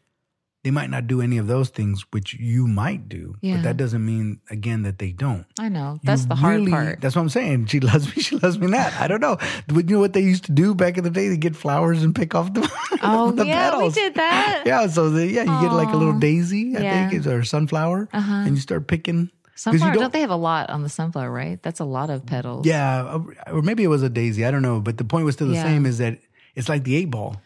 they 0.65 0.71
might 0.73 0.91
not 0.91 1.07
do 1.07 1.21
any 1.21 1.39
of 1.39 1.47
those 1.47 1.69
things 1.69 2.05
which 2.11 2.35
you 2.35 2.67
might 2.67 3.09
do. 3.09 3.37
Yeah. 3.43 3.57
But 3.57 3.63
that 3.65 3.77
doesn't 3.77 4.05
mean 4.05 4.41
again 4.51 4.83
that 4.83 4.99
they 4.99 5.13
don't. 5.13 5.45
I 5.59 5.69
know 5.69 5.95
You 5.95 6.01
that's 6.03 6.25
the 6.25 6.35
hard 6.35 6.57
really- 6.57 6.73
part. 6.73 7.01
That's 7.01 7.15
what 7.15 7.23
I'm 7.23 7.29
saying. 7.29 7.67
She 7.67 7.79
loves 7.81 8.07
me. 8.17 8.23
She 8.27 8.37
loves 8.37 8.59
me 8.59 8.67
not. 8.67 8.93
I 8.99 9.07
don't 9.07 9.21
know. 9.21 9.37
But 9.69 9.89
you 9.89 9.97
know 9.97 10.01
what 10.01 10.15
they 10.15 10.23
used 10.23 10.45
to 10.47 10.53
do 10.53 10.75
back 10.75 10.97
in 10.99 11.05
the 11.05 11.11
day? 11.11 11.29
They 11.29 11.37
get 11.37 11.55
flowers 11.55 12.03
and 12.03 12.15
pick 12.15 12.35
off 12.35 12.53
the 12.55 12.63
Oh 13.03 13.31
the 13.31 13.47
yeah, 13.47 13.71
petals. 13.71 13.95
we 13.95 14.03
did 14.03 14.15
that. 14.17 14.63
Yeah. 14.67 14.87
So 14.89 15.11
the, 15.11 15.27
yeah, 15.27 15.43
you 15.45 15.69
get 15.69 15.73
like 15.73 15.93
a 15.93 15.97
little 15.97 16.19
daisy, 16.19 16.75
I 16.77 16.81
Yeah. 16.81 17.09
think, 17.11 17.27
or 17.27 17.45
sunflower, 17.45 18.09
Uh-huh. 18.13 18.33
and 18.35 18.57
you 18.57 18.61
start 18.61 18.89
picking. 18.89 19.21
you 19.21 19.29
Sunflower, 19.57 19.93
don't, 19.93 20.01
don't- 20.01 20.13
they 20.15 20.21
have 20.23 20.31
a 20.31 20.37
lot 20.51 20.71
on 20.71 20.83
the 20.83 20.89
sunflower? 20.89 21.31
Right, 21.31 21.63
that's 21.63 21.81
a 21.81 21.85
lot 21.85 22.09
of 22.11 22.25
petals. 22.27 22.67
Yeah, 22.67 23.21
or 23.53 23.61
maybe 23.63 23.85
it 23.85 23.89
was 23.89 24.03
a 24.03 24.09
daisy. 24.09 24.47
I 24.47 24.51
don't 24.51 24.63
know. 24.63 24.81
But 24.81 24.97
the 24.97 25.05
point 25.05 25.27
was 25.27 25.35
still 25.37 25.49
the 25.49 25.55
Yeah. 25.61 25.65
same: 25.65 25.85
is 25.87 25.99
that 25.99 26.19
it's 26.57 26.69
like 26.71 26.85
the 26.85 26.97
eight 26.97 27.11
ball. 27.11 27.37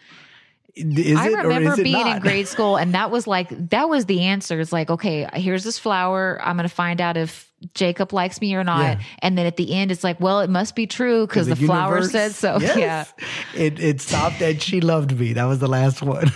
Is 0.78 1.16
I 1.16 1.28
it 1.28 1.36
remember 1.36 1.72
is 1.72 1.78
it 1.80 1.82
being 1.84 2.06
in 2.06 2.20
grade 2.20 2.46
school, 2.46 2.76
and 2.76 2.94
that 2.94 3.10
was 3.10 3.26
like 3.26 3.48
that 3.70 3.88
was 3.88 4.06
the 4.06 4.22
answer. 4.22 4.60
It's 4.60 4.72
like, 4.72 4.90
okay, 4.90 5.28
here's 5.34 5.64
this 5.64 5.78
flower. 5.78 6.40
I'm 6.42 6.56
going 6.56 6.68
to 6.68 6.74
find 6.74 7.00
out 7.00 7.16
if 7.16 7.50
Jacob 7.74 8.12
likes 8.12 8.40
me 8.40 8.54
or 8.54 8.62
not. 8.64 8.80
Yeah. 8.80 9.00
And 9.20 9.36
then 9.36 9.46
at 9.46 9.56
the 9.56 9.74
end, 9.74 9.90
it's 9.90 10.04
like, 10.04 10.20
well, 10.20 10.40
it 10.40 10.50
must 10.50 10.76
be 10.76 10.86
true 10.86 11.26
because 11.26 11.48
the, 11.48 11.56
flower 11.56 11.96
universe- 11.96 12.12
said 12.12 12.32
so. 12.32 12.58
Yes. 12.60 13.12
Yeah, 13.18 13.60
It 13.60 13.80
it 13.80 14.00
stopped 14.00 14.40
at 14.40 14.62
she 14.62 14.80
loved 14.80 15.18
me. 15.18 15.32
That 15.32 15.44
was 15.44 15.58
the 15.58 15.68
last 15.68 16.02
one. 16.02 16.30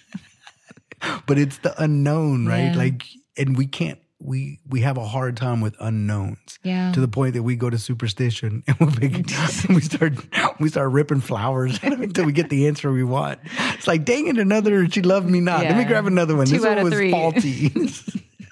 but 1.26 1.38
it's 1.38 1.58
the 1.58 1.80
unknown, 1.82 2.46
right? 2.46 2.72
Yeah. 2.72 2.76
Like 2.76 3.04
and 3.36 3.56
we 3.56 3.66
can't 3.66 3.98
we 4.24 4.60
we 4.68 4.80
have 4.80 4.96
a 4.98 5.04
hard 5.06 5.36
time 5.36 5.60
with 5.60 5.74
unknowns. 5.80 6.58
Yeah. 6.62 6.92
To 6.92 7.00
the 7.00 7.08
point 7.08 7.34
that 7.34 7.42
we 7.42 7.56
go 7.56 7.68
to 7.70 7.78
superstition 7.78 8.62
and 8.68 8.78
we 9.00 9.24
we 9.74 9.80
start 9.80 10.12
we 10.60 10.68
start 10.68 10.92
ripping 10.92 11.20
flowers 11.20 11.78
until 11.82 12.24
we 12.24 12.32
get 12.32 12.48
the 12.48 12.68
answer 12.68 12.92
we 12.92 13.02
want. 13.04 13.40
It's 13.74 13.86
like 13.86 14.04
dang 14.04 14.28
it, 14.28 14.38
another 14.38 14.88
she 14.88 15.02
loved 15.02 15.28
me 15.28 15.40
not. 15.40 15.64
Let 15.64 15.76
me 15.76 15.84
grab 15.84 16.06
another 16.06 16.36
one. 16.36 16.46
Two 16.46 16.56
this 16.58 16.64
out 16.64 16.76
one 16.76 16.78
of 16.78 16.84
was 16.84 16.94
three. 16.94 17.10
faulty. 17.10 17.72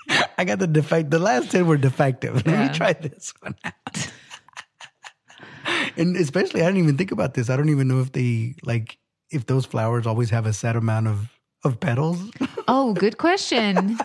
I 0.38 0.44
got 0.44 0.59
the 0.59 0.66
defect. 0.66 1.11
The 1.11 1.20
last 1.20 1.50
ten 1.52 1.66
were 1.66 1.76
defective. 1.76 2.35
Let 2.35 2.46
Yeah. 2.46 2.68
me 2.68 2.74
try 2.74 2.92
this 2.94 3.33
one 3.40 3.54
out. 3.64 4.11
and 5.96 6.16
especially, 6.16 6.62
I 6.62 6.66
didn't 6.66 6.83
even 6.83 6.96
think 6.96 7.12
about 7.12 7.35
this. 7.35 7.48
I 7.50 7.56
don't 7.56 7.68
even 7.68 7.88
know 7.88 8.00
if 8.00 8.12
they 8.12 8.54
like 8.64 8.98
if 9.30 9.46
those 9.46 9.66
flowers 9.66 10.06
always 10.06 10.30
have 10.30 10.46
a 10.46 10.52
set 10.52 10.74
amount 10.76 11.06
of 11.06 11.30
of 11.62 11.78
petals. 11.78 12.18
Oh, 12.66 12.94
good 12.94 13.18
question. 13.18 13.98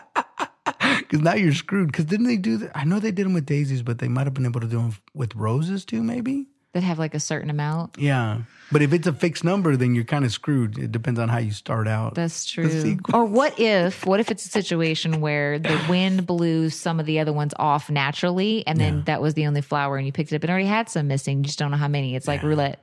Because 0.99 1.21
now 1.21 1.35
you're 1.35 1.53
screwed. 1.53 1.87
Because 1.91 2.05
didn't 2.05 2.25
they 2.25 2.37
do 2.37 2.57
that? 2.57 2.71
I 2.75 2.83
know 2.83 2.99
they 2.99 3.11
did 3.11 3.25
them 3.25 3.33
with 3.33 3.45
daisies, 3.45 3.83
but 3.83 3.99
they 3.99 4.07
might 4.07 4.25
have 4.25 4.33
been 4.33 4.45
able 4.45 4.61
to 4.61 4.67
do 4.67 4.77
them 4.77 4.95
with 5.13 5.35
roses 5.35 5.85
too. 5.85 6.01
Maybe. 6.01 6.47
that 6.73 6.81
have 6.83 6.97
like 6.99 7.13
a 7.13 7.19
certain 7.19 7.49
amount. 7.51 7.97
Yeah, 7.99 8.41
but 8.71 8.81
if 8.81 8.91
it's 8.91 9.05
a 9.07 9.13
fixed 9.13 9.43
number, 9.43 9.77
then 9.77 9.93
you're 9.95 10.03
kind 10.03 10.25
of 10.25 10.31
screwed. 10.31 10.77
It 10.79 10.91
depends 10.91 11.19
on 11.19 11.29
how 11.29 11.37
you 11.37 11.51
start 11.51 11.87
out. 11.87 12.15
That's 12.15 12.45
true. 12.45 12.97
Or 13.13 13.23
what 13.23 13.59
if 13.59 14.05
what 14.05 14.19
if 14.19 14.31
it's 14.31 14.45
a 14.45 14.49
situation 14.49 15.21
where 15.21 15.59
the 15.59 15.79
wind 15.87 16.25
blew 16.25 16.69
some 16.71 16.99
of 16.99 17.05
the 17.05 17.19
other 17.19 17.31
ones 17.31 17.53
off 17.59 17.89
naturally 17.91 18.65
and 18.65 18.79
then 18.79 18.95
Yeah. 18.97 19.03
that 19.05 19.21
was 19.21 19.35
the 19.35 19.45
only 19.45 19.61
flower 19.61 19.97
and 19.97 20.05
you 20.07 20.11
picked 20.11 20.31
it 20.33 20.35
up 20.37 20.43
and 20.43 20.49
already 20.49 20.65
had 20.65 20.89
some 20.89 21.07
missing. 21.07 21.37
You 21.39 21.43
just 21.45 21.59
don't 21.59 21.69
know 21.71 21.77
how 21.77 21.87
many. 21.87 22.15
It's 22.15 22.27
like 22.27 22.41
roulette. 22.43 22.81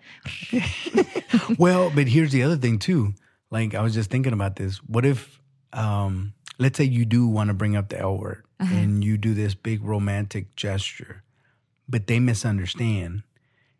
well, 1.59 1.90
but 1.95 2.07
here's 2.09 2.33
the 2.33 2.42
other 2.45 2.57
thing 2.57 2.79
too. 2.79 3.14
Like 3.51 3.75
I 3.75 3.83
was 3.83 3.95
just 3.95 4.11
thinking 4.11 4.33
about 4.33 4.57
this. 4.57 4.79
What 4.85 5.05
if, 5.05 5.40
um, 5.73 6.33
let's 6.62 6.79
say 6.79 6.85
you 6.85 7.05
do 7.05 7.27
want 7.27 7.48
to 7.48 7.55
bring 7.55 7.77
up 7.77 7.88
the 7.88 7.98
L 7.98 8.16
word 8.16 8.44
uh-huh. 8.61 8.75
and 8.75 9.05
you 9.05 9.18
do 9.18 9.35
this 9.35 9.55
big 9.55 9.83
romantic 9.83 10.55
gesture, 10.57 11.22
but 11.88 12.07
they 12.07 12.20
misunderstand, 12.20 13.22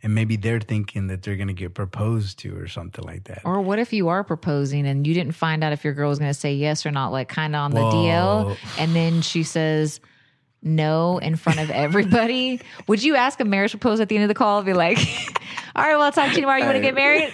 and 0.03 0.15
maybe 0.15 0.37
they're 0.37 0.61
thinking 0.61 1.07
that 1.07 1.23
they're 1.23 1.37
gonna 1.37 1.53
get 1.53 1.75
proposed 1.75 2.39
to 2.41 2.57
or 2.57 2.67
something 2.67 3.05
like 3.05 3.25
that. 3.25 3.43
Or 3.45 3.61
what 3.61 3.79
if 3.79 3.93
you 3.93 4.09
are 4.09 4.25
proposing 4.25 4.87
and 4.87 5.07
you 5.07 5.15
didn't 5.15 5.33
find 5.33 5.63
out 5.63 5.73
if 5.73 5.85
your 5.85 5.95
girl 5.95 6.09
was 6.09 6.19
going 6.19 6.31
to 6.31 6.39
say 6.39 6.55
yes 6.55 6.85
or 6.85 6.91
not, 6.91 7.13
like 7.13 7.29
kind 7.29 7.55
of 7.55 7.61
on 7.61 7.71
the 7.71 7.81
Whoa. 7.81 7.93
DL, 7.93 8.59
and 8.79 8.95
then 8.97 9.23
she 9.23 9.45
says 9.45 10.01
no 10.63 11.19
in 11.19 11.37
front 11.37 11.61
of 11.61 11.71
everybody? 11.71 12.61
Would 12.87 13.03
you 13.03 13.17
ask 13.17 13.41
a 13.41 13.45
marriage 13.45 13.73
proposal 13.73 14.03
at 14.03 14.09
the 14.09 14.17
end 14.17 14.25
of 14.25 14.29
the 14.29 14.35
call? 14.35 14.63
Be 14.63 14.73
like, 14.73 14.99
"All 15.77 15.85
right, 15.85 15.95
well, 15.95 16.03
I'll 16.03 16.13
talk 16.13 16.31
to 16.31 16.35
you 16.35 16.41
tomorrow. 16.41 16.59
You 16.59 16.67
want 16.67 16.77
to 16.77 16.83
get 16.83 16.95
married? 16.95 17.33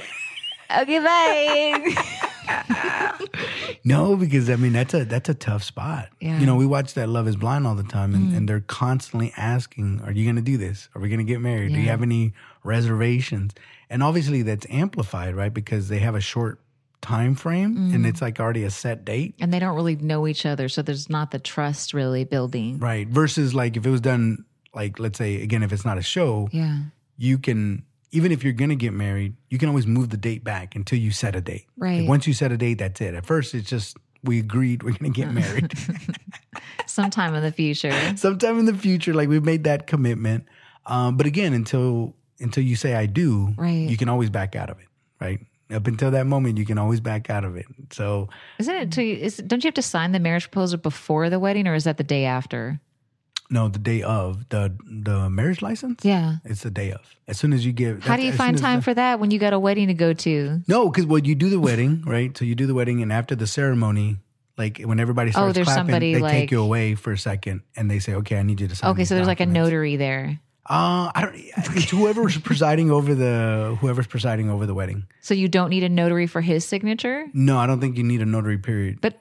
Okay, 0.70 0.98
bye." 0.98 2.24
No, 3.84 4.16
because 4.16 4.50
I 4.50 4.56
mean 4.56 4.72
that's 4.72 4.92
a 4.94 5.04
that's 5.04 5.28
a 5.28 5.34
tough 5.34 5.62
spot. 5.62 6.08
Yeah. 6.20 6.36
Mm. 6.36 6.40
You 6.40 6.46
know, 6.46 6.56
we 6.56 6.66
watch 6.66 6.94
that 6.94 7.08
Love 7.08 7.28
Is 7.28 7.36
Blind 7.36 7.66
all 7.66 7.74
the 7.74 7.82
time, 7.84 8.14
and, 8.14 8.34
and 8.34 8.48
they're 8.48 8.60
constantly 8.60 9.32
asking, 9.36 10.00
"Are 10.04 10.12
you 10.12 10.24
going 10.24 10.36
to 10.36 10.42
do 10.42 10.56
this? 10.56 10.88
Are 10.94 11.00
we 11.00 11.08
going 11.08 11.18
to 11.18 11.24
get 11.24 11.40
married? 11.40 11.72
Do 11.72 11.80
you 11.80 11.88
have 11.88 12.02
any 12.02 12.32
reservations?" 12.64 13.52
And 13.90 14.02
obviously, 14.02 14.42
that's 14.42 14.66
amplified, 14.68 15.34
right? 15.34 15.52
Because 15.52 15.88
they 15.88 15.98
have 16.00 16.14
a 16.14 16.20
short 16.20 16.60
time 17.00 17.34
frame, 17.34 17.76
Mm. 17.76 17.94
and 17.94 18.06
it's 18.06 18.20
like 18.20 18.40
already 18.40 18.64
a 18.64 18.70
set 18.70 19.04
date, 19.04 19.34
And 19.40 19.52
they 19.54 19.58
don't 19.60 19.76
really 19.76 19.96
know 19.96 20.26
each 20.26 20.44
other, 20.44 20.68
so 20.68 20.82
there's 20.82 21.08
not 21.08 21.30
the 21.30 21.38
trust 21.38 21.94
really 21.94 22.24
building. 22.24 22.78
right? 22.78 23.06
Versus 23.08 23.54
like 23.54 23.76
if 23.76 23.86
it 23.86 23.90
was 23.90 24.00
done, 24.00 24.44
like 24.74 24.98
let's 24.98 25.16
say 25.18 25.40
again, 25.42 25.62
if 25.62 25.72
it's 25.72 25.84
not 25.84 25.96
a 25.98 26.02
show, 26.02 26.48
Yeah. 26.52 26.78
you 27.16 27.38
can 27.38 27.84
even 28.10 28.32
if 28.32 28.42
you're 28.44 28.52
going 28.52 28.70
to 28.70 28.76
get 28.76 28.92
married, 28.92 29.34
you 29.50 29.58
can 29.58 29.68
always 29.68 29.86
move 29.86 30.10
the 30.10 30.16
date 30.16 30.42
back 30.44 30.74
until 30.74 30.98
you 30.98 31.10
set 31.10 31.36
a 31.36 31.40
date. 31.40 31.66
Right. 31.76 32.00
Like, 32.00 32.08
once 32.08 32.26
you 32.26 32.32
set 32.32 32.52
a 32.52 32.56
date, 32.56 32.74
that's 32.78 33.00
it. 33.00 33.14
At 33.14 33.26
first, 33.26 33.54
it's 33.54 33.68
just 33.68 33.96
we 34.24 34.38
agreed 34.38 34.82
we're 34.82 34.92
going 34.92 35.12
to 35.12 35.20
get 35.20 35.32
married. 35.32 35.72
Sometime 36.86 37.34
in 37.34 37.42
the 37.42 37.52
future. 37.52 37.92
sometime 38.16 38.58
in 38.58 38.64
the 38.64 38.74
future, 38.74 39.14
like 39.14 39.28
we've 39.28 39.44
made 39.44 39.64
that 39.64 39.86
commitment. 39.86 40.46
Um, 40.86 41.16
but 41.16 41.26
again, 41.26 41.52
until 41.52 42.14
until 42.40 42.62
you 42.64 42.76
say 42.76 42.94
I 42.94 43.06
do, 43.06 43.52
Right. 43.56 43.88
you 43.88 43.96
can 43.96 44.08
always 44.08 44.30
back 44.30 44.56
out 44.56 44.70
of 44.70 44.78
it, 44.78 44.86
right? 45.20 45.40
Up 45.70 45.86
until 45.86 46.10
that 46.12 46.26
moment, 46.26 46.56
you 46.56 46.64
can 46.64 46.78
always 46.78 47.00
back 47.00 47.28
out 47.30 47.44
of 47.44 47.56
it. 47.56 47.66
So 47.92 48.28
Isn't 48.58 48.74
it? 48.74 48.92
To, 48.92 49.02
is, 49.04 49.36
don't 49.36 49.62
you 49.62 49.68
have 49.68 49.74
to 49.74 49.82
sign 49.82 50.12
the 50.12 50.20
marriage 50.20 50.44
proposal 50.50 50.78
before 50.78 51.28
the 51.30 51.38
wedding, 51.38 51.66
or 51.66 51.74
is 51.74 51.84
that 51.84 51.98
the 51.98 52.04
day 52.04 52.24
after? 52.24 52.80
No, 53.50 53.68
the 53.68 53.78
day 53.78 54.02
of 54.02 54.48
the 54.50 54.74
the 54.84 55.30
marriage 55.30 55.62
license, 55.62 56.04
Yeah. 56.04 56.36
it's 56.44 56.62
the 56.62 56.70
day 56.70 56.92
of. 56.92 57.00
As 57.26 57.38
soon 57.38 57.52
as 57.52 57.64
you 57.64 57.72
give, 57.72 58.04
How 58.04 58.16
do 58.16 58.22
you 58.22 58.32
find 58.32 58.56
time 58.58 58.80
for 58.80 58.92
that 58.94 59.20
when 59.20 59.30
you 59.30 59.38
got 59.38 59.52
a 59.52 59.58
wedding 59.58 59.88
to 59.88 59.94
go 59.94 60.12
to? 60.12 60.60
No, 60.68 60.88
because 60.90 61.06
well, 61.06 61.18
you 61.20 61.34
do 61.34 61.48
the 61.50 61.60
wedding, 61.60 62.02
right? 62.06 62.36
So 62.36 62.44
you 62.44 62.54
do 62.54 62.66
the 62.66 62.74
wedding, 62.74 63.02
and 63.02 63.12
after 63.12 63.34
the 63.34 63.46
ceremony, 63.46 64.18
like 64.56 64.80
when 64.80 64.98
everybody 65.00 65.30
starts 65.30 65.50
Oh, 65.50 65.52
there's 65.52 65.66
clapping, 65.66 65.80
somebody, 65.86 66.14
they 66.14 66.20
like- 66.20 66.32
take 66.32 66.50
you 66.50 66.60
away 66.62 66.94
for 66.94 67.12
a 67.12 67.18
second, 67.18 67.62
and 67.76 67.90
they 67.90 67.98
say, 68.00 68.14
"Okay, 68.14 68.36
I 68.38 68.42
need 68.42 68.60
you 68.60 68.68
to 68.68 68.76
sign." 68.76 68.90
Okay, 68.90 69.04
so 69.04 69.14
there's 69.14 69.26
like 69.28 69.40
a 69.40 69.46
notary 69.46 69.96
there. 69.96 70.40
Uh, 70.70 71.10
I 71.14 71.22
don't. 71.22 71.34
It's 71.76 71.88
whoever's 71.90 72.36
presiding 72.50 72.90
over 72.90 73.14
the 73.14 73.78
whoever's 73.80 74.06
presiding 74.06 74.50
over 74.50 74.66
the 74.66 74.74
wedding. 74.74 75.06
So 75.22 75.32
you 75.32 75.48
don't 75.48 75.70
need 75.70 75.82
a 75.84 75.88
notary 75.88 76.26
for 76.26 76.42
his 76.42 76.64
signature? 76.66 77.24
No, 77.32 77.56
I 77.56 77.66
don't 77.66 77.80
think 77.80 77.96
you 77.96 78.04
need 78.04 78.20
a 78.20 78.26
notary. 78.26 78.58
Period. 78.58 78.98
But 79.00 79.18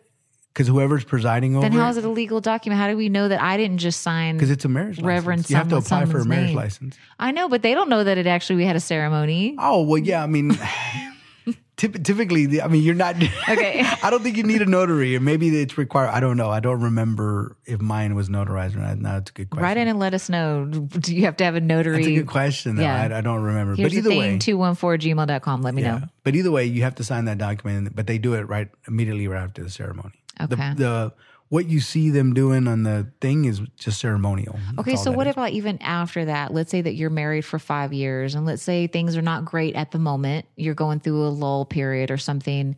Because 0.58 0.70
whoever's 0.70 1.04
presiding 1.04 1.56
over 1.56 1.70
then 1.70 1.72
how 1.72 1.88
is 1.88 1.98
it, 1.98 2.04
a 2.04 2.10
legal 2.10 2.42
document? 2.42 2.82
How 2.82 2.88
do 2.88 2.98
we 2.98 3.10
know 3.10 3.28
that 3.28 3.40
I 3.40 3.58
didn't 3.58 3.78
just 3.78 4.02
sign? 4.02 4.38
because 4.38 4.50
it's 4.50 4.66
a 4.66 4.68
marriage 4.68 5.00
Reverend 5.00 5.42
license. 5.42 5.52
You 5.52 5.56
have 5.56 5.70
to 5.70 5.76
apply 5.76 6.06
for 6.06 6.18
a 6.18 6.26
marriage 6.26 6.48
name. 6.48 6.56
license. 6.56 6.98
I 7.20 7.30
know, 7.30 7.48
but 7.48 7.62
they 7.62 7.76
don't 7.76 7.90
know 7.90 8.04
that 8.04 8.18
it 8.18 8.26
actually 8.26 8.56
we 8.56 8.66
had 8.66 8.76
a 8.76 8.80
ceremony. 8.80 9.56
Oh 9.60 9.84
well, 9.84 10.00
yeah. 10.00 10.24
I 10.24 10.26
mean, 10.26 10.58
typically, 11.78 12.60
I 12.60 12.68
mean, 12.70 12.82
you're 12.82 12.96
not. 12.96 13.16
Okay. 13.50 13.82
I 14.04 14.10
don't 14.10 14.24
think 14.24 14.36
you 14.36 14.44
need 14.44 14.62
a 14.62 14.66
notary, 14.66 15.16
or 15.16 15.20
maybe 15.20 15.48
it's 15.62 15.78
required. 15.78 16.10
I 16.10 16.20
don't 16.20 16.38
know. 16.38 16.50
I 16.50 16.60
don't 16.60 16.82
remember 16.82 17.56
if 17.66 17.80
mine 17.80 18.16
was 18.16 18.28
notarized 18.28 18.76
or 18.76 18.80
not. 18.80 18.98
No, 18.98 19.18
it's 19.18 19.30
a 19.30 19.34
good 19.34 19.50
question. 19.52 19.64
Write 19.64 19.78
in 19.78 19.88
and 19.88 20.00
let 20.00 20.14
us 20.16 20.28
know. 20.28 20.66
Do 20.66 21.16
you 21.16 21.26
have 21.26 21.38
to 21.38 21.44
have 21.44 21.54
a 21.54 21.62
notary? 21.62 21.98
That's 21.98 22.08
a 22.08 22.16
good 22.16 22.28
question. 22.28 22.76
Though. 22.78 22.82
Yeah. 22.82 23.04
I, 23.04 23.20
I 23.20 23.22
don't 23.22 23.44
remember. 23.44 23.76
Here's 23.76 23.92
but 23.92 23.98
either 23.98 24.10
the 24.10 24.18
way, 24.18 24.30
thing, 24.32 24.40
214 24.40 25.16
gmail.com. 25.16 25.62
Let 25.62 25.76
me 25.76 25.84
yeah. 25.84 26.00
know. 26.00 26.06
But 26.24 26.36
either 26.36 26.50
way, 26.50 26.66
you 26.66 26.82
have 26.82 26.96
to 26.96 27.04
sign 27.04 27.26
that 27.26 27.38
document. 27.38 27.96
But 27.96 28.08
they 28.08 28.18
do 28.18 28.34
it 28.34 28.50
right 28.50 28.70
immediately 28.88 29.28
right 29.28 29.44
after 29.44 29.64
the 29.64 29.70
ceremony. 29.70 30.16
Okay. 30.42 30.74
The, 30.74 30.76
the 30.76 31.14
what 31.50 31.68
you 31.68 31.80
see 31.80 32.10
them 32.10 32.34
doing 32.34 32.68
on 32.68 32.84
the 32.84 33.08
thing 33.22 33.46
is 33.46 33.62
just 33.78 34.00
ceremonial. 34.00 34.60
Okay, 34.80 34.96
so 34.98 35.12
what 35.12 35.28
is. 35.28 35.34
about 35.34 35.52
even 35.52 35.82
after 35.82 36.26
that? 36.26 36.54
Let's 36.54 36.70
say 36.70 36.82
that 36.82 36.96
you're 36.96 37.10
married 37.10 37.46
for 37.46 37.58
five 37.58 37.94
years, 37.94 38.36
and 38.36 38.46
let's 38.46 38.62
say 38.62 38.88
things 38.88 39.16
are 39.16 39.22
not 39.22 39.46
great 39.46 39.76
at 39.76 39.92
the 39.92 40.00
moment. 40.00 40.46
You're 40.58 40.76
going 40.76 41.00
through 41.00 41.26
a 41.26 41.30
lull 41.30 41.64
period 41.64 42.12
or 42.12 42.18
something, 42.18 42.76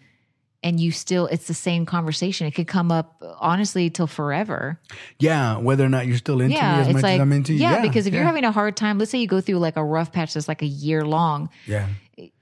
and 0.61 0.79
you 0.79 0.91
still, 0.91 1.25
it's 1.27 1.47
the 1.47 1.53
same 1.55 1.87
conversation. 1.87 2.45
It 2.45 2.51
could 2.51 2.67
come 2.67 2.91
up, 2.91 3.23
honestly, 3.39 3.89
till 3.89 4.07
forever. 4.07 4.79
Yeah, 5.17 5.57
whether 5.57 5.83
or 5.83 5.89
not 5.89 6.05
you're 6.05 6.17
still 6.17 6.39
into 6.39 6.55
yeah, 6.55 6.75
me 6.75 6.81
as 6.81 6.93
much 6.93 7.03
like, 7.03 7.13
as 7.15 7.21
I'm 7.21 7.31
into 7.31 7.53
you. 7.53 7.61
yeah, 7.61 7.81
because 7.81 8.05
if 8.05 8.13
you're 8.13 8.23
having 8.23 8.43
a 8.43 8.51
hard 8.51 8.77
time, 8.77 8.99
let's 8.99 9.09
say 9.09 9.17
you 9.17 9.27
go 9.27 9.41
through 9.41 9.57
like 9.57 9.77
a 9.77 9.83
rough 9.83 10.11
patch 10.11 10.35
that's 10.35 10.47
like 10.47 10.61
a 10.61 10.67
year 10.67 11.05
long, 11.05 11.49
yeah. 11.65 11.87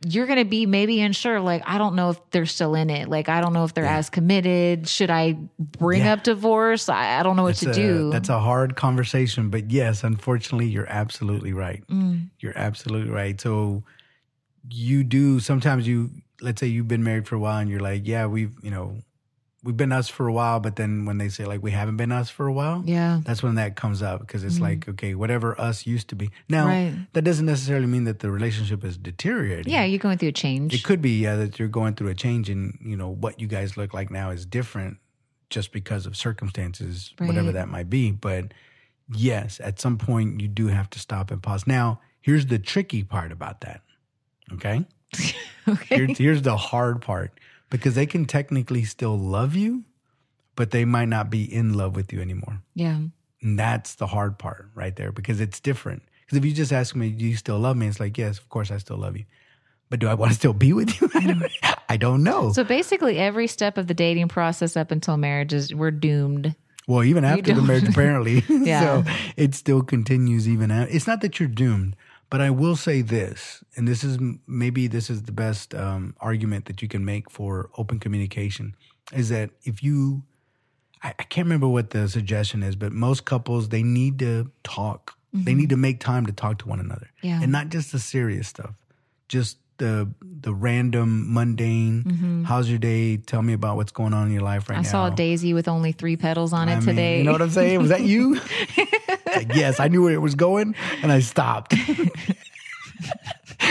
You're 0.06 0.26
going 0.26 0.40
to 0.40 0.46
be 0.46 0.66
maybe 0.66 1.02
unsure. 1.02 1.40
Like, 1.40 1.62
I 1.66 1.78
don't 1.78 1.96
know 1.96 2.10
if 2.12 2.20
they're 2.32 2.46
still 2.46 2.76
in 2.76 2.90
it. 2.90 3.08
Like, 3.10 3.30
I 3.30 3.42
don't 3.42 3.54
know 3.54 3.64
if 3.64 3.74
they're 3.74 3.86
as 3.86 4.10
committed. 4.10 4.88
Should 4.88 5.10
I 5.10 5.34
bring 5.60 6.02
Yeah. 6.04 6.14
up 6.14 6.24
divorce? 6.24 6.90
I, 6.90 7.20
I 7.20 7.24
don't 7.24 7.36
know 7.36 7.44
what 7.44 7.56
That's 7.58 7.76
to 7.78 7.84
a, 7.84 7.88
do. 7.88 8.10
That's 8.12 8.30
a 8.30 8.40
hard 8.40 8.76
conversation, 8.76 9.50
but 9.50 9.72
yes, 9.72 10.04
unfortunately, 10.04 10.68
you're 10.68 10.90
absolutely 10.90 11.54
right. 11.54 11.84
Mm. 11.88 12.30
You're 12.40 12.58
absolutely 12.58 13.12
right. 13.12 13.40
So 13.40 13.84
you 14.70 15.04
do 15.04 15.40
sometimes 15.40 15.88
you 15.88 16.10
let's 16.42 16.60
say 16.60 16.68
you've 16.68 16.88
been 16.88 17.04
married 17.04 17.28
for 17.28 17.36
a 17.36 17.40
while 17.40 17.60
and 17.60 17.70
you're 17.70 17.80
like, 17.80 18.06
yeah, 18.06 18.26
we've 18.26 18.52
you 18.62 18.70
know 18.72 18.96
we've 19.68 19.76
been 19.76 19.92
us 19.92 20.08
for 20.08 20.28
a 20.30 20.32
while, 20.32 20.62
but 20.62 20.78
then 20.78 21.04
when 21.04 21.18
they 21.18 21.28
say 21.28 21.44
like 21.44 21.62
we 21.62 21.72
haven't 21.72 21.98
been 21.98 22.12
us 22.14 22.30
for 22.30 22.48
a 22.48 22.54
while, 22.54 22.82
yeah. 22.86 23.20
that's 23.26 23.44
when 23.44 23.56
that 23.56 23.76
comes 23.76 24.02
up 24.02 24.22
because 24.22 24.46
it's 24.46 24.60
mm. 24.60 24.62
like 24.62 24.88
okay, 24.88 25.14
whatever 25.14 25.60
us 25.60 25.86
used 25.86 26.08
to 26.08 26.16
be. 26.16 26.32
Now 26.48 26.68
Right. 26.68 26.96
that 27.12 27.24
doesn't 27.24 27.46
necessarily 27.46 27.86
mean 27.86 28.06
that 28.06 28.20
the 28.20 28.32
relationship 28.32 28.86
is 28.86 28.98
deteriorating. 28.98 29.72
Yeah, 29.72 29.84
you're 29.84 30.00
going 30.00 30.20
through 30.20 30.30
a 30.30 30.32
change. 30.32 30.74
It 30.74 30.86
could 30.86 31.02
be, 31.02 31.20
yeah, 31.20 31.36
that 31.36 31.60
you're 31.60 31.68
going 31.68 31.96
through 31.96 32.08
a 32.08 32.16
change 32.16 32.50
and, 32.50 32.80
you 32.82 32.96
know, 32.96 33.10
what 33.10 33.42
you 33.42 33.48
guys 33.48 33.76
look 33.76 33.94
like 33.94 34.10
now 34.10 34.30
is 34.30 34.46
different 34.46 35.00
just 35.50 35.74
because 35.74 36.06
of 36.06 36.16
circumstances, 36.16 37.14
whatever 37.18 37.52
that 37.52 37.68
might 37.68 37.90
be. 37.90 38.12
But 38.12 38.54
yes, 39.14 39.60
at 39.62 39.82
some 39.82 39.98
point 39.98 40.40
you 40.40 40.48
do 40.48 40.68
have 40.68 40.90
to 40.92 41.00
stop 41.00 41.30
and 41.30 41.44
pause. 41.44 41.68
Now, 41.68 42.00
here's 42.22 42.46
the 42.46 42.58
tricky 42.58 43.04
part 43.04 43.34
about 43.34 43.62
that. 43.62 43.82
Okay. 44.54 44.86
okay. 45.68 45.96
Here, 45.98 46.08
here's 46.08 46.42
the 46.42 46.56
hard 46.56 47.02
part 47.02 47.38
because 47.70 47.96
they 47.96 48.06
can 48.06 48.26
technically 48.26 48.84
still 48.86 49.18
love 49.18 49.56
you, 49.56 49.84
but 50.56 50.72
they 50.72 50.86
might 50.86 51.08
not 51.10 51.30
be 51.30 51.44
in 51.44 51.74
love 51.74 51.96
with 51.96 52.12
you 52.14 52.22
anymore. 52.22 52.62
Yeah. 52.74 53.00
And 53.42 53.60
that's 53.60 53.96
the 53.96 54.08
hard 54.08 54.40
part 54.40 54.70
right 54.74 54.96
there 54.96 55.12
because 55.12 55.40
it's 55.40 55.60
different. 55.60 56.04
Because 56.26 56.38
if 56.40 56.46
you 56.46 56.52
just 56.54 56.74
ask 56.74 56.96
me, 56.96 57.10
do 57.12 57.26
you 57.26 57.36
still 57.36 57.60
love 57.60 57.78
me? 57.78 57.88
It's 57.88 58.00
like, 58.00 58.18
yes, 58.18 58.38
of 58.38 58.50
course 58.50 58.72
I 58.72 58.78
still 58.78 58.98
love 58.98 59.16
you. 59.16 59.26
But 59.90 60.00
do 60.00 60.08
I 60.08 60.16
want 60.16 60.32
to 60.32 60.36
still 60.38 60.54
be 60.54 60.74
with 60.74 61.00
you? 61.00 61.10
I 61.16 61.26
don't, 61.26 61.44
I 61.90 61.98
don't 61.98 62.24
know. 62.24 62.52
So 62.52 62.66
basically, 62.66 63.18
every 63.18 63.48
step 63.48 63.78
of 63.78 63.88
the 63.88 63.94
dating 63.94 64.28
process 64.28 64.76
up 64.76 64.92
until 64.92 65.16
marriage 65.16 65.54
is 65.54 65.74
we're 65.74 65.92
doomed. 65.92 66.54
well, 66.88 67.04
even 67.06 67.24
after 67.24 67.54
the 67.54 67.62
marriage, 67.62 67.88
apparently. 67.88 68.44
Yeah. 68.50 69.04
so 69.04 69.12
it 69.38 69.56
still 69.56 69.82
continues 69.84 70.48
even 70.50 70.72
after. 70.72 70.94
It's 70.94 71.08
not 71.08 71.22
that 71.22 71.40
you're 71.40 71.48
doomed, 71.48 71.96
but 72.30 72.42
I 72.42 72.50
will 72.50 72.76
say 72.76 73.02
this, 73.02 73.64
and 73.76 73.88
this 73.88 74.04
is 74.04 74.18
maybe 74.46 74.88
this 74.88 75.10
is 75.10 75.24
the 75.24 75.32
best 75.32 75.74
um, 75.74 76.16
argument 76.20 76.66
that 76.66 76.82
you 76.82 76.88
can 76.88 77.06
make 77.06 77.30
for 77.30 77.70
open 77.78 78.00
communication 78.00 78.76
is 79.14 79.30
that 79.30 79.52
if 79.64 79.82
you, 79.82 80.24
I, 81.02 81.14
I 81.18 81.24
can't 81.24 81.46
remember 81.46 81.68
what 81.68 81.92
the 81.92 82.10
suggestion 82.10 82.64
is, 82.64 82.76
but 82.76 82.92
most 82.92 83.26
couples, 83.26 83.70
they 83.70 83.84
need 83.84 84.20
to 84.20 84.52
talk. 84.64 85.14
They 85.34 85.54
need 85.54 85.70
to 85.70 85.78
make 85.78 86.00
time 86.00 86.26
to 86.26 86.32
talk 86.32 86.58
to 86.60 86.68
one 86.68 86.80
another. 86.80 87.12
Yeah. 87.22 87.40
And 87.44 87.52
not 87.52 87.70
just 87.70 87.92
the 87.92 88.00
serious 88.00 88.48
stuff, 88.48 88.74
just 89.28 89.58
the 89.78 90.10
the 90.22 90.54
random 90.54 91.32
mundane 91.32 92.44
how's 92.48 92.68
your 92.68 92.80
day 92.80 93.18
tell 93.18 93.44
me 93.44 93.54
about 93.54 93.76
what's 93.76 93.92
going 93.92 94.12
on 94.12 94.26
in 94.26 94.34
your 94.34 94.42
life 94.42 94.70
right 94.70 94.80
I 94.80 94.82
now 94.82 94.88
I 94.88 94.92
saw 94.92 95.08
a 95.08 95.12
daisy 95.12 95.54
with 95.54 95.68
only 95.68 95.92
three 95.92 96.18
petals 96.18 96.52
on 96.52 96.68
it 96.68 96.78
mean, 96.78 96.86
today. 96.86 97.18
You 97.20 97.26
know 97.26 97.32
what 97.32 97.44
I'm 97.44 97.52
saying? 97.52 97.80
Was 97.80 97.90
that 97.90 98.02
you? 98.02 98.40
Yes, 99.54 99.80
I 99.80 99.88
knew 99.88 100.04
where 100.04 100.14
it 100.14 100.22
was 100.22 100.36
going 100.36 100.76
and 101.02 101.12
I 101.12 101.20
stopped. 101.20 101.74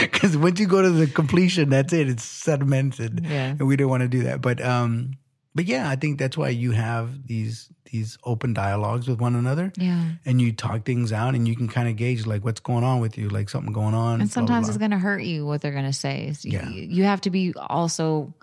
Because 0.01 0.35
once 0.37 0.59
you 0.59 0.67
go 0.67 0.81
to 0.81 0.89
the 0.89 1.07
completion, 1.07 1.69
that's 1.69 1.93
it. 1.93 2.09
It's 2.09 2.25
sedimented. 2.25 3.23
Yeah. 3.27 3.49
And 3.51 3.67
we 3.67 3.75
didn't 3.75 3.89
want 3.89 4.01
to 4.01 4.07
do 4.09 4.23
that. 4.23 4.41
But 4.41 4.61
um, 4.63 5.13
but 5.55 5.65
yeah, 5.65 5.89
I 5.89 5.95
think 5.95 6.19
that's 6.19 6.37
why 6.37 6.49
you 6.49 6.71
have 6.71 7.25
these 7.27 7.69
these 7.85 8.17
open 8.25 8.53
dialogues 8.53 9.07
with 9.07 9.19
one 9.21 9.35
another. 9.35 9.71
yeah. 9.77 10.09
And 10.25 10.41
you 10.41 10.51
talk 10.51 10.83
things 10.85 11.13
out 11.13 11.35
and 11.35 11.47
you 11.47 11.55
can 11.55 11.69
kind 11.69 11.87
of 11.87 11.95
gauge 11.95 12.25
like 12.25 12.43
what's 12.43 12.59
going 12.59 12.83
on 12.83 12.99
with 12.99 13.17
you, 13.17 13.29
like 13.29 13.47
something 13.49 13.71
going 13.71 13.93
on. 13.93 14.19
And 14.19 14.19
blah, 14.19 14.25
blah, 14.25 14.33
sometimes 14.33 14.65
blah. 14.65 14.71
it's 14.71 14.77
going 14.77 14.91
to 14.91 14.97
hurt 14.97 15.23
you 15.23 15.45
what 15.45 15.61
they're 15.61 15.71
going 15.71 15.85
to 15.85 15.93
say. 15.93 16.33
So 16.33 16.49
Yeah. 16.49 16.67
you, 16.69 16.81
you 16.83 17.03
have 17.05 17.21
to 17.21 17.29
be 17.29 17.53
also 17.55 18.33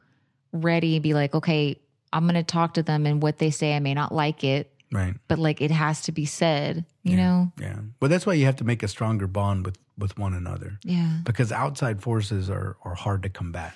ready 0.52 0.96
and 0.96 1.02
be 1.02 1.12
like, 1.12 1.34
okay, 1.34 1.78
I'm 2.10 2.24
going 2.24 2.36
to 2.36 2.42
talk 2.42 2.74
to 2.74 2.82
them 2.82 3.04
and 3.04 3.22
what 3.22 3.36
they 3.36 3.50
say, 3.50 3.76
I 3.76 3.80
may 3.80 3.92
not 3.92 4.14
like 4.14 4.44
it, 4.44 4.72
right. 4.92 5.14
but 5.28 5.38
like 5.38 5.60
it 5.60 5.70
has 5.70 6.02
to 6.02 6.12
be 6.12 6.24
said, 6.24 6.84
you 7.02 7.16
know? 7.16 7.52
Yeah. 7.60 7.78
Well, 8.00 8.08
that's 8.08 8.26
why 8.26 8.34
you 8.34 8.44
have 8.46 8.56
to 8.56 8.64
make 8.64 8.82
a 8.82 8.88
stronger 8.88 9.26
bond 9.26 9.64
with 9.64 9.78
with 9.96 10.18
one 10.18 10.34
another. 10.34 10.78
Yeah. 10.82 11.18
because 11.24 11.52
outside 11.52 12.02
forces 12.02 12.50
are 12.50 12.76
are 12.84 12.94
hard 12.94 13.22
to 13.22 13.28
combat. 13.28 13.74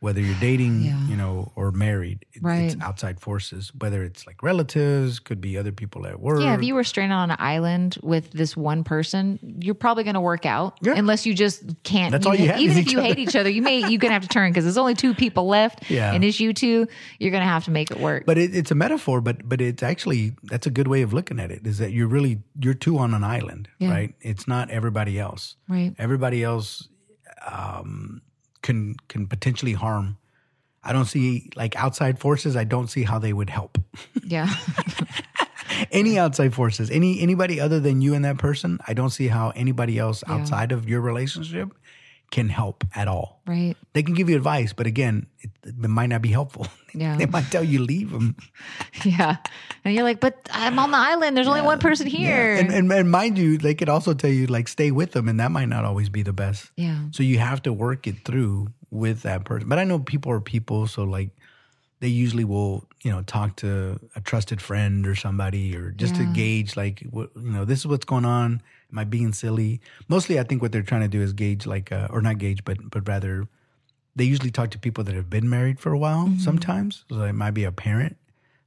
Whether 0.00 0.22
you're 0.22 0.40
dating, 0.40 0.80
Yeah. 0.82 1.06
you 1.08 1.14
know, 1.16 1.52
or 1.56 1.72
married, 1.72 2.24
it- 2.32 2.42
Right. 2.42 2.72
it's 2.72 2.80
outside 2.80 3.20
forces. 3.20 3.70
Whether 3.78 4.02
it's 4.02 4.26
like 4.26 4.42
relatives, 4.42 5.18
could 5.18 5.42
be 5.42 5.58
other 5.58 5.72
people 5.72 6.06
at 6.06 6.18
work. 6.18 6.40
Yeah, 6.40 6.54
if 6.54 6.62
you 6.62 6.74
were 6.74 6.84
stranded 6.84 7.14
on 7.16 7.30
an 7.30 7.36
island 7.38 7.98
with 8.02 8.30
this 8.32 8.56
one 8.56 8.82
person, 8.82 9.38
you're 9.60 9.74
probably 9.74 10.04
going 10.04 10.14
to 10.14 10.20
work 10.22 10.46
out 10.46 10.78
Yeah. 10.80 10.94
unless 10.96 11.26
you 11.26 11.34
just 11.34 11.62
can't. 11.82 12.12
That's 12.12 12.24
all 12.24 12.34
you 12.34 12.48
have 12.48 12.58
Even 12.60 12.78
if 12.78 12.90
you 12.90 12.98
other. 12.98 13.08
hate 13.08 13.18
each 13.18 13.36
other, 13.36 13.50
you 13.50 13.60
may 13.60 13.78
you're 13.90 13.98
going 14.00 14.08
to 14.08 14.14
have 14.14 14.22
to 14.22 14.28
turn 14.28 14.50
because 14.50 14.64
there's 14.64 14.78
only 14.78 14.94
two 14.94 15.12
people 15.14 15.46
left. 15.46 15.90
Yeah. 15.90 16.14
and 16.14 16.24
it's 16.24 16.40
you 16.40 16.54
two. 16.54 16.88
You're 17.18 17.30
going 17.30 17.42
to 17.42 17.46
have 17.48 17.66
to 17.66 17.70
make 17.70 17.90
it 17.90 18.00
work. 18.00 18.24
but 18.24 18.38
it, 18.38 18.56
it's 18.56 18.70
a 18.70 18.74
metaphor. 18.74 19.20
But 19.20 19.46
but 19.46 19.60
it's 19.60 19.82
actually 19.82 20.32
that's 20.44 20.66
a 20.66 20.70
good 20.70 20.88
way 20.88 21.02
of 21.02 21.12
looking 21.12 21.38
at 21.38 21.50
it. 21.50 21.66
Is 21.66 21.76
that 21.76 21.92
you're 21.92 22.08
really 22.08 22.38
you're 22.58 22.72
two 22.72 22.96
on 22.96 23.12
an 23.12 23.22
island, 23.22 23.68
Yeah. 23.78 23.90
right? 23.90 24.14
It's 24.22 24.48
not 24.48 24.70
everybody 24.70 25.18
else. 25.18 25.56
right. 25.68 25.94
Everybody 25.98 26.42
else 26.42 26.88
um, 27.50 28.22
can 28.70 28.96
can 29.08 29.26
potentially 29.26 29.74
harm 29.74 30.16
I 30.82 30.92
don't 30.94 31.04
see 31.04 31.50
like 31.56 31.76
outside 31.76 32.18
forces. 32.18 32.56
I 32.56 32.64
don't 32.64 32.88
see 32.88 33.02
how 33.04 33.18
they 33.18 33.34
would 33.34 33.50
help. 33.50 33.76
Yeah. 34.24 34.48
any 35.92 36.18
outside 36.18 36.54
forces, 36.54 36.90
any 36.90 37.20
anybody 37.20 37.60
other 37.60 37.80
than 37.80 38.00
you 38.00 38.14
and 38.14 38.24
that 38.24 38.38
person, 38.38 38.78
I 38.88 38.94
don't 38.94 39.10
see 39.10 39.28
how 39.28 39.50
anybody 39.50 39.98
else 39.98 40.24
Yeah. 40.26 40.34
outside 40.36 40.72
of 40.72 40.88
your 40.88 41.02
relationship 41.02 41.68
can 42.30 42.48
help 42.48 42.84
at 42.94 43.08
all. 43.08 43.40
right. 43.46 43.76
They 43.92 44.02
can 44.04 44.14
give 44.14 44.30
you 44.30 44.36
advice, 44.36 44.72
but 44.72 44.86
again, 44.86 45.26
it, 45.40 45.50
it 45.64 45.76
might 45.76 46.06
not 46.08 46.22
be 46.22 46.30
helpful. 46.30 46.66
Yeah. 46.92 47.16
they 47.16 47.26
might 47.26 47.48
tell 47.52 47.62
you 47.62 47.78
leave 47.84 48.10
them. 48.10 48.34
Yeah. 49.04 49.36
And 49.84 49.94
you're 49.94 50.02
like, 50.02 50.18
but 50.20 50.48
I'm 50.52 50.76
on 50.78 50.90
the 50.90 50.96
island. 50.98 51.36
There's 51.36 51.46
only 51.46 51.62
one 51.62 51.78
person 51.78 52.06
here. 52.08 52.54
And, 52.56 52.68
and 52.72 52.92
and 52.92 53.10
mind 53.10 53.38
you, 53.38 53.58
they 53.58 53.74
could 53.74 53.88
also 53.88 54.12
tell 54.12 54.30
you 54.30 54.46
like 54.48 54.66
stay 54.68 54.90
with 54.90 55.12
them, 55.12 55.28
and 55.28 55.38
that 55.38 55.50
might 55.52 55.68
not 55.68 55.84
always 55.84 56.08
be 56.08 56.22
the 56.22 56.32
best. 56.32 56.70
yeah. 56.76 56.98
So 57.12 57.22
you 57.22 57.38
have 57.38 57.62
to 57.62 57.72
work 57.72 58.06
it 58.08 58.24
through 58.24 58.72
with 58.90 59.22
that 59.22 59.44
person. 59.44 59.68
But 59.68 59.78
I 59.78 59.84
know 59.84 60.00
people 60.00 60.32
are 60.32 60.40
people, 60.40 60.88
so 60.88 61.04
like 61.04 61.30
they 62.00 62.08
usually 62.08 62.44
will, 62.44 62.88
you 63.02 63.10
know, 63.12 63.22
talk 63.22 63.56
to 63.56 64.00
a 64.16 64.20
trusted 64.20 64.60
friend 64.60 65.06
or 65.06 65.14
somebody 65.14 65.76
or 65.76 65.92
just 65.92 66.16
to 66.16 66.24
gauge 66.34 66.76
like 66.76 67.02
what 67.10 67.30
you 67.36 67.52
know, 67.52 67.64
this 67.64 67.78
is 67.80 67.86
what's 67.86 68.04
going 68.06 68.24
on. 68.24 68.62
Am 68.92 68.98
I 68.98 69.04
being 69.04 69.32
silly? 69.32 69.80
Mostly 70.08 70.38
I 70.38 70.42
think 70.42 70.62
what 70.62 70.72
they're 70.72 70.82
trying 70.82 71.02
to 71.02 71.08
do 71.08 71.20
is 71.22 71.32
gauge 71.32 71.66
like 71.66 71.92
uh, 71.92 72.08
or 72.10 72.20
not 72.20 72.38
gauge, 72.38 72.64
but 72.64 72.78
but 72.90 73.06
rather 73.08 73.46
they 74.16 74.24
usually 74.24 74.50
talk 74.50 74.70
to 74.70 74.78
people 74.78 75.04
that 75.04 75.14
have 75.14 75.30
been 75.30 75.48
married 75.48 75.78
for 75.78 75.92
a 75.92 75.98
while 75.98 76.26
mm-hmm. 76.26 76.38
sometimes. 76.38 77.04
So 77.08 77.22
it 77.22 77.32
might 77.32 77.52
be 77.52 77.64
a 77.64 77.72
parent, 77.72 78.16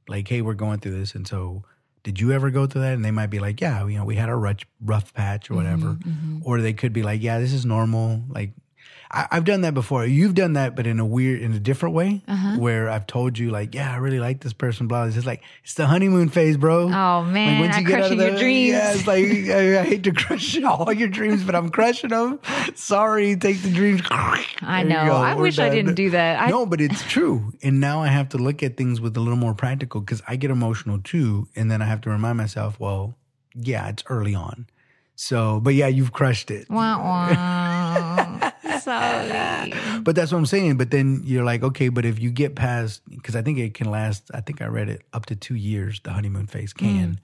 like, 0.08 0.26
hey, 0.28 0.40
we're 0.40 0.54
going 0.54 0.80
through 0.80 0.98
this. 0.98 1.14
And 1.14 1.26
so 1.26 1.64
did 2.02 2.20
you 2.20 2.32
ever 2.32 2.50
go 2.50 2.66
through 2.66 2.82
that? 2.82 2.94
And 2.94 3.04
they 3.04 3.10
might 3.10 3.28
be 3.28 3.40
like, 3.40 3.60
yeah, 3.60 3.86
you 3.86 3.98
know, 3.98 4.04
we 4.04 4.16
had 4.16 4.28
a 4.28 4.36
rough, 4.36 4.60
rough 4.80 5.12
patch 5.14 5.50
or 5.50 5.54
mm-hmm, 5.54 5.62
whatever. 5.62 5.94
Mm-hmm. 5.94 6.38
Or 6.44 6.60
they 6.60 6.72
could 6.72 6.92
be 6.92 7.02
like, 7.02 7.22
yeah, 7.22 7.38
this 7.38 7.52
is 7.52 7.64
normal. 7.64 8.22
Like, 8.28 8.52
I, 9.14 9.28
I've 9.30 9.44
done 9.44 9.60
that 9.60 9.74
before. 9.74 10.04
You've 10.04 10.34
done 10.34 10.54
that, 10.54 10.74
but 10.74 10.86
in 10.86 10.98
a 10.98 11.06
weird, 11.06 11.40
in 11.40 11.52
a 11.52 11.60
different 11.60 11.94
way, 11.94 12.22
uh-huh. 12.26 12.56
where 12.58 12.90
I've 12.90 13.06
told 13.06 13.38
you, 13.38 13.50
like, 13.50 13.74
yeah, 13.74 13.92
I 13.92 13.96
really 13.96 14.18
like 14.18 14.40
this 14.40 14.52
person. 14.52 14.88
Blah. 14.88 15.04
It's 15.04 15.14
just 15.14 15.26
like 15.26 15.42
it's 15.62 15.74
the 15.74 15.86
honeymoon 15.86 16.28
phase, 16.28 16.56
bro. 16.56 16.90
Oh, 16.92 17.22
man, 17.22 17.60
like, 17.60 17.70
once 17.70 17.80
you 17.80 17.94
I 17.94 17.98
crushing 17.98 18.20
your 18.20 18.36
dreams. 18.36 18.72
yeah, 18.72 18.92
it's 18.92 19.06
like 19.06 19.24
I, 19.24 19.80
I 19.80 19.84
hate 19.84 20.02
to 20.04 20.12
crush 20.12 20.60
all 20.64 20.92
your 20.92 21.08
dreams, 21.08 21.44
but 21.44 21.54
I'm 21.54 21.70
crushing 21.70 22.10
them. 22.10 22.40
Sorry, 22.74 23.36
take 23.36 23.62
the 23.62 23.70
dreams. 23.70 24.02
I 24.10 24.82
know. 24.82 24.96
I 24.96 25.34
we're 25.36 25.42
wish 25.42 25.58
I 25.60 25.68
didn't 25.68 25.94
do 25.94 26.10
that. 26.10 26.42
I, 26.42 26.50
no, 26.50 26.66
but 26.66 26.80
it's 26.80 27.02
true. 27.04 27.52
And 27.62 27.80
now 27.80 28.02
I 28.02 28.08
have 28.08 28.30
to 28.30 28.38
look 28.38 28.62
at 28.62 28.76
things 28.76 29.00
with 29.00 29.16
a 29.16 29.20
little 29.20 29.38
more 29.38 29.54
practical 29.54 30.00
because 30.00 30.22
I 30.26 30.36
get 30.36 30.50
emotional 30.50 30.98
too. 30.98 31.48
And 31.54 31.70
then 31.70 31.80
I 31.80 31.84
have 31.86 32.00
to 32.02 32.10
remind 32.10 32.36
myself, 32.36 32.80
well, 32.80 33.16
yeah, 33.54 33.88
it's 33.88 34.02
early 34.08 34.34
on. 34.34 34.66
So, 35.16 35.60
but 35.60 35.74
yeah, 35.74 35.86
you've 35.86 36.12
crushed 36.12 36.50
it. 36.50 36.68
Wah, 36.68 36.98
wah. 36.98 37.28
Sorry. 38.84 39.72
But 40.02 40.14
that's 40.16 40.30
what 40.32 40.38
I'm 40.38 40.46
saying. 40.46 40.76
But 40.76 40.90
then 40.90 41.22
you're 41.24 41.44
like, 41.44 41.62
okay, 41.62 41.88
but 41.88 42.04
if 42.04 42.18
you 42.20 42.30
get 42.30 42.54
past, 42.54 43.00
because 43.08 43.34
I 43.34 43.40
think 43.40 43.58
it 43.58 43.72
can 43.72 43.90
last, 43.90 44.30
I 44.34 44.42
think 44.42 44.60
I 44.60 44.66
read 44.66 44.90
it 44.90 45.02
up 45.14 45.26
to 45.26 45.36
two 45.36 45.54
years, 45.54 46.00
the 46.04 46.12
honeymoon 46.12 46.46
phase 46.46 46.74
mm. 46.74 46.78
can. 46.78 47.20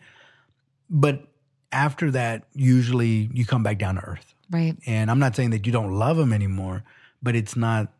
But 0.89 1.27
after 1.73 2.11
that, 2.13 2.45
usually 2.55 3.29
you 3.35 3.45
come 3.45 3.63
back 3.63 3.79
down 3.79 3.97
to 3.97 4.01
earth. 4.03 4.35
Right. 4.51 4.77
And 4.87 5.11
I'm 5.11 5.19
not 5.19 5.37
saying 5.37 5.51
that 5.51 5.67
you 5.67 5.73
don't 5.73 5.93
love 5.93 6.17
them 6.17 6.33
anymore, 6.33 6.85
but 7.23 7.37
it's 7.37 7.55
not 7.55 7.93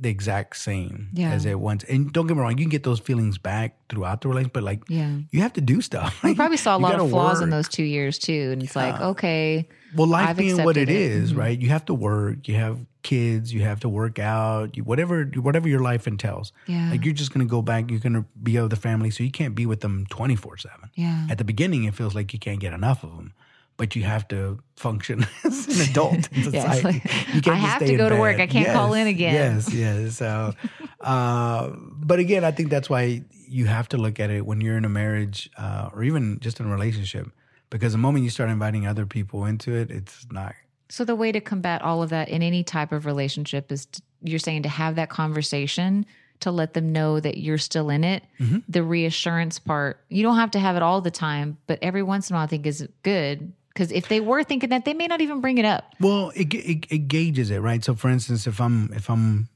the 0.00 0.08
exact 0.08 0.56
same 0.56 1.08
Yeah. 1.12 1.32
as 1.32 1.44
it 1.44 1.58
once. 1.58 1.82
And 1.84 2.12
don't 2.12 2.26
get 2.28 2.36
me 2.36 2.40
wrong, 2.42 2.52
you 2.56 2.64
can 2.64 2.70
get 2.70 2.84
those 2.84 3.00
feelings 3.00 3.36
back 3.36 3.76
throughout 3.88 4.20
the 4.20 4.28
relationship, 4.28 4.52
but 4.52 4.62
like 4.62 4.82
Yeah. 4.88 5.18
you 5.30 5.40
have 5.40 5.52
to 5.54 5.60
do 5.60 5.80
stuff. 5.80 6.20
You 6.22 6.34
probably 6.36 6.56
saw 6.56 6.76
a 6.76 6.78
lot 6.86 6.94
of 7.00 7.10
flaws 7.10 7.40
in 7.40 7.50
those 7.50 7.68
two 7.68 7.82
years 7.82 8.18
too. 8.18 8.50
And 8.52 8.62
it's 8.62 8.76
like, 8.76 9.00
okay. 9.00 9.66
Well, 9.96 10.06
life 10.06 10.28
I've 10.28 10.36
being 10.36 10.62
what 10.64 10.76
it 10.76 10.88
it. 10.88 11.22
Mm-hmm. 11.30 11.38
right? 11.38 11.58
You 11.60 11.70
have 11.70 11.84
to 11.86 11.94
work. 11.94 12.46
You 12.46 12.54
have 12.56 12.78
kids. 13.02 13.52
You 13.54 13.62
have 13.62 13.80
to 13.80 13.88
work 13.88 14.18
out. 14.18 14.76
You, 14.76 14.84
whatever, 14.84 15.24
whatever 15.24 15.66
your 15.68 15.80
life 15.80 16.06
entails. 16.06 16.52
Yeah. 16.66 16.90
Like 16.90 17.04
you're 17.04 17.14
just 17.14 17.32
gonna 17.32 17.46
go 17.46 17.62
back. 17.62 17.90
You're 17.90 17.98
gonna 18.00 18.24
be 18.42 18.60
with 18.60 18.70
the 18.70 18.76
family, 18.76 19.10
so 19.10 19.24
you 19.24 19.30
can't 19.30 19.54
be 19.54 19.64
with 19.66 19.80
them 19.80 20.04
twenty 20.10 20.36
four 20.36 20.58
seven. 20.58 20.90
Yeah. 20.94 21.26
At 21.30 21.38
the 21.38 21.44
beginning, 21.44 21.84
it 21.84 21.94
feels 21.94 22.14
like 22.14 22.32
you 22.34 22.38
can't 22.38 22.60
get 22.60 22.72
enough 22.74 23.02
of 23.02 23.16
them, 23.16 23.32
but 23.78 23.96
you 23.96 24.02
have 24.02 24.28
to 24.28 24.58
function 24.76 25.26
as 25.44 25.66
an 25.66 25.88
adult 25.88 26.30
in 26.32 26.42
society. 26.52 27.00
can't 27.00 27.48
I 27.48 27.54
have 27.54 27.78
to 27.86 27.96
go 27.96 28.10
to 28.10 28.16
work. 28.16 28.38
I 28.40 28.46
can't 28.46 28.68
call 28.68 28.92
in 28.92 29.06
again. 29.06 29.32
Yes, 29.32 29.72
yes. 29.72 30.16
So, 30.16 30.52
uh, 31.00 31.70
but 31.74 32.18
again, 32.18 32.44
I 32.44 32.50
think 32.50 32.68
that's 32.68 32.90
why 32.90 33.22
you 33.48 33.64
have 33.64 33.88
to 33.90 33.96
look 33.96 34.20
at 34.20 34.28
it 34.30 34.44
when 34.44 34.60
you're 34.60 34.76
in 34.76 34.84
a 34.84 34.90
marriage 34.90 35.48
uh, 35.56 35.88
or 35.94 36.02
even 36.02 36.38
just 36.40 36.60
in 36.60 36.66
a 36.66 36.70
relationship, 36.70 37.30
because 37.70 37.92
the 37.92 37.98
moment 37.98 38.24
you 38.24 38.30
start 38.30 38.50
inviting 38.50 38.86
other 38.86 39.06
people 39.06 39.46
into 39.46 39.74
it, 39.74 39.90
it's 39.90 40.26
not. 40.30 40.54
So 40.90 41.04
the 41.04 41.16
way 41.16 41.32
to 41.32 41.40
combat 41.40 41.80
all 41.80 42.02
of 42.02 42.10
that 42.10 42.28
in 42.28 42.42
any 42.42 42.64
type 42.64 42.92
of 42.92 43.06
relationship 43.06 43.70
is 43.70 43.86
to, 43.86 44.02
you're 44.22 44.38
saying 44.38 44.64
to 44.64 44.68
have 44.68 44.96
that 44.96 45.08
conversation 45.08 46.04
to 46.40 46.50
let 46.50 46.74
them 46.74 46.92
know 46.92 47.20
that 47.20 47.38
you're 47.38 47.58
still 47.58 47.90
in 47.90 48.04
it. 48.04 48.22
Mm-hmm. 48.40 48.58
The 48.68 48.82
reassurance 48.82 49.58
part, 49.58 50.00
you 50.08 50.22
don't 50.22 50.36
have 50.36 50.50
to 50.52 50.58
have 50.58 50.76
it 50.76 50.82
all 50.82 51.00
the 51.00 51.10
time, 51.10 51.58
but 51.66 51.78
every 51.82 52.02
once 52.02 52.30
in 52.30 52.34
a 52.34 52.38
while 52.38 52.44
I 52.44 52.48
think 52.48 52.66
is 52.66 52.86
good 53.02 53.52
because 53.78 53.92
if 53.92 54.08
they 54.08 54.18
were 54.18 54.42
thinking 54.42 54.70
that, 54.70 54.84
they 54.84 54.92
may 54.92 55.06
not 55.06 55.20
even 55.20 55.40
bring 55.40 55.58
it 55.58 55.64
up. 55.64 55.94
Well, 56.00 56.32
it, 56.34 56.52
it 56.52 56.86
it 56.90 57.08
gauges 57.08 57.50
it, 57.50 57.60
right? 57.60 57.84
So, 57.84 57.94
for 57.94 58.08
instance, 58.08 58.48
if 58.48 58.60
I'm 58.60 58.92
if 58.92 59.08
I'm 59.08 59.48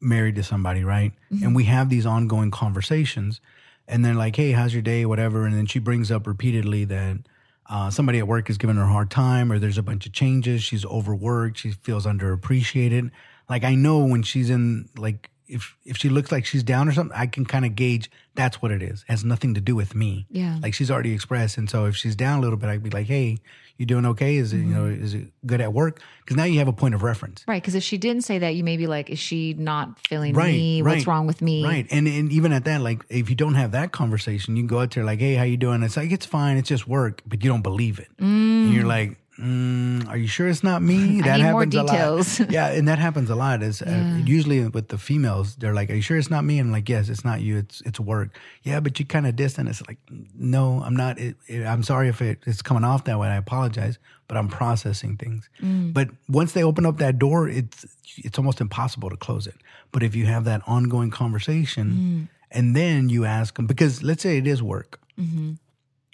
married 0.00 0.34
to 0.34 0.42
somebody, 0.42 0.82
right, 0.82 1.12
and 1.30 1.54
we 1.54 1.64
have 1.64 1.88
these 1.88 2.04
ongoing 2.04 2.50
conversations, 2.50 3.40
and 3.86 4.04
they're 4.04 4.14
like, 4.14 4.34
"Hey, 4.34 4.50
how's 4.50 4.72
your 4.72 4.82
day?" 4.82 5.06
Whatever, 5.06 5.46
and 5.46 5.54
then 5.54 5.66
she 5.66 5.78
brings 5.78 6.10
up 6.10 6.26
repeatedly 6.26 6.86
that 6.86 7.18
uh, 7.70 7.90
somebody 7.90 8.18
at 8.18 8.26
work 8.26 8.50
is 8.50 8.58
giving 8.58 8.76
her 8.76 8.82
a 8.82 8.88
hard 8.88 9.12
time, 9.12 9.52
or 9.52 9.60
there's 9.60 9.78
a 9.78 9.82
bunch 9.82 10.06
of 10.06 10.12
changes. 10.12 10.64
She's 10.64 10.84
overworked. 10.84 11.58
She 11.58 11.70
feels 11.70 12.04
underappreciated. 12.04 13.12
Like 13.48 13.62
I 13.62 13.76
know 13.76 14.04
when 14.04 14.24
she's 14.24 14.50
in 14.50 14.88
like 14.96 15.30
if 15.46 15.76
if 15.84 15.96
she 15.96 16.08
looks 16.08 16.32
like 16.32 16.46
she's 16.46 16.64
down 16.64 16.88
or 16.88 16.92
something, 16.92 17.16
I 17.16 17.26
can 17.26 17.46
kind 17.46 17.64
of 17.64 17.76
gauge 17.76 18.10
that's 18.34 18.60
what 18.60 18.70
it 18.70 18.82
is. 18.82 19.04
It 19.08 19.10
has 19.12 19.24
nothing 19.24 19.54
to 19.54 19.60
do 19.60 19.74
with 19.74 19.94
me. 19.94 20.26
Yeah. 20.30 20.58
Like 20.62 20.74
she's 20.74 20.90
already 20.90 21.12
expressed, 21.12 21.58
and 21.58 21.70
so 21.70 21.86
if 21.86 21.96
she's 21.96 22.16
down 22.16 22.38
a 22.38 22.42
little 22.42 22.58
bit, 22.58 22.68
I'd 22.68 22.82
be 22.82 22.90
like, 22.90 23.06
"Hey, 23.06 23.38
you 23.78 23.86
doing 23.86 24.04
okay? 24.06 24.36
Is 24.36 24.52
it 24.52 24.58
you 24.58 24.64
know 24.64 24.82
mm-hmm. 24.82 25.02
is 25.02 25.14
it 25.14 25.32
good 25.46 25.60
at 25.60 25.72
work?" 25.72 26.00
Because 26.20 26.36
now 26.36 26.44
you 26.44 26.58
have 26.58 26.68
a 26.68 26.72
point 26.72 26.94
of 26.94 27.02
reference. 27.02 27.44
Right. 27.48 27.62
Because 27.62 27.74
if 27.74 27.82
she 27.82 27.96
didn't 27.96 28.22
say 28.22 28.38
that, 28.38 28.54
you 28.54 28.64
may 28.64 28.76
be 28.76 28.86
like, 28.86 29.08
is 29.08 29.18
she 29.18 29.54
not 29.54 29.98
feeling 30.06 30.34
Right, 30.34 30.52
me? 30.52 30.82
What's 30.82 31.06
wrong 31.06 31.26
with 31.26 31.40
me? 31.40 31.64
Right, 31.64 31.86
and 31.90 32.06
and 32.06 32.30
even 32.30 32.52
at 32.52 32.64
that, 32.64 32.82
like 32.82 33.04
if 33.08 33.30
you 33.30 33.36
don't 33.36 33.54
have 33.54 33.72
that 33.72 33.92
conversation, 33.92 34.56
you 34.56 34.62
can 34.62 34.68
go 34.68 34.80
out 34.80 34.90
there 34.90 35.04
like, 35.04 35.20
"Hey, 35.20 35.34
how 35.34 35.44
you 35.44 35.56
doing?" 35.56 35.82
It's 35.82 35.96
like 35.96 36.12
it's 36.12 36.26
fine, 36.26 36.56
it's 36.58 36.68
just 36.68 36.86
work, 36.86 37.22
but 37.26 37.42
you 37.42 37.50
don't 37.50 37.62
believe 37.62 37.98
it, 37.98 38.08
and 38.18 38.72
you're 38.74 38.84
mm. 38.84 38.88
like. 38.88 39.16
Mm, 39.38 40.08
are 40.08 40.16
you 40.16 40.26
sure 40.26 40.48
it's 40.48 40.64
not 40.64 40.82
me? 40.82 41.20
That 41.24 41.36
need 41.38 41.44
more 41.44 41.60
happens 41.60 41.74
a 41.74 41.82
lot. 41.82 41.94
Yeah, 42.50 42.68
and 42.68 42.88
that 42.88 42.98
happens 42.98 43.30
a 43.30 43.36
lot. 43.36 43.62
Is 43.62 43.82
uh, 43.82 43.86
usually 44.24 44.66
with 44.66 44.88
the 44.88 44.98
females, 44.98 45.54
they're 45.56 45.74
like, 45.74 45.90
"Are 45.90 45.94
you 45.94 46.02
sure 46.02 46.16
it's 46.18 46.30
not 46.30 46.44
me?" 46.44 46.58
And 46.58 46.68
I'm 46.68 46.72
like, 46.72 46.88
"Yes, 46.88 47.08
it's 47.08 47.24
not 47.24 47.40
you. 47.40 47.56
It's 47.58 47.80
it's 47.82 48.00
work." 48.00 48.36
Yeah, 48.64 48.80
but 48.80 48.98
you 48.98 49.06
kind 49.06 49.26
of 49.26 49.36
distant. 49.36 49.68
It's 49.68 49.82
like, 49.86 49.98
no, 50.34 50.82
I'm 50.84 50.96
not. 50.96 51.18
It, 51.20 51.36
it, 51.46 51.64
I'm 51.64 51.82
sorry 51.84 52.08
if 52.08 52.20
it, 52.20 52.38
it's 52.46 52.62
coming 52.62 52.82
off 52.84 53.04
that 53.04 53.18
way. 53.20 53.28
I 53.28 53.36
apologize, 53.36 53.98
but 54.26 54.36
I'm 54.36 54.48
processing 54.48 55.16
things. 55.16 55.48
But 55.92 56.08
once 56.28 56.52
they 56.52 56.64
open 56.64 56.84
up 56.84 56.98
that 56.98 57.18
door, 57.18 57.48
it's 57.48 57.86
it's 58.16 58.38
almost 58.38 58.60
impossible 58.60 59.08
to 59.10 59.16
close 59.16 59.46
it. 59.46 59.56
But 59.92 60.02
if 60.02 60.16
you 60.16 60.26
have 60.26 60.44
that 60.46 60.62
ongoing 60.66 61.10
conversation, 61.10 62.28
and 62.50 62.74
then 62.74 63.08
you 63.08 63.24
ask 63.24 63.54
them, 63.56 63.66
because 63.66 64.02
let's 64.02 64.22
say 64.22 64.38
it 64.38 64.46
is 64.48 64.62
work. 64.62 64.98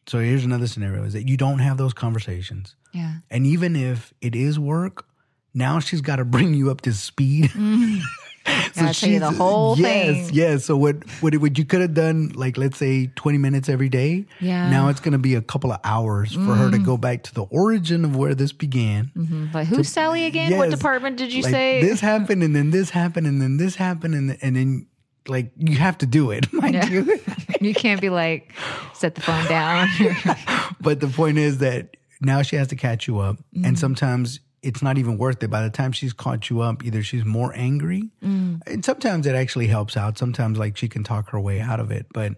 So 0.07 0.19
here's 0.19 0.45
another 0.45 0.67
scenario: 0.67 1.05
is 1.05 1.13
that 1.15 1.29
you 1.29 1.37
don't 1.37 1.61
have 1.61 1.77
those 1.77 1.93
conversations. 1.93 2.77
Yeah. 2.93 3.15
And 3.31 3.47
even 3.47 3.77
if 3.77 4.15
it 4.21 4.35
is 4.35 4.59
work, 4.59 5.07
now 5.53 5.81
she's 5.81 6.01
got 6.01 6.17
to 6.17 6.25
bring 6.25 6.55
you 6.55 6.71
up 6.71 6.83
to 6.83 6.93
speed. 6.93 7.51
Mm-hmm. 7.51 7.99
Gotta 8.75 8.93
tell 9.01 9.09
you 9.09 9.21
the 9.21 9.29
uh, 9.29 9.33
whole 9.33 9.79
yes, 9.79 10.27
thing. 10.27 10.35
Yes. 10.35 10.65
So 10.67 10.77
what 10.77 10.97
what 11.23 11.35
what 11.39 11.57
you 11.57 11.65
could 11.65 11.81
have 11.81 11.95
done, 11.95 12.31
like 12.35 12.59
let's 12.59 12.77
say 12.77 13.07
twenty 13.15 13.39
minutes 13.39 13.69
every 13.69 13.89
day. 13.89 14.27
Yeah. 14.41 14.69
Now 14.69 14.89
it's 14.89 15.01
going 15.01 15.13
to 15.13 15.19
be 15.19 15.35
a 15.35 15.41
couple 15.41 15.73
of 15.73 15.81
hours 15.83 16.35
for 16.35 16.55
her 16.55 16.71
to 16.71 16.77
mm. 16.77 16.85
go 16.85 16.99
back 16.99 17.23
to 17.25 17.35
the 17.35 17.45
origin 17.45 18.05
of 18.05 18.17
where 18.17 18.35
this 18.35 18.53
began. 18.53 19.11
Mhm. 19.17 19.55
Like, 19.55 19.69
who's 19.69 19.89
Sally 19.89 20.27
again? 20.27 20.57
What 20.59 20.71
department 20.71 21.17
did 21.17 21.33
you 21.33 21.43
Like, 21.43 21.53
say? 21.53 21.81
this 21.81 22.01
happened 22.01 22.43
and 22.43 22.55
then 22.55 22.71
this 22.71 22.91
happened 22.91 23.27
and 23.27 23.41
then 23.41 23.57
this 23.57 23.77
happened 23.77 24.15
and 24.15 24.37
and 24.43 24.57
then 24.57 24.87
like 25.29 25.53
you 25.57 25.77
have 25.77 25.99
to 25.99 26.07
do 26.07 26.31
it, 26.31 26.53
mind 26.53 26.75
Yeah. 26.75 26.89
you. 26.89 27.21
you 27.61 27.75
can't 27.75 28.01
be 28.01 28.11
like, 28.11 28.53
set 28.93 29.15
the 29.15 29.21
phone 29.21 29.47
down. 29.49 29.89
but 30.81 31.01
the 31.01 31.09
point 31.09 31.39
is 31.39 31.59
that 31.59 31.97
now 32.21 32.43
she 32.43 32.57
has 32.57 32.69
to 32.69 32.77
catch 32.77 33.07
you 33.09 33.19
up 33.21 33.37
Mm-hmm. 33.37 33.65
and 33.67 33.79
sometimes 33.79 34.41
it's 34.63 34.83
not 34.83 34.97
even 34.97 35.19
worth 35.19 35.43
it 35.43 35.49
by 35.51 35.61
the 35.63 35.69
time 35.71 35.93
she's 35.93 36.13
caught 36.15 36.49
you 36.49 36.61
up 36.63 36.85
either 36.85 37.03
she's 37.03 37.25
more 37.25 37.53
angry 37.55 38.11
Mm. 38.23 38.61
and 38.67 38.85
sometimes 38.85 39.27
it 39.27 39.35
actually 39.35 39.67
helps 39.67 39.97
out 39.97 40.17
sometimes 40.19 40.59
like 40.59 40.77
she 40.77 40.89
can 40.89 41.05
talk 41.05 41.29
her 41.31 41.41
way 41.41 41.61
out 41.61 41.81
of 41.81 41.91
it 41.91 42.07
but 42.15 42.33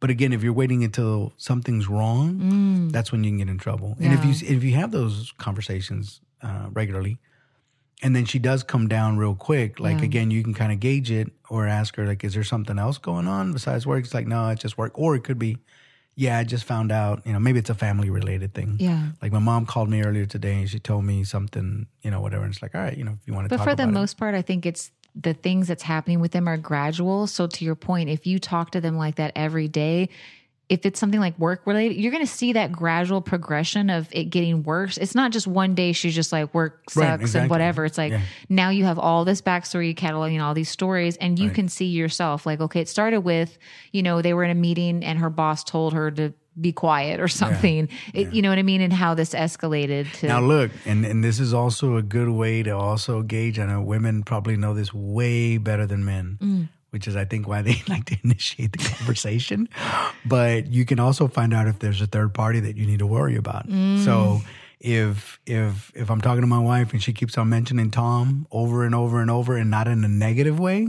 but 0.00 0.08
again 0.10 0.32
if 0.32 0.42
you're 0.42 0.52
waiting 0.52 0.84
until 0.84 1.32
something's 1.36 1.88
wrong 1.88 2.88
that's 2.92 3.10
when 3.10 3.24
you 3.24 3.30
can 3.30 3.38
get 3.38 3.48
in 3.48 3.58
trouble 3.58 3.96
and 4.00 4.12
if 4.12 4.20
Mm. 4.20 4.40
You 4.42 4.56
if 4.56 4.62
you 4.64 4.74
have 4.74 4.90
those 4.92 5.32
conversations 5.38 6.20
uh, 6.42 6.68
regularly 6.72 7.18
and 8.02 8.14
then 8.14 8.24
she 8.24 8.38
does 8.38 8.62
come 8.62 8.88
down 8.88 9.16
real 9.16 9.34
quick 9.34 9.78
like 9.80 9.98
Yeah. 9.98 10.04
again 10.04 10.30
you 10.30 10.42
can 10.42 10.54
kind 10.54 10.72
of 10.72 10.80
gauge 10.80 11.10
it 11.10 11.30
or 11.48 11.66
ask 11.66 11.96
her 11.96 12.06
like 12.06 12.24
is 12.24 12.34
there 12.34 12.44
something 12.44 12.78
else 12.78 12.98
going 12.98 13.26
on 13.28 13.52
besides 13.52 13.86
work 13.86 14.04
it's 14.04 14.14
like 14.14 14.26
no 14.26 14.48
it's 14.48 14.62
just 14.62 14.76
work 14.78 14.92
or 14.98 15.14
it 15.14 15.24
could 15.24 15.38
be 15.38 15.58
yeah 16.16 16.38
i 16.38 16.44
just 16.44 16.64
found 16.64 16.90
out 16.92 17.22
you 17.26 17.32
know 17.32 17.38
maybe 17.40 17.58
it's 17.58 17.70
a 17.70 17.74
family 17.74 18.10
related 18.10 18.52
thing 18.54 18.76
yeah. 18.78 19.08
like 19.22 19.32
my 19.32 19.38
mom 19.38 19.64
called 19.66 19.88
me 19.88 20.02
earlier 20.02 20.26
today 20.26 20.54
and 20.54 20.68
she 20.68 20.78
told 20.78 21.04
me 21.04 21.24
something 21.24 21.86
you 22.02 22.10
know 22.10 22.20
whatever 22.20 22.44
and 22.44 22.52
it's 22.52 22.62
like 22.62 22.74
all 22.74 22.80
right 22.80 22.96
you 22.98 23.04
know 23.04 23.12
if 23.12 23.26
you 23.26 23.32
want 23.34 23.48
to 23.48 23.56
But 23.56 23.62
for 23.64 23.74
the 23.74 23.82
about 23.84 23.88
it. 23.88 24.00
most 24.00 24.16
part, 24.16 24.34
I 24.34 24.42
think 24.42 24.66
it's 24.66 24.90
the 25.14 25.34
things 25.34 25.68
that's 25.68 25.84
happening 25.84 26.18
with 26.18 26.32
them 26.32 26.48
are 26.48 26.56
gradual. 26.56 27.28
So 27.28 27.46
to 27.46 27.64
your 27.64 27.76
point, 27.76 28.08
if 28.10 28.26
you 28.26 28.40
talk 28.40 28.72
to 28.72 28.80
them 28.80 28.96
like 28.96 29.14
that 29.14 29.30
every 29.36 29.68
day, 29.68 30.08
if 30.68 30.86
it's 30.86 30.98
something 30.98 31.20
like 31.20 31.38
work 31.38 31.60
related, 31.66 31.96
you're 31.96 32.10
going 32.10 32.24
to 32.24 32.30
see 32.32 32.54
that 32.54 32.72
gradual 32.72 33.20
progression 33.20 33.90
of 33.90 34.08
it 34.12 34.24
getting 34.30 34.62
worse. 34.62 34.96
It's 34.96 35.14
not 35.14 35.30
just 35.30 35.46
one 35.46 35.74
day 35.74 35.92
she's 35.92 36.14
just 36.14 36.32
like 36.32 36.54
work 36.54 36.88
sucks 36.90 37.34
Right, 37.34 37.42
and 37.42 37.50
whatever. 37.50 37.84
It's 37.84 37.98
like 37.98 38.12
Yeah. 38.12 38.22
now 38.48 38.70
you 38.70 38.84
have 38.84 38.98
all 38.98 39.24
this 39.26 39.42
backstory 39.42 39.94
cataloging 39.94 40.42
all 40.42 40.54
these 40.54 40.70
stories 40.70 41.16
and 41.18 41.38
you 41.38 41.48
Right. 41.48 41.54
can 41.54 41.68
see 41.68 41.86
yourself 41.86 42.46
like, 42.46 42.60
okay, 42.60 42.80
it 42.80 42.88
started 42.88 43.20
with, 43.20 43.58
you 43.92 44.02
know, 44.02 44.22
they 44.22 44.32
were 44.32 44.42
in 44.44 44.50
a 44.50 44.54
meeting 44.54 45.04
and 45.04 45.18
her 45.18 45.28
boss 45.30 45.64
told 45.64 45.92
her 45.92 46.10
to 46.12 46.32
be 46.58 46.72
quiet 46.72 47.20
or 47.20 47.28
something. 47.28 47.88
It, 48.14 48.32
You 48.32 48.40
know 48.40 48.48
what 48.48 48.58
I 48.58 48.62
mean? 48.62 48.80
And 48.80 48.92
how 48.92 49.12
this 49.14 49.34
escalated 49.34 50.10
to. 50.20 50.28
Now 50.28 50.40
look, 50.40 50.70
and 50.86 51.04
and 51.04 51.22
this 51.22 51.40
is 51.40 51.52
also 51.52 51.96
a 51.96 52.02
good 52.02 52.28
way 52.30 52.62
to 52.62 52.70
also 52.70 53.22
gauge. 53.22 53.58
I 53.58 53.66
know 53.66 53.82
women 53.82 54.22
probably 54.22 54.56
know 54.56 54.72
this 54.72 54.94
way 54.94 55.58
better 55.58 55.84
than 55.86 56.04
men, 56.04 56.38
Mm. 56.40 56.68
Which 56.94 57.06
is 57.08 57.16
I 57.16 57.24
think 57.26 57.46
why 57.46 57.60
they 57.60 57.82
like 57.88 58.04
to 58.06 58.16
initiate 58.24 58.72
the 58.72 58.78
conversation. 58.78 59.68
but 60.24 60.68
you 60.68 60.86
can 60.86 60.98
also 61.00 61.28
find 61.28 61.52
out 61.52 61.66
if 61.68 61.80
there's 61.80 62.00
a 62.00 62.06
third 62.06 62.32
party 62.32 62.60
that 62.60 62.76
you 62.76 62.86
need 62.86 63.00
to 63.00 63.06
worry 63.06 63.36
about. 63.36 63.68
Mm. 63.68 63.98
So 64.04 64.40
if 64.80 65.40
if 65.46 65.90
if 65.94 66.10
I'm 66.10 66.20
talking 66.20 66.42
to 66.42 66.46
my 66.46 66.58
wife 66.58 66.92
and 66.92 67.02
she 67.02 67.12
keeps 67.12 67.36
on 67.36 67.48
mentioning 67.48 67.90
Tom 67.90 68.46
over 68.52 68.84
and 68.84 68.94
over 68.94 69.20
and 69.20 69.30
over 69.30 69.56
and 69.56 69.70
not 69.70 69.88
in 69.88 70.04
a 70.04 70.08
negative 70.08 70.60
way, 70.60 70.80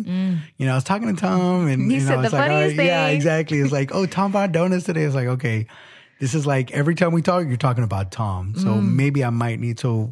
you 0.57 0.65
know, 0.65 0.71
I 0.73 0.75
was 0.75 0.83
talking 0.83 1.13
to 1.13 1.19
Tom 1.19 1.67
and 1.67 1.81
Mm. 1.83 1.91
He 1.91 1.97
you 1.97 2.01
know, 2.03 2.07
said 2.07 2.19
the 2.19 2.23
it's 2.25 2.33
like, 2.33 2.41
all 2.43 2.57
funniest 2.57 2.77
right, 2.77 2.85
yeah, 2.87 3.07
exactly. 3.07 3.59
It's 3.59 3.71
like, 3.71 3.89
oh, 3.95 4.05
Tom 4.05 4.31
bought 4.31 4.51
donuts 4.51 4.83
today. 4.85 5.03
It's 5.03 5.15
like, 5.15 5.27
okay, 5.27 5.65
this 6.19 6.33
is 6.35 6.45
like 6.45 6.71
every 6.71 6.93
time 6.95 7.13
we 7.13 7.21
talk, 7.21 7.47
you're 7.47 7.57
talking 7.57 7.83
about 7.83 8.11
Tom. 8.11 8.53
So 8.55 8.67
Mm. 8.67 8.95
maybe 8.95 9.23
I 9.23 9.29
might 9.31 9.59
need 9.59 9.77
to, 9.79 10.11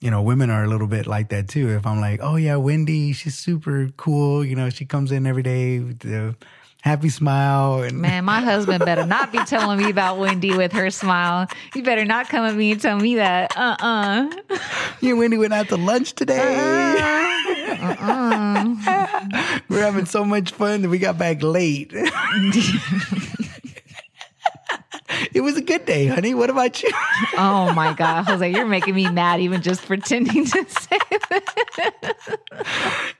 you 0.00 0.10
know, 0.10 0.22
women 0.22 0.48
are 0.50 0.64
a 0.64 0.66
little 0.66 0.86
bit 0.86 1.06
like 1.06 1.28
that 1.28 1.48
too. 1.48 1.68
If 1.68 1.86
I'm 1.86 2.00
like, 2.00 2.20
oh 2.22 2.36
yeah, 2.36 2.56
Wendy, 2.56 3.12
she's 3.12 3.36
super 3.36 3.90
cool. 3.96 4.44
You 4.44 4.56
know, 4.56 4.70
she 4.70 4.86
comes 4.86 5.12
in 5.12 5.26
every 5.26 5.42
day 5.42 5.80
with 5.80 6.00
the 6.00 6.34
happy 6.82 7.10
smile 7.10 7.82
and 7.82 7.98
Man, 7.98 8.24
my 8.24 8.40
husband 8.50 8.82
better 8.84 9.04
not 9.04 9.30
be 9.30 9.38
telling 9.44 9.78
me 9.78 9.90
about 9.90 10.18
Wendy 10.18 10.56
with 10.56 10.72
her 10.72 10.90
smile. 10.90 11.46
You 11.74 11.82
better 11.82 12.06
not 12.06 12.30
come 12.30 12.46
at 12.46 12.54
me 12.54 12.72
and 12.72 12.80
tell 12.80 12.98
me 12.98 13.16
that. 13.16 13.54
Uh 13.56 13.76
uh 13.78 14.30
you 15.00 15.10
and 15.10 15.18
Wendy 15.18 15.36
went 15.36 15.52
out 15.52 15.68
to 15.68 15.76
lunch 15.76 16.14
today. 16.14 16.96
Uh 17.78 17.96
uh 18.00 19.60
We're 19.68 19.82
having 19.82 20.06
so 20.06 20.24
much 20.24 20.52
fun 20.52 20.80
that 20.82 20.88
we 20.88 20.98
got 20.98 21.18
back 21.18 21.42
late. 21.42 21.92
it 25.34 25.40
was 25.40 25.56
a 25.56 25.62
good 25.62 25.84
day, 25.86 26.06
honey. 26.06 26.34
What 26.34 26.50
about 26.50 26.82
you? 26.82 26.90
Oh 27.36 27.72
my 27.72 27.92
God. 27.92 28.28
I 28.28 28.32
was 28.32 28.40
like, 28.40 28.54
you're 28.54 28.66
making 28.66 28.94
me 28.94 29.08
mad 29.10 29.40
even 29.40 29.62
just 29.62 29.82
pretending 29.86 30.44
to 30.46 30.64
say 30.68 30.98
that. 31.30 32.38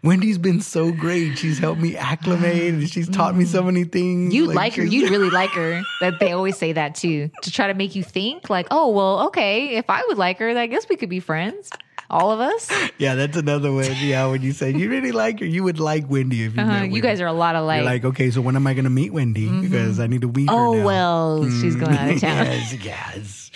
Wendy's 0.02 0.38
been 0.38 0.60
so 0.60 0.92
great. 0.92 1.38
She's 1.38 1.58
helped 1.58 1.80
me 1.80 1.96
acclimate 1.96 2.74
and 2.74 2.88
she's 2.90 3.08
taught 3.08 3.36
me 3.36 3.44
so 3.44 3.58
mm-hmm. 3.58 3.66
many 3.66 3.84
things. 3.84 4.34
You'd 4.34 4.48
like, 4.48 4.74
her. 4.74 4.82
she's- 4.82 4.92
You 4.92 5.10
really 5.10 5.30
like 5.30 5.50
her. 5.50 5.82
That 6.00 6.18
they 6.18 6.32
always 6.32 6.56
say 6.56 6.72
that 6.72 6.94
too 6.94 7.30
to 7.42 7.50
try 7.50 7.66
to 7.68 7.74
make 7.74 7.94
you 7.94 8.02
think 8.02 8.50
like, 8.50 8.66
oh, 8.70 8.88
well, 8.90 9.26
okay, 9.28 9.76
if 9.76 9.88
I 9.88 10.02
would 10.08 10.18
like 10.18 10.38
her, 10.38 10.56
I 10.56 10.66
guess 10.66 10.88
we 10.88 10.96
could 10.96 11.10
be 11.10 11.20
friends. 11.20 11.70
All 12.10 12.32
of 12.32 12.40
us. 12.40 12.68
Yeah, 12.98 13.14
that's 13.14 13.36
another 13.36 13.72
one. 13.72 13.86
Yeah, 14.00 14.26
when 14.26 14.42
you 14.42 14.50
say 14.52 14.72
you 14.74 14.90
really 14.90 15.12
like 15.12 15.38
her, 15.38 15.46
you 15.46 15.62
would 15.62 15.78
like 15.78 16.10
Wendy 16.10 16.42
if 16.44 16.56
you 16.56 16.60
Uh, 16.62 16.66
met 16.66 16.90
you 16.90 17.00
guys 17.00 17.20
are 17.20 17.26
a 17.28 17.32
lot 17.32 17.54
You're 17.54 17.84
like, 17.84 18.04
okay, 18.04 18.30
so 18.32 18.40
when 18.40 18.56
am 18.56 18.66
I 18.66 18.74
going 18.74 18.84
to 18.84 18.90
meet 18.90 19.12
Wendy? 19.12 19.48
Because 19.60 20.00
I 20.00 20.08
need 20.08 20.22
to 20.22 20.28
meet 20.32 20.50
her. 20.50 20.54
oh, 20.56 20.82
well, 20.84 21.48
she's 21.48 21.76
going 21.76 21.96
out 21.96 22.10
of 22.10 22.20
town. 22.20 22.46
yes, 22.46 22.74
yes. 22.84 23.50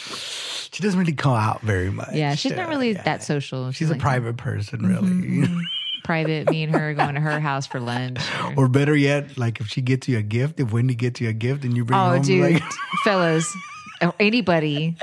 She 0.73 0.83
doesn't 0.83 0.99
really 0.99 1.13
come 1.13 1.35
out 1.35 1.61
very 1.63 1.91
much. 1.91 2.11
Yeah, 2.15 2.35
she's 2.37 2.53
not 2.53 2.67
Uh, 2.67 2.71
really 2.71 2.93
yeah. 2.93 3.03
that 3.03 3.23
social. 3.25 3.71
She's 3.73 3.89
a 3.89 3.93
like 3.93 3.99
Mm-hmm. 3.99 4.07
private 4.09 4.37
person, 4.37 4.87
really. 4.87 5.49
private. 6.05 6.51
Me 6.51 6.63
and 6.65 6.73
her 6.75 6.95
going 6.95 7.15
to 7.15 7.21
her 7.21 7.41
house 7.41 7.67
for 7.67 7.81
lunch. 7.81 8.21
or- 8.57 8.65
or 8.65 8.69
better 8.69 8.95
yet, 8.95 9.37
like 9.39 9.61
if 9.61 9.67
she 9.69 9.81
gets 9.83 10.07
you 10.09 10.19
a 10.19 10.23
gift, 10.23 10.61
if 10.61 10.73
Wendy 10.73 10.95
gets 10.95 11.21
you 11.21 11.29
a 11.29 11.33
gift 11.33 11.65
and 11.65 11.77
you 11.77 11.85
bring 11.85 11.99
Oh, 11.99 12.11
home, 12.11 12.23
dude, 12.23 12.55
like, 12.55 12.63
fellas, 13.05 13.53
or 14.03 14.15
anybody. 14.21 14.97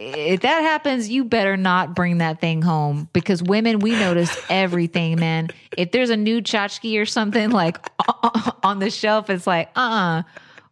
If 0.00 0.42
that 0.42 0.60
happens, 0.60 1.08
you 1.08 1.24
better 1.24 1.56
not 1.56 1.96
bring 1.96 2.18
that 2.18 2.40
thing 2.40 2.62
home 2.62 3.08
because 3.12 3.42
women, 3.42 3.80
we 3.80 3.90
notice 3.90 4.38
everything, 4.48 5.18
man. 5.18 5.48
If 5.76 5.90
there's 5.90 6.10
a 6.10 6.16
new 6.16 6.40
tchotchke 6.40 7.00
or 7.00 7.04
something 7.04 7.50
like 7.50 7.78
on 8.62 8.78
the 8.78 8.90
shelf, 8.90 9.28
it's 9.28 9.46
like, 9.46 9.70
uh 9.74 9.80
uh 9.80 10.22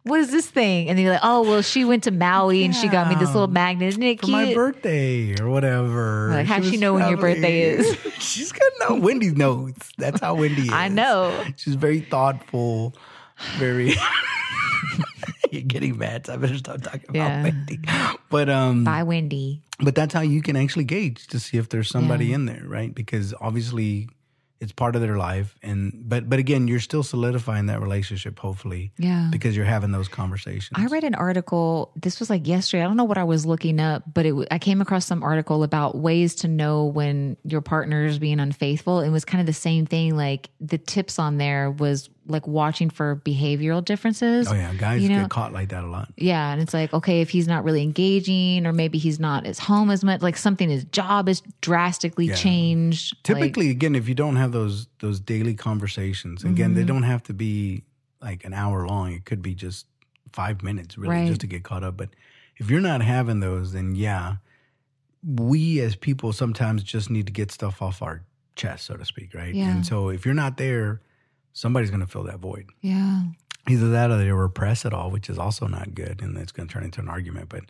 what 0.03 0.21
is 0.21 0.31
this 0.31 0.47
thing? 0.47 0.87
And 0.87 0.97
they're 0.97 1.11
like, 1.11 1.19
oh, 1.21 1.41
well, 1.41 1.61
she 1.61 1.83
went 1.83 2.03
to 2.05 2.11
Maui 2.11 2.63
and 2.63 2.73
she 2.73 2.87
got 2.87 3.09
me 3.09 3.15
this 3.15 3.33
little 3.33 3.49
magnet. 3.49 3.89
Isn't 3.89 4.03
it 4.03 4.21
for 4.21 4.27
cute? 4.27 4.47
my 4.47 4.53
birthday 4.53 5.35
or 5.41 5.49
whatever. 5.49 6.29
Like, 6.31 6.45
how'd 6.47 6.63
she 6.63 6.71
was 6.71 6.79
know 6.79 6.93
when 6.93 7.09
your 7.09 7.17
birthday 7.17 7.75
traveling. 7.75 8.11
She's 8.19 8.53
got 8.53 8.71
no 8.87 8.95
Wendy 8.95 9.31
knows. 9.31 9.73
That's 9.97 10.21
how 10.21 10.35
Wendy 10.35 10.61
is. 10.61 10.71
I 10.71 10.87
know. 10.87 11.43
She's 11.57 11.75
very 11.75 11.99
thoughtful, 11.99 12.95
very. 13.57 13.95
You're 15.51 15.61
getting 15.63 15.97
mad. 15.97 16.25
So 16.25 16.33
I 16.33 16.37
better 16.37 16.57
stop 16.57 16.81
talking 16.81 17.09
Yeah. 17.13 17.41
about 17.41 17.43
Wendy. 17.53 17.79
But 18.29 18.49
um, 18.49 18.83
Bye, 18.83 19.03
Wendy. 19.03 19.61
but 19.79 19.95
that's 19.95 20.13
how 20.13 20.21
you 20.21 20.41
can 20.41 20.55
actually 20.55 20.85
gauge 20.85 21.27
to 21.27 21.39
see 21.39 21.57
if 21.57 21.69
there's 21.69 21.89
somebody 21.89 22.27
Yeah. 22.27 22.35
in 22.35 22.45
there, 22.45 22.63
right? 22.65 22.93
Because 22.93 23.33
obviously 23.39 24.09
it's 24.59 24.71
part 24.71 24.95
of 24.95 25.01
their 25.03 25.17
life, 25.17 25.55
and 25.61 25.93
but 26.09 26.27
but 26.27 26.39
again, 26.39 26.67
you're 26.67 26.79
still 26.79 27.03
solidifying 27.03 27.67
that 27.67 27.79
relationship, 27.79 28.39
hopefully, 28.39 28.91
Yeah. 28.97 29.27
because 29.31 29.55
you're 29.55 29.65
having 29.65 29.91
those 29.91 30.07
conversations. 30.07 30.71
I 30.73 30.87
read 30.87 31.03
an 31.03 31.13
article. 31.13 31.91
This 31.95 32.19
was 32.19 32.31
like 32.31 32.47
yesterday. 32.47 32.81
I 32.83 32.87
don't 32.87 32.97
know 32.97 33.03
what 33.03 33.19
I 33.19 33.23
was 33.23 33.45
looking 33.45 33.79
up, 33.79 34.01
but 34.11 34.25
it, 34.25 34.33
I 34.49 34.57
came 34.57 34.81
across 34.81 35.05
some 35.05 35.21
article 35.21 35.61
about 35.61 35.95
ways 35.95 36.33
to 36.37 36.47
know 36.47 36.85
when 36.85 37.37
your 37.43 37.61
partner 37.61 38.05
is 38.05 38.17
being 38.17 38.39
unfaithful. 38.39 39.01
It 39.01 39.09
was 39.11 39.25
kind 39.25 39.41
of 39.41 39.45
the 39.45 39.53
same 39.53 39.85
thing. 39.85 40.17
Like 40.17 40.49
the 40.59 40.79
tips 40.79 41.19
on 41.19 41.37
there 41.37 41.69
was 41.69 42.09
like 42.27 42.45
watching 42.47 42.89
for 42.89 43.15
behavioral 43.25 43.83
differences. 43.83 44.47
Oh 44.49 44.53
yeah, 44.53 44.73
guys 44.73 45.01
You 45.01 45.09
know- 45.09 45.21
get 45.21 45.29
caught 45.29 45.53
like 45.53 45.69
that 45.69 45.83
a 45.83 45.87
lot. 45.87 46.11
Yeah, 46.17 46.51
and 46.51 46.61
it's 46.61 46.73
like 46.73 46.93
okay, 46.93 47.21
if 47.21 47.29
he's 47.29 47.47
not 47.47 47.63
really 47.63 47.81
engaging, 47.83 48.65
or 48.67 48.73
maybe 48.73 48.97
he's 48.97 49.19
not 49.19 49.45
at 49.45 49.57
home 49.57 49.89
as 49.89 50.03
much. 50.03 50.21
Like 50.21 50.37
something, 50.37 50.69
his 50.69 50.83
job 50.85 51.29
is 51.29 51.41
drastically 51.61 52.27
Yeah. 52.27 52.35
changed. 52.35 53.15
Like, 53.15 53.23
Typically, 53.23 53.69
again, 53.69 53.95
if 53.95 54.07
you 54.09 54.15
don't 54.15 54.35
have 54.35 54.51
those 54.51 54.87
those 54.99 55.19
daily 55.19 55.53
conversations, 55.55 56.43
again, 56.43 56.71
Mm-hmm. 56.71 56.75
they 56.79 56.83
don't 56.85 57.03
have 57.03 57.23
to 57.23 57.33
be 57.33 57.83
like 58.21 58.43
an 58.45 58.53
hour 58.53 58.87
long. 58.87 59.13
It 59.13 59.25
could 59.25 59.41
be 59.41 59.53
just 59.55 59.85
five 60.33 60.63
minutes, 60.63 60.97
really, 60.97 61.15
Right. 61.15 61.27
just 61.27 61.41
to 61.41 61.47
get 61.47 61.63
caught 61.63 61.83
up. 61.83 61.97
But 61.97 62.09
if 62.57 62.69
you're 62.69 62.81
not 62.81 63.01
having 63.01 63.39
those, 63.39 63.73
then 63.73 63.95
yeah, 63.95 64.37
we 65.23 65.79
as 65.79 65.95
people 65.95 66.33
sometimes 66.33 66.83
just 66.83 67.09
need 67.09 67.25
to 67.27 67.33
get 67.33 67.51
stuff 67.51 67.81
off 67.81 68.01
our 68.01 68.23
chest, 68.55 68.85
so 68.85 68.95
to 68.95 69.05
speak, 69.05 69.33
right? 69.33 69.53
Yeah. 69.53 69.69
And 69.69 69.85
so 69.85 70.09
if 70.09 70.25
you're 70.25 70.33
not 70.35 70.57
there, 70.57 71.01
somebody's 71.57 71.89
going 71.89 72.01
to 72.01 72.07
fill 72.07 72.23
that 72.23 72.39
void. 72.39 72.67
yeah, 72.81 73.23
Either 73.69 73.89
that 73.89 74.11
or 74.11 74.17
they 74.17 74.31
repress 74.31 74.85
it 74.85 74.93
all, 74.93 75.09
which 75.11 75.29
is 75.29 75.37
also 75.37 75.67
not 75.67 75.93
good, 75.93 76.21
and 76.21 76.37
it's 76.37 76.51
going 76.51 76.67
to 76.67 76.73
turn 76.73 76.83
into 76.83 77.01
an 77.01 77.09
argument. 77.09 77.49
But 77.49 77.63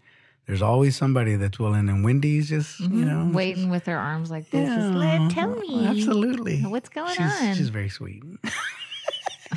there's 0.45 0.61
always 0.61 0.95
somebody 0.95 1.35
that's 1.35 1.57
willing, 1.57 1.89
and 1.89 2.03
Wendy's 2.03 2.49
just 2.49 2.79
you 2.79 3.03
know 3.05 3.17
Mm-hmm. 3.23 3.33
waiting 3.33 3.69
with 3.69 3.85
her 3.87 3.97
arms 3.97 4.29
like 4.29 4.49
this. 4.51 4.69
Yeah, 4.69 4.89
let 4.89 5.31
tell 5.31 5.55
me 5.55 5.87
Absolutely. 5.87 6.61
what's 6.61 6.89
going 6.89 7.15
she's, 7.15 7.41
on. 7.41 7.55
She's 7.55 7.69
very 7.69 7.89
sweet. 7.89 8.21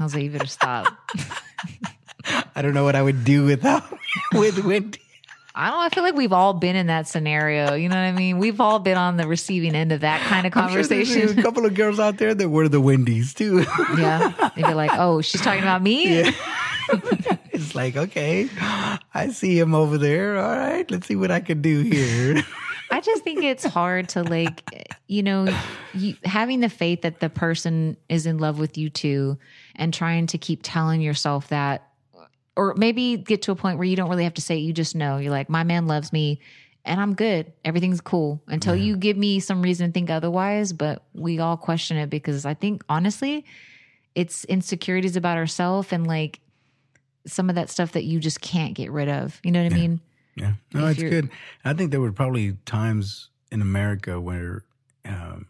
I 0.00 0.04
was 0.04 0.14
like, 0.14 0.24
you 0.24 0.30
better 0.30 0.46
stop. 0.46 0.86
I 2.54 2.62
don't 2.62 2.74
know 2.74 2.84
what 2.84 2.94
I 2.96 3.02
would 3.02 3.24
do 3.24 3.44
without 3.44 3.84
with 4.32 4.64
Wendy. 4.64 5.00
I 5.58 5.70
don't. 5.70 5.80
I 5.80 5.88
feel 5.88 6.04
like 6.04 6.14
we've 6.14 6.32
all 6.32 6.54
been 6.54 6.76
in 6.76 6.86
that 6.86 7.08
scenario. 7.08 7.74
You 7.74 7.88
know 7.88 7.96
what 7.96 8.02
I 8.02 8.12
mean? 8.12 8.38
We've 8.38 8.60
all 8.60 8.78
been 8.78 8.96
on 8.96 9.16
the 9.16 9.26
receiving 9.26 9.74
end 9.74 9.90
of 9.90 10.02
that 10.02 10.20
kind 10.20 10.46
of 10.46 10.56
I'm 10.56 10.70
sure 10.70 10.84
there's 10.84 11.08
conversation. 11.08 11.36
a 11.36 11.42
couple 11.42 11.66
of 11.66 11.74
girls 11.74 11.98
out 11.98 12.18
there 12.18 12.32
that 12.32 12.48
were 12.48 12.68
the 12.68 12.80
Wendy's 12.80 13.34
too. 13.34 13.66
yeah. 13.98 14.52
They'd 14.54 14.66
be 14.66 14.74
like, 14.74 14.92
oh, 14.94 15.20
she's 15.20 15.40
talking 15.40 15.62
about 15.62 15.82
me? 15.82 16.20
Yeah. 16.20 16.30
it's 17.50 17.74
like, 17.74 17.96
okay, 17.96 18.48
I 19.12 19.30
see 19.32 19.58
him 19.58 19.74
over 19.74 19.98
there. 19.98 20.38
All 20.38 20.56
right, 20.56 20.88
let's 20.92 21.08
see 21.08 21.16
what 21.16 21.32
I 21.32 21.40
can 21.40 21.60
do 21.60 21.80
here. 21.80 22.44
I 22.92 23.00
just 23.00 23.24
think 23.24 23.42
it's 23.42 23.64
hard 23.64 24.08
to 24.10 24.22
like, 24.22 24.62
you 25.08 25.24
know, 25.24 25.52
you, 25.92 26.14
having 26.24 26.60
the 26.60 26.68
faith 26.68 27.02
that 27.02 27.18
the 27.18 27.28
person 27.28 27.96
is 28.08 28.26
in 28.26 28.38
love 28.38 28.60
with 28.60 28.78
you 28.78 28.90
too, 28.90 29.38
and 29.74 29.92
trying 29.92 30.28
to 30.28 30.38
keep 30.38 30.60
telling 30.62 31.00
yourself 31.00 31.48
that, 31.48 31.87
or 32.58 32.74
maybe 32.74 33.16
get 33.16 33.42
to 33.42 33.52
a 33.52 33.54
point 33.54 33.78
where 33.78 33.86
you 33.86 33.94
don't 33.94 34.10
really 34.10 34.24
have 34.24 34.34
to 34.34 34.42
say 34.42 34.56
it. 34.56 34.62
You 34.62 34.72
just 34.72 34.96
know 34.96 35.18
you're 35.18 35.30
like, 35.30 35.48
my 35.48 35.62
man 35.62 35.86
loves 35.86 36.12
me, 36.12 36.40
and 36.84 37.00
I'm 37.00 37.14
good. 37.14 37.52
Everything's 37.64 38.00
cool 38.00 38.42
until 38.48 38.74
you 38.74 38.96
give 38.96 39.16
me 39.16 39.38
some 39.38 39.62
reason 39.62 39.88
to 39.88 39.92
think 39.92 40.10
otherwise. 40.10 40.72
But 40.72 41.04
we 41.14 41.38
all 41.38 41.56
question 41.56 41.96
it 41.98 42.10
because 42.10 42.44
I 42.44 42.54
think 42.54 42.82
honestly, 42.88 43.44
it's 44.16 44.44
insecurities 44.46 45.14
about 45.14 45.36
ourselves 45.36 45.92
and 45.92 46.04
like 46.04 46.40
some 47.26 47.48
of 47.48 47.54
that 47.54 47.70
stuff 47.70 47.92
that 47.92 48.04
you 48.04 48.18
just 48.18 48.40
can't 48.40 48.74
get 48.74 48.90
rid 48.90 49.08
of. 49.08 49.40
You 49.44 49.52
know 49.52 49.62
what 49.62 49.72
I 49.72 49.76
mean? 49.76 50.00
Yeah, 50.34 50.54
no, 50.74 50.86
If 50.86 50.98
it's 50.98 51.08
good. 51.08 51.30
I 51.64 51.74
think 51.74 51.92
there 51.92 52.00
were 52.00 52.12
probably 52.12 52.56
times 52.66 53.28
in 53.52 53.62
America 53.62 54.20
where 54.20 54.64
um, 55.04 55.46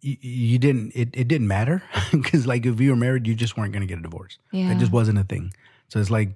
you, 0.00 0.16
you 0.20 0.58
didn't. 0.60 0.92
It, 0.94 1.08
it 1.12 1.26
didn't 1.26 1.48
matter 1.48 1.82
because, 2.12 2.46
like, 2.46 2.66
if 2.66 2.80
you 2.80 2.90
were 2.90 2.96
married, 2.96 3.26
you 3.26 3.34
just 3.34 3.56
weren't 3.56 3.72
going 3.72 3.80
to 3.80 3.86
get 3.86 3.98
a 3.98 4.02
divorce. 4.02 4.38
Yeah. 4.52 4.70
It 4.70 4.78
just 4.78 4.92
wasn't 4.92 5.18
a 5.18 5.24
thing. 5.24 5.52
So 5.88 6.00
it's 6.00 6.10
like, 6.10 6.30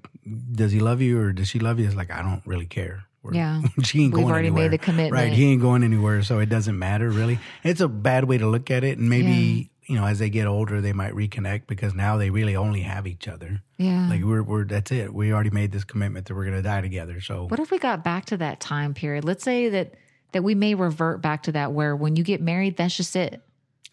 does 0.53 0.73
he 0.73 0.81
love 0.81 1.01
you 1.01 1.21
or 1.21 1.33
does 1.33 1.49
she 1.49 1.59
love 1.59 1.79
you? 1.81 1.87
It's 1.87 1.97
like 1.97 2.11
I 2.11 2.23
don't 2.23 2.43
really 2.47 2.67
care. 2.67 3.05
We're- 3.23 3.37
Yeah. 3.37 3.63
she 3.83 4.05
ain't 4.05 4.15
We've 4.15 4.23
going 4.23 4.33
already 4.33 4.51
made 4.51 4.71
the 4.71 4.79
commitment. 4.79 5.13
Right, 5.13 5.33
he 5.33 5.51
ain't 5.53 5.61
going 5.61 5.83
anywhere, 5.83 6.23
so 6.23 6.39
it 6.39 6.49
doesn't 6.49 6.79
matter 6.79 7.11
really. 7.11 7.39
It's 7.65 7.81
a 7.81 7.89
bad 7.89 8.25
way 8.25 8.39
to 8.39 8.47
look 8.47 8.71
at 8.71 8.85
it, 8.85 8.99
and 8.99 9.09
maybe 9.09 9.71
you 9.87 9.97
know 9.97 10.05
as 10.05 10.19
they 10.19 10.29
get 10.31 10.47
older, 10.47 10.81
they 10.81 10.93
might 10.93 11.15
reconnect 11.15 11.67
because 11.67 11.95
now 11.95 12.17
they 12.19 12.31
really 12.31 12.55
only 12.57 12.83
have 12.83 13.07
each 13.07 13.27
other. 13.27 13.63
Yeah. 13.79 14.09
Like 14.09 14.23
we're 14.23 14.43
we're 14.43 14.65
that's 14.65 14.93
it. 14.93 15.13
We 15.13 15.33
already 15.33 15.51
made 15.51 15.73
this 15.73 15.85
commitment 15.85 16.27
that 16.27 16.35
we're 16.35 16.45
gonna 16.45 16.63
die 16.63 16.81
together. 16.83 17.21
So 17.21 17.47
What 17.49 17.59
if 17.59 17.71
we 17.71 17.79
got 17.79 18.05
back 18.05 18.27
to 18.27 18.37
that 18.37 18.61
time 18.61 18.95
period? 18.95 19.25
Let's 19.25 19.43
say 19.43 19.69
that 19.71 19.95
that 20.33 20.45
we 20.45 20.55
may 20.55 20.75
revert 20.75 21.23
back 21.23 21.45
to 21.45 21.53
that 21.53 21.73
where 21.73 21.97
when 21.97 22.15
you 22.17 22.23
get 22.23 22.41
married, 22.43 22.77
that's 22.77 22.97
just 22.97 23.17
it. 23.17 23.43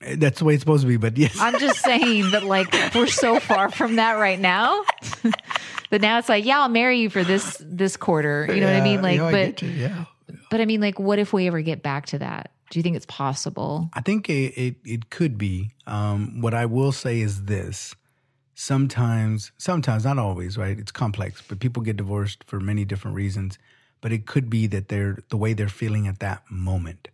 Eh, 0.02 0.18
that's 0.20 0.40
the 0.40 0.46
way 0.46 0.54
it's 0.54 0.62
supposed 0.62 0.82
to 0.82 0.88
be. 0.88 0.98
But 0.98 1.18
yes, 1.18 1.38
I'm 1.40 1.58
just 1.60 1.80
saying 1.80 2.32
that 2.32 2.44
like 2.44 2.68
we're 2.94 3.08
so 3.08 3.40
far 3.40 3.72
from 3.72 3.96
that 3.96 4.14
right 4.14 4.40
now. 4.40 4.84
that 5.96 6.02
now 6.02 6.18
it's 6.18 6.28
like, 6.28 6.44
yeah, 6.44 6.60
I'll 6.60 6.68
marry 6.70 7.00
you 7.00 7.10
for 7.10 7.24
this 7.24 7.62
this 7.66 7.96
quarter. 7.96 8.46
You 8.54 8.60
know 8.60 8.68
what 8.68 8.76
I 8.76 8.84
mean? 8.84 9.02
Like, 9.02 9.18
yeah, 9.18 9.26
I 9.28 9.32
but 9.32 9.62
you, 9.62 9.70
yeah. 9.70 10.06
but 10.52 10.60
I 10.60 10.66
mean, 10.66 10.82
like, 10.82 11.00
what 11.00 11.20
if 11.20 11.32
we 11.32 11.48
ever 11.48 11.62
get 11.62 11.82
back 11.82 12.06
to 12.08 12.20
that? 12.20 12.52
Do 12.70 12.80
you 12.80 12.84
think 12.84 12.96
it's 12.98 13.06
possible? 13.06 13.90
I 13.94 14.02
think 14.02 14.28
it, 14.30 14.54
it, 14.58 14.76
it 14.84 15.10
could 15.10 15.38
be. 15.38 15.72
Um, 15.88 16.42
what 16.42 16.54
I 16.54 16.66
will 16.66 16.92
say 16.92 17.22
is 17.22 17.46
this. 17.46 17.96
Sometimes, 18.58 19.52
sometimes, 19.58 20.06
not 20.06 20.18
always, 20.18 20.58
right? 20.58 20.78
It's 20.80 20.92
complex, 20.92 21.42
but 21.48 21.60
people 21.60 21.84
get 21.84 21.98
divorced 21.98 22.44
for 22.46 22.60
many 22.60 22.86
different 22.86 23.16
reasons. 23.16 23.58
But 24.02 24.12
it 24.12 24.26
could 24.26 24.50
be 24.50 24.66
that 24.68 24.88
they're 24.90 25.20
the 25.30 25.38
way 25.38 25.54
they're 25.54 25.68
feeling 25.70 26.08
at 26.08 26.20
that 26.20 26.44
moment. 26.50 27.10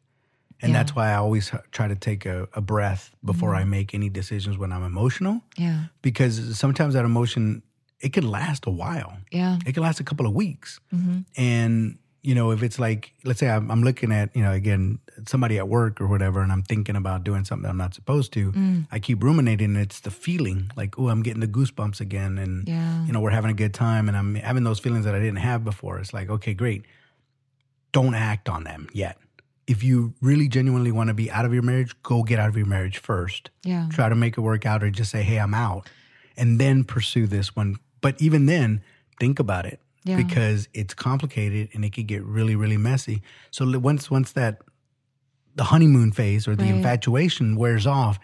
And 0.61 0.71
Yeah. 0.71 0.77
that's 0.79 0.95
why 0.95 1.09
I 1.09 1.15
always 1.15 1.51
try 1.71 1.87
to 1.87 1.95
take 1.95 2.25
a, 2.25 2.47
a 2.53 2.61
breath 2.61 3.15
before 3.25 3.49
Mm-hmm. 3.51 3.59
I 3.59 3.63
make 3.77 3.93
any 3.95 4.09
decisions 4.09 4.57
when 4.57 4.71
I'm 4.71 4.83
emotional. 4.83 5.41
Yeah. 5.57 5.85
Because 6.03 6.57
sometimes 6.59 6.93
that 6.93 7.05
emotion, 7.05 7.63
it 8.01 8.13
could 8.13 8.23
last 8.23 8.65
a 8.65 8.69
while 8.71 9.17
Yeah. 9.31 9.59
it 9.65 9.73
can 9.73 9.83
last 9.83 9.99
a 9.99 10.03
couple 10.03 10.25
of 10.25 10.33
weeks. 10.33 10.79
Mm-hmm. 10.93 11.19
And, 11.37 11.97
you 12.23 12.35
know, 12.35 12.51
if 12.51 12.61
it's 12.63 12.77
like, 12.79 13.13
let's 13.23 13.39
say 13.39 13.49
I'm, 13.49 13.69
I'm 13.71 13.83
looking 13.83 14.11
at, 14.11 14.35
you 14.35 14.43
know, 14.43 14.51
again, 14.51 14.99
somebody 15.27 15.57
at 15.57 15.67
work 15.67 15.99
or 16.01 16.07
whatever, 16.07 16.41
and 16.41 16.51
I'm 16.51 16.61
thinking 16.63 16.95
about 16.95 17.23
doing 17.23 17.45
something 17.45 17.69
I'm 17.69 17.77
not 17.77 17.93
supposed 17.93 18.31
to, 18.33 18.51
Mm. 18.51 18.87
I 18.91 18.99
keep 18.99 19.23
ruminating. 19.23 19.75
And 19.75 19.77
it's 19.77 19.99
the 20.01 20.11
feeling 20.11 20.71
like, 20.75 20.97
oh, 20.99 21.09
I'm 21.09 21.23
getting 21.23 21.39
the 21.41 21.47
goosebumps 21.47 21.99
again. 21.99 22.37
And, 22.37 22.67
Yeah. 22.67 23.05
you 23.05 23.11
know, 23.13 23.21
we're 23.21 23.31
having 23.31 23.51
a 23.51 23.55
good 23.55 23.73
time 23.73 24.07
and 24.07 24.15
I'm 24.17 24.35
having 24.35 24.63
those 24.63 24.79
feelings 24.79 25.05
that 25.05 25.15
I 25.15 25.19
didn't 25.19 25.37
have 25.39 25.63
before. 25.63 25.99
It's 25.99 26.13
like, 26.13 26.29
okay, 26.29 26.53
great. 26.53 26.83
Don't 27.91 28.15
act 28.15 28.47
on 28.49 28.63
them 28.63 28.87
yet. 28.93 29.17
If 29.67 29.83
you 29.83 30.13
really 30.21 30.47
genuinely 30.47 30.91
want 30.91 31.09
to 31.09 31.13
be 31.13 31.29
out 31.31 31.45
of 31.45 31.53
your 31.53 31.63
marriage, 31.63 31.93
go 32.03 32.23
get 32.23 32.39
out 32.39 32.49
of 32.49 32.57
your 32.57 32.65
marriage 32.65 32.97
first 32.97 33.49
Yeah. 33.63 33.87
try 33.91 34.09
to 34.09 34.15
make 34.15 34.37
it 34.37 34.41
work 34.41 34.65
out 34.65 34.83
or 34.83 34.89
just 34.89 35.11
say, 35.11 35.23
hey, 35.23 35.37
I'm 35.39 35.53
out, 35.53 35.89
and 36.37 36.59
then 36.59 36.83
pursue 36.83 37.27
this 37.27 37.55
one. 37.55 37.77
But 38.01 38.21
even 38.21 38.45
then, 38.47 38.81
think 39.19 39.39
about 39.39 39.65
it 39.65 39.79
Yeah. 40.03 40.17
because 40.17 40.67
it's 40.73 40.93
complicated 40.93 41.69
and 41.73 41.85
it 41.85 41.93
could 41.93 42.07
get 42.07 42.23
really, 42.23 42.55
really 42.55 42.77
messy. 42.77 43.21
So 43.51 43.79
once 43.79 44.09
once 44.11 44.31
that 44.33 44.59
the 45.55 45.65
honeymoon 45.65 46.11
phase 46.11 46.47
or 46.47 46.55
the 46.55 46.63
Right. 46.63 46.75
infatuation 46.75 47.55
wears 47.55 47.85
off, 47.85 48.19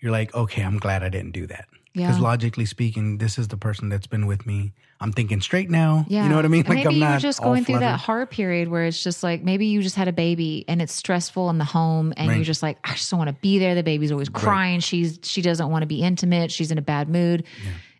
you're 0.00 0.12
like, 0.12 0.34
okay, 0.34 0.62
I'm 0.62 0.78
glad 0.78 1.02
I 1.02 1.08
didn't 1.08 1.30
do 1.32 1.46
that. 1.46 1.66
Yeah. 1.94 2.06
Because 2.08 2.20
logically 2.20 2.64
speaking, 2.66 3.18
this 3.18 3.38
is 3.38 3.48
the 3.48 3.56
person 3.56 3.88
that's 3.88 4.06
been 4.06 4.26
with 4.26 4.46
me. 4.46 4.72
I'm 5.00 5.12
thinking 5.12 5.40
straight 5.40 5.68
now. 5.68 6.06
Yeah. 6.08 6.22
You 6.24 6.28
know 6.30 6.36
what 6.36 6.44
I 6.44 6.48
mean? 6.48 6.62
Like 6.66 6.84
maybe 6.84 7.04
I'm 7.04 7.10
you're 7.12 7.18
just 7.20 7.42
going 7.42 7.64
through 7.64 7.80
that 7.80 7.98
hard 8.00 8.30
period 8.30 8.68
where 8.68 8.84
it's 8.86 9.02
just 9.02 9.22
like 9.22 9.42
maybe 9.42 9.66
you 9.66 9.82
just 9.82 9.96
had 9.96 10.08
a 10.08 10.12
baby 10.12 10.64
and 10.68 10.80
it's 10.80 10.92
stressful 10.94 11.50
in 11.50 11.58
the 11.58 11.64
home 11.64 12.12
and 12.16 12.34
you're 12.34 12.44
just 12.44 12.62
like, 12.62 12.78
I 12.84 12.94
just 12.94 13.10
don't 13.10 13.18
want 13.18 13.28
to 13.28 13.36
be 13.42 13.58
there. 13.58 13.74
The 13.74 13.82
baby's 13.82 14.10
always 14.12 14.28
crying. 14.28 14.80
She's 14.80 15.18
she 15.22 15.42
doesn't 15.42 15.68
want 15.70 15.82
to 15.82 15.86
be 15.86 16.02
intimate. 16.02 16.50
She's 16.50 16.70
in 16.70 16.78
a 16.78 16.82
bad 16.82 17.08
mood. 17.08 17.44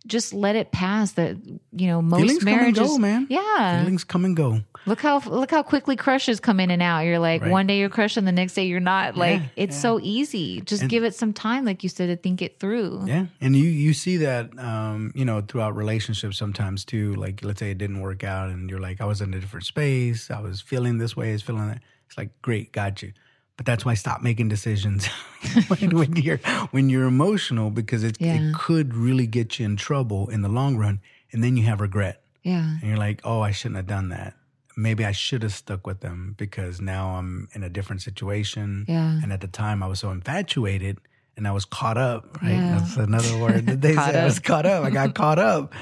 Just 0.06 0.34
let 0.34 0.56
it 0.56 0.72
pass. 0.72 1.12
That 1.12 1.36
you 1.72 1.86
know, 1.86 2.02
most 2.02 2.20
Feelings 2.20 2.38
come 2.40 2.48
and 2.48 2.56
marriages 2.56 2.88
go, 2.88 2.98
man. 2.98 3.26
Yeah. 3.30 3.80
Feelings 3.80 4.04
come 4.04 4.24
and 4.24 4.36
go. 4.36 4.60
Look 4.84 5.00
how 5.00 5.20
look 5.20 5.50
how 5.52 5.62
quickly 5.62 5.94
crushes 5.94 6.40
come 6.40 6.58
in 6.58 6.70
and 6.70 6.82
out. 6.82 7.00
You're 7.00 7.20
like 7.20 7.42
Right. 7.42 7.50
one 7.50 7.66
day 7.68 7.78
you're 7.78 7.88
crushing, 7.88 8.24
the 8.24 8.32
next 8.32 8.54
day 8.54 8.66
you're 8.66 8.80
not. 8.80 9.16
Like 9.16 9.40
Yeah, 9.40 9.46
it's 9.56 9.80
so 9.80 10.00
easy. 10.02 10.60
Just 10.62 10.88
give 10.88 11.04
it 11.04 11.14
some 11.14 11.32
time, 11.32 11.64
like 11.64 11.82
you 11.84 11.88
said, 11.88 12.06
to 12.08 12.16
think 12.16 12.42
it 12.42 12.58
through. 12.58 13.04
Yeah, 13.06 13.26
and 13.40 13.54
you 13.54 13.64
you 13.64 13.94
see 13.94 14.16
that 14.18 14.58
um, 14.58 15.12
you 15.14 15.24
know 15.24 15.40
throughout 15.40 15.76
relationships 15.76 16.36
sometimes 16.36 16.84
too. 16.84 17.14
Like 17.14 17.44
let's 17.44 17.60
say 17.60 17.70
it 17.70 17.78
didn't 17.78 18.00
work 18.00 18.24
out, 18.24 18.48
and 18.50 18.68
you're 18.68 18.80
like, 18.80 19.00
I 19.00 19.04
was 19.04 19.20
in 19.20 19.32
a 19.32 19.38
different 19.40 19.66
space. 19.66 20.30
I 20.30 20.40
was 20.40 20.60
feeling 20.60 20.98
this 20.98 21.16
way. 21.16 21.30
I 21.30 21.32
was 21.34 21.42
feeling 21.42 21.68
that. 21.68 21.80
It's 22.08 22.18
like 22.18 22.30
great, 22.42 22.72
got 22.72 23.02
you. 23.02 23.12
But 23.56 23.66
that's 23.66 23.84
why 23.84 23.94
stop 23.94 24.22
making 24.22 24.48
decisions 24.48 25.06
when, 25.68 25.90
when 25.96 26.16
you're 26.16 26.38
when 26.70 26.88
you're 26.88 27.06
emotional 27.06 27.70
because 27.70 28.02
it 28.02 28.16
Yeah. 28.20 28.34
it 28.34 28.54
could 28.54 28.94
really 28.94 29.26
get 29.26 29.58
you 29.58 29.66
in 29.66 29.76
trouble 29.76 30.28
in 30.30 30.42
the 30.42 30.48
long 30.48 30.76
run, 30.76 31.00
and 31.32 31.42
then 31.44 31.56
you 31.56 31.64
have 31.64 31.80
regret, 31.80 32.22
Yeah. 32.42 32.76
and 32.80 32.82
you're 32.82 32.96
like, 32.96 33.20
oh, 33.24 33.40
I 33.40 33.50
shouldn't 33.52 33.76
have 33.76 33.86
done 33.86 34.08
that. 34.08 34.34
Maybe 34.76 35.04
I 35.04 35.12
should 35.12 35.42
have 35.42 35.52
stuck 35.52 35.86
with 35.86 36.00
them 36.00 36.34
because 36.38 36.80
now 36.80 37.16
I'm 37.16 37.48
in 37.52 37.62
a 37.62 37.68
different 37.68 38.00
situation. 38.00 38.86
Yeah. 38.88 39.20
And 39.22 39.30
at 39.30 39.42
the 39.42 39.46
time, 39.48 39.82
I 39.82 39.86
was 39.86 40.00
so 40.00 40.10
infatuated 40.10 40.96
and 41.36 41.46
I 41.46 41.52
was 41.52 41.66
caught 41.66 41.98
up, 41.98 42.40
right? 42.42 42.52
Yeah. 42.52 42.78
That's 42.78 42.96
another 42.96 43.36
word 43.38 43.66
that 43.66 43.82
they 43.82 43.94
Caught 44.00 44.12
say. 44.14 44.20
I 44.20 44.24
was 44.24 44.38
caught 44.38 44.64
up. 44.64 44.82
I 44.84 44.88
got 44.90 45.14
caught 45.14 45.38
up. 45.38 45.74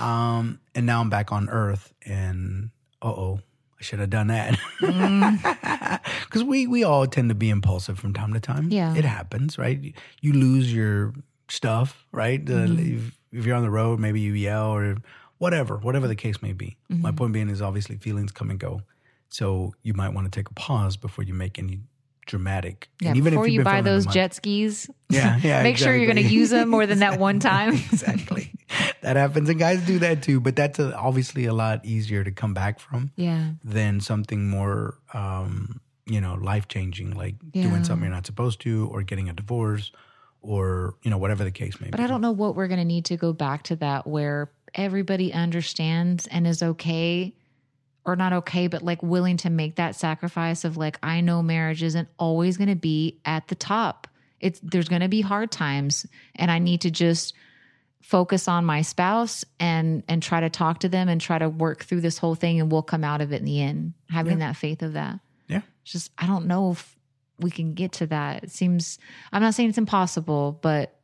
Um, 0.00 0.60
and 0.76 0.86
now 0.86 1.00
I'm 1.00 1.10
back 1.10 1.32
on 1.32 1.48
earth 1.48 1.92
and 2.06 2.70
uh 3.02 3.08
oh, 3.08 3.40
I 3.80 3.82
should 3.82 3.98
have 3.98 4.10
done 4.10 4.26
that. 4.28 4.58
Because 6.24 6.44
we, 6.44 6.66
we 6.68 6.84
all 6.84 7.06
tend 7.06 7.28
to 7.30 7.34
be 7.34 7.50
impulsive 7.50 7.98
from 7.98 8.12
time 8.12 8.32
to 8.34 8.40
time. 8.40 8.68
Yeah. 8.70 8.94
It 8.94 9.04
happens, 9.04 9.58
right? 9.58 9.94
You 10.20 10.32
lose 10.32 10.72
your 10.72 11.12
stuff, 11.48 12.06
right? 12.12 12.44
Mm-hmm. 12.44 12.78
if, 12.96 13.18
if 13.32 13.46
you're 13.46 13.56
on 13.56 13.62
the 13.62 13.70
road, 13.70 13.98
maybe 13.98 14.20
you 14.20 14.32
yell 14.34 14.70
or 14.70 14.98
whatever, 15.38 15.76
whatever 15.78 16.06
the 16.06 16.14
case 16.14 16.40
may 16.40 16.52
be. 16.52 16.76
Mm-hmm. 16.92 17.02
My 17.02 17.10
point 17.10 17.32
being 17.32 17.48
is 17.48 17.60
obviously 17.60 17.96
feelings 17.96 18.30
come 18.30 18.48
and 18.50 18.60
go. 18.60 18.82
So 19.28 19.74
you 19.82 19.92
might 19.94 20.10
want 20.10 20.30
to 20.30 20.38
take 20.38 20.48
a 20.48 20.54
pause 20.54 20.96
before 20.96 21.24
you 21.24 21.34
make 21.34 21.58
any 21.58 21.80
dramatic. 22.26 22.88
Yeah. 23.00 23.08
and 23.08 23.16
even 23.16 23.32
Before 23.32 23.46
if 23.48 23.52
you 23.52 23.64
buy 23.64 23.78
feeling 23.82 23.86
it 23.86 23.90
a 23.90 23.92
those 23.92 24.06
jet 24.06 24.34
skis, 24.34 24.88
Yeah, 25.08 25.38
yeah. 25.42 25.62
make 25.64 25.78
sure 25.78 25.96
you're 25.96 26.12
going 26.12 26.24
to 26.28 26.32
use 26.32 26.50
them 26.50 26.68
more 26.68 26.86
than 26.86 27.00
that 27.00 27.18
one 27.18 27.40
time. 27.50 27.72
exactly. 27.74 28.49
That 29.02 29.16
happens, 29.16 29.48
and 29.48 29.58
guys 29.58 29.80
do 29.86 29.98
that 30.00 30.22
too. 30.22 30.40
But 30.40 30.56
that's 30.56 30.78
a, 30.78 30.94
obviously 30.96 31.46
a 31.46 31.54
lot 31.54 31.84
easier 31.84 32.22
to 32.24 32.30
come 32.30 32.54
back 32.54 32.78
from 32.80 33.10
Yeah. 33.16 33.52
than 33.64 34.00
something 34.00 34.48
more, 34.48 34.98
um, 35.14 35.80
you 36.06 36.20
know, 36.20 36.34
life 36.34 36.68
changing, 36.68 37.12
like 37.12 37.36
Yeah. 37.52 37.62
doing 37.62 37.84
something 37.84 38.04
you're 38.04 38.14
not 38.14 38.26
supposed 38.26 38.60
to, 38.62 38.88
or 38.92 39.02
getting 39.02 39.28
a 39.28 39.32
divorce, 39.32 39.90
or 40.42 40.94
you 41.02 41.10
know, 41.10 41.18
whatever 41.18 41.44
the 41.44 41.50
case 41.50 41.80
may 41.80 41.86
But 41.86 41.96
be. 41.96 42.02
But 42.02 42.04
I 42.04 42.06
don't 42.08 42.20
know 42.20 42.30
what 42.32 42.56
we're 42.56 42.68
going 42.68 42.80
to 42.80 42.84
need 42.84 43.04
to 43.06 43.16
go 43.16 43.32
back 43.32 43.62
to 43.64 43.76
that 43.76 44.06
where 44.06 44.50
everybody 44.74 45.32
understands 45.32 46.26
and 46.26 46.46
is 46.46 46.62
okay 46.62 47.34
or 48.06 48.16
not 48.16 48.32
okay, 48.32 48.66
but 48.66 48.82
like 48.82 49.02
willing 49.02 49.36
to 49.38 49.50
make 49.50 49.76
that 49.76 49.94
sacrifice 49.94 50.64
of 50.64 50.76
like, 50.76 50.98
I 51.02 51.20
know 51.20 51.42
marriage 51.42 51.82
isn't 51.82 52.08
always 52.18 52.56
going 52.56 52.68
to 52.70 52.76
be 52.76 53.20
at 53.24 53.48
the 53.48 53.54
top. 53.54 54.06
It's 54.40 54.58
there's 54.62 54.88
going 54.88 55.02
to 55.02 55.08
be 55.08 55.20
hard 55.20 55.50
times 55.50 56.06
and 56.34 56.50
I 56.50 56.58
need 56.58 56.80
to 56.82 56.90
just 56.90 57.34
focus 58.00 58.48
on 58.48 58.64
my 58.64 58.82
spouse 58.82 59.44
and 59.58 60.02
and 60.08 60.22
try 60.22 60.40
to 60.40 60.50
talk 60.50 60.80
to 60.80 60.88
them 60.88 61.08
and 61.08 61.20
try 61.20 61.38
to 61.38 61.48
work 61.48 61.84
through 61.84 62.00
this 62.00 62.18
whole 62.18 62.34
thing 62.34 62.60
and 62.60 62.70
we'll 62.72 62.82
come 62.82 63.04
out 63.04 63.20
of 63.20 63.32
it 63.32 63.36
in 63.40 63.44
the 63.44 63.60
end 63.60 63.92
having 64.08 64.38
that 64.38 64.56
faith 64.56 64.82
of 64.82 64.94
that 64.94 65.20
Yeah. 65.48 65.60
It's 65.82 65.92
just 65.92 66.10
i 66.18 66.26
don't 66.26 66.46
know 66.46 66.72
if 66.72 66.96
we 67.38 67.50
can 67.50 67.74
get 67.74 67.92
to 67.92 68.06
that 68.06 68.44
it 68.44 68.50
seems 68.50 68.98
i'm 69.32 69.42
not 69.42 69.54
saying 69.54 69.68
it's 69.68 69.78
impossible 69.78 70.58
but 70.62 70.96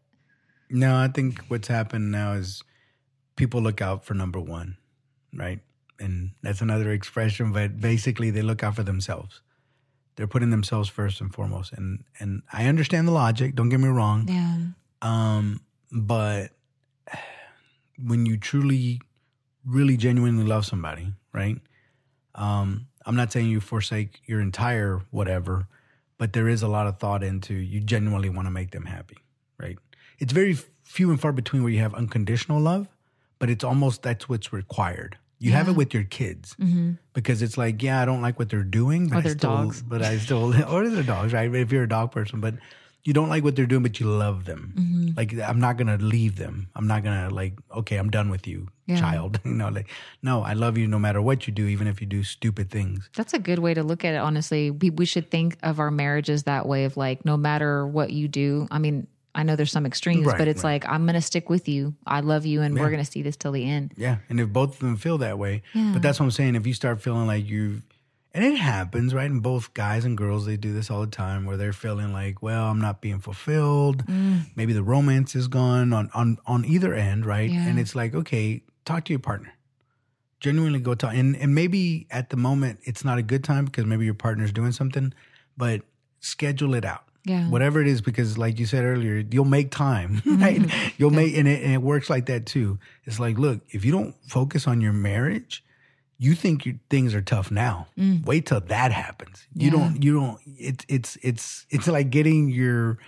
No, 0.70 0.96
I 0.96 1.08
think 1.08 1.40
what's 1.48 1.68
happened 1.68 2.10
now 2.10 2.32
is 2.32 2.62
people 3.36 3.60
look 3.62 3.80
out 3.80 4.04
for 4.04 4.14
number 4.14 4.40
one, 4.40 4.76
right? 5.32 5.60
And 6.00 6.32
that's 6.42 6.60
another 6.60 6.90
expression, 6.90 7.52
but 7.52 7.78
basically 7.80 8.30
they 8.30 8.42
look 8.42 8.64
out 8.64 8.74
for 8.74 8.82
themselves. 8.82 9.42
They're 10.16 10.26
putting 10.26 10.50
themselves 10.50 10.88
first 10.88 11.20
and 11.20 11.32
foremost. 11.32 11.72
And 11.72 12.02
and 12.18 12.42
I 12.52 12.66
understand 12.66 13.06
the 13.06 13.12
logic, 13.12 13.54
don't 13.54 13.68
get 13.68 13.78
me 13.80 13.88
wrong. 13.88 14.26
yeah 14.28 14.56
Um, 15.02 15.60
but 15.92 16.50
when 18.02 18.26
you 18.26 18.36
truly, 18.36 19.00
really 19.64 19.96
genuinely 19.96 20.44
love 20.44 20.66
somebody, 20.66 21.12
right? 21.32 21.58
Um, 22.34 22.88
I'm 23.04 23.16
not 23.16 23.32
saying 23.32 23.48
you 23.48 23.60
forsake 23.60 24.20
your 24.26 24.40
entire 24.40 25.00
whatever, 25.10 25.68
but 26.18 26.32
there 26.32 26.48
is 26.48 26.62
a 26.62 26.68
lot 26.68 26.86
of 26.86 26.98
thought 26.98 27.22
into 27.22 27.54
you 27.54 27.80
genuinely 27.80 28.28
want 28.28 28.46
to 28.46 28.50
make 28.50 28.70
them 28.72 28.84
happy, 28.84 29.18
right? 29.58 29.78
It's 30.18 30.32
very 30.32 30.56
few 30.82 31.10
and 31.10 31.20
far 31.20 31.32
between 31.32 31.62
where 31.62 31.72
you 31.72 31.80
have 31.80 31.94
unconditional 31.94 32.60
love, 32.60 32.88
but 33.38 33.50
it's 33.50 33.64
almost 33.64 34.02
that's 34.02 34.28
what's 34.28 34.52
required. 34.52 35.18
You 35.38 35.52
have 35.52 35.68
it 35.68 35.72
with 35.76 35.92
your 35.92 36.04
kids 36.04 36.56
because 37.12 37.42
it's 37.42 37.58
like, 37.58 37.82
yeah, 37.82 38.00
I 38.00 38.06
don't 38.06 38.22
like 38.22 38.38
what 38.38 38.48
they're 38.48 38.62
doing, 38.62 39.08
but 39.08 39.26
Or 39.26 39.28
I 39.28 39.32
still, 39.32 39.50
dogs. 39.50 39.82
but 39.82 40.00
I 40.02 40.16
still, 40.16 40.54
or 40.72 40.88
their 40.88 41.02
dogs, 41.02 41.34
right? 41.34 41.54
If 41.54 41.70
you're 41.72 41.82
a 41.82 41.88
dog 41.88 42.10
person, 42.10 42.40
but 42.40 42.54
you 43.06 43.12
don't 43.12 43.28
like 43.28 43.44
what 43.44 43.54
they're 43.54 43.66
doing, 43.66 43.82
but 43.82 44.00
you 44.00 44.06
love 44.06 44.44
them. 44.46 44.72
Mm-hmm. 44.76 45.08
Like 45.16 45.32
I'm 45.48 45.60
not 45.60 45.76
gonna 45.76 45.96
leave 45.96 46.36
them. 46.36 46.68
I'm 46.74 46.86
not 46.86 47.04
gonna 47.04 47.30
like, 47.30 47.54
okay, 47.74 47.96
I'm 47.96 48.10
done 48.10 48.28
with 48.30 48.46
you, 48.46 48.68
Yeah. 48.86 48.98
child. 49.00 49.38
you 49.44 49.52
know, 49.54 49.68
like, 49.68 49.88
no, 50.22 50.42
I 50.42 50.54
love 50.54 50.76
you 50.76 50.86
no 50.88 50.98
matter 50.98 51.22
what 51.22 51.46
you 51.46 51.52
do, 51.52 51.66
even 51.66 51.86
if 51.86 52.00
you 52.00 52.06
do 52.06 52.24
stupid 52.24 52.70
things. 52.70 53.08
That's 53.16 53.32
a 53.32 53.38
good 53.38 53.60
way 53.60 53.74
to 53.74 53.82
look 53.84 54.04
at 54.04 54.14
it, 54.14 54.18
honestly. 54.18 54.70
We, 54.72 54.90
we 54.90 55.06
should 55.06 55.30
think 55.30 55.56
of 55.62 55.78
our 55.78 55.90
marriages 55.92 56.42
that 56.42 56.66
way 56.66 56.84
of 56.84 56.96
like, 56.96 57.24
no 57.24 57.36
matter 57.36 57.86
what 57.86 58.10
you 58.10 58.26
do. 58.28 58.66
I 58.70 58.78
mean, 58.78 59.06
I 59.36 59.42
know 59.42 59.54
there's 59.54 59.70
some 59.70 59.86
extremes, 59.86 60.26
Right, 60.26 60.38
but 60.38 60.48
it's 60.48 60.64
right. 60.64 60.82
like, 60.82 60.88
I'm 60.88 61.06
to 61.06 61.20
stick 61.20 61.48
with 61.50 61.68
you. 61.68 61.94
I 62.06 62.20
love 62.20 62.46
you, 62.46 62.62
and 62.62 62.74
we're 62.74 62.88
going 62.90 63.04
to 63.04 63.10
see 63.10 63.20
this 63.22 63.36
till 63.36 63.52
the 63.52 63.68
end. 63.68 63.92
Yeah, 63.96 64.16
and 64.30 64.40
if 64.40 64.48
both 64.48 64.72
of 64.74 64.78
them 64.80 64.96
feel 64.96 65.18
that 65.18 65.38
way, 65.38 65.62
Yeah. 65.74 65.90
but 65.92 66.00
that's 66.02 66.18
what 66.18 66.24
I'm 66.24 66.30
saying. 66.32 66.54
If 66.56 66.66
you 66.66 66.72
start 66.72 67.02
feeling 67.02 67.26
like 67.26 67.44
you 67.46 67.82
and 68.36 68.44
it 68.44 68.56
happens, 68.58 69.14
right? 69.14 69.30
And 69.30 69.42
both 69.42 69.72
guys 69.72 70.04
and 70.04 70.16
girls, 70.16 70.44
they 70.44 70.58
do 70.58 70.74
this 70.74 70.90
all 70.90 71.00
the 71.00 71.06
time 71.06 71.46
where 71.46 71.56
they're 71.56 71.72
feeling 71.72 72.12
like, 72.12 72.42
well, 72.42 72.66
I'm 72.66 72.82
not 72.82 73.00
being 73.00 73.18
fulfilled. 73.18 74.04
Mm. 74.04 74.42
Maybe 74.54 74.74
the 74.74 74.82
romance 74.82 75.34
is 75.34 75.48
gone 75.48 75.94
on, 75.94 76.10
on, 76.12 76.36
on 76.46 76.66
either 76.66 76.92
end, 76.92 77.24
right? 77.24 77.50
Yeah. 77.50 77.66
And 77.66 77.78
it's 77.78 77.94
like, 77.94 78.14
okay, 78.14 78.62
talk 78.84 79.06
to 79.06 79.12
your 79.14 79.20
partner. 79.20 79.54
Genuinely 80.38 80.80
go 80.80 80.94
talk. 80.94 81.14
And, 81.14 81.34
and 81.34 81.54
maybe 81.54 82.06
at 82.10 82.28
the 82.28 82.36
moment 82.36 82.80
it's 82.82 83.06
not 83.06 83.16
a 83.16 83.22
good 83.22 83.42
time 83.42 83.64
because 83.64 83.86
maybe 83.86 84.04
your 84.04 84.12
partner's 84.12 84.52
doing 84.52 84.72
something, 84.72 85.14
but 85.56 85.80
schedule 86.20 86.74
it 86.74 86.84
out. 86.84 87.04
Yeah. 87.24 87.48
Whatever 87.48 87.80
it 87.80 87.88
is, 87.88 88.02
because 88.02 88.36
like 88.36 88.58
you 88.58 88.66
said 88.66 88.84
earlier, 88.84 89.24
you'll 89.30 89.46
make 89.46 89.70
time, 89.70 90.16
mm-hmm. 90.26 90.42
right? 90.42 90.92
You'll 90.98 91.10
make, 91.10 91.34
and 91.38 91.48
it, 91.48 91.62
and 91.62 91.72
it 91.72 91.80
works 91.80 92.10
like 92.10 92.26
that 92.26 92.44
too. 92.44 92.78
It's 93.04 93.18
like, 93.18 93.38
look, 93.38 93.62
if 93.70 93.82
you 93.86 93.92
don't 93.92 94.14
focus 94.28 94.68
on 94.68 94.82
your 94.82 94.92
marriage, 94.92 95.64
you 96.18 96.34
think 96.34 96.64
your 96.64 96.76
things 96.90 97.14
are 97.14 97.20
tough 97.22 97.50
now. 97.50 97.88
Mm. 97.98 98.24
Wait 98.24 98.46
till 98.46 98.60
that 98.60 98.92
happens. 98.92 99.46
You 99.54 99.66
Yeah. 99.66 99.70
don't. 99.72 100.02
You 100.02 100.14
don't. 100.14 100.38
It's 100.46 100.84
it's 100.88 101.18
it's 101.22 101.66
it's 101.70 101.86
like 101.88 102.10
getting 102.10 102.48
your 102.48 102.98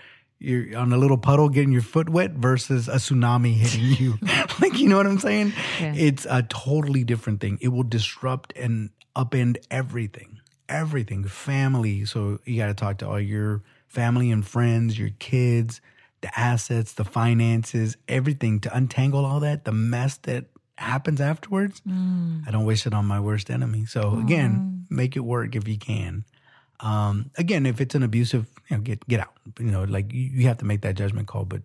you're 0.41 0.77
on 0.79 0.93
a 0.93 0.97
little 0.99 1.19
puddle, 1.19 1.49
getting 1.49 1.73
your 1.73 1.83
foot 1.83 2.09
wet 2.09 2.33
versus 2.33 2.87
a 2.89 2.97
tsunami 2.97 3.55
hitting 3.55 3.85
you. 3.99 4.19
like 4.61 4.79
you 4.79 4.89
know 4.89 4.97
what 4.97 5.07
I'm 5.07 5.19
saying? 5.19 5.53
Yeah. 5.81 5.95
It's 5.97 6.27
a 6.29 6.43
totally 6.45 7.03
different 7.05 7.41
thing. 7.41 7.59
It 7.61 7.69
will 7.69 7.83
disrupt 7.83 8.53
and 8.57 8.91
upend 9.17 9.57
everything, 9.71 10.39
everything. 10.69 11.25
Family. 11.25 12.05
So 12.05 12.39
you 12.45 12.57
got 12.59 12.67
to 12.69 12.75
talk 12.75 12.99
to 12.99 13.09
all 13.09 13.21
your 13.21 13.63
family 13.89 14.31
and 14.31 14.47
friends, 14.47 14.99
your 14.99 15.11
kids, 15.19 15.81
the 16.21 16.39
assets, 16.39 16.93
the 16.93 17.05
finances, 17.05 17.97
everything 18.07 18.61
to 18.61 18.77
untangle 18.77 19.25
all 19.25 19.41
that. 19.41 19.65
The 19.65 19.73
mess 19.73 20.19
that 20.19 20.45
happens 20.79 21.21
afterwards. 21.21 21.83
I 22.47 22.51
don't 22.51 22.65
wish 22.65 22.87
it 22.87 22.95
on 22.95 23.05
my 23.07 23.21
worst 23.21 23.51
enemy. 23.51 23.85
So 23.85 24.19
again, 24.19 24.87
make 24.89 25.17
it 25.17 25.21
work 25.21 25.57
if 25.57 25.67
you 25.69 25.77
can. 25.79 26.25
Um, 26.81 27.31
again, 27.37 27.67
if 27.67 27.81
it's 27.81 27.95
an 27.95 28.03
abusive, 28.03 28.47
you 28.71 28.77
know, 28.77 28.83
get 28.83 29.07
get 29.09 29.21
out. 29.21 29.33
You 29.59 29.71
know, 29.71 29.85
like 29.85 30.13
you, 30.13 30.23
you 30.23 30.47
have 30.47 30.59
to 30.59 30.65
make 30.65 30.83
that 30.83 30.95
judgment 30.95 31.27
call. 31.27 31.45
But 31.45 31.63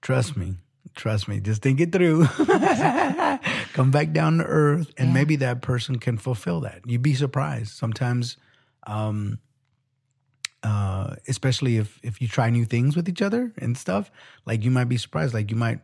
trust 0.00 0.36
me, 0.36 0.54
trust 0.94 1.26
me, 1.28 1.40
just 1.40 1.62
think 1.62 1.80
it 1.80 1.90
through. 1.92 2.26
Come 3.74 3.90
back 3.90 4.12
down 4.12 4.38
to 4.38 4.44
earth, 4.44 4.92
and 4.96 5.08
Yeah. 5.08 5.14
maybe 5.14 5.36
that 5.36 5.60
person 5.62 5.98
can 5.98 6.18
fulfill 6.18 6.60
that. 6.60 6.82
You'd 6.86 7.02
be 7.02 7.14
surprised. 7.14 7.74
Sometimes, 7.76 8.36
um, 8.86 9.38
uh, 10.62 11.16
especially 11.26 11.76
if 11.78 11.98
if 12.02 12.20
you 12.22 12.28
try 12.28 12.50
new 12.50 12.64
things 12.64 12.94
with 12.96 13.08
each 13.08 13.22
other 13.22 13.52
and 13.58 13.76
stuff, 13.76 14.10
like 14.46 14.62
you 14.64 14.70
might 14.70 14.88
be 14.88 14.96
surprised. 14.98 15.34
Like 15.34 15.50
you 15.50 15.56
might 15.56 15.80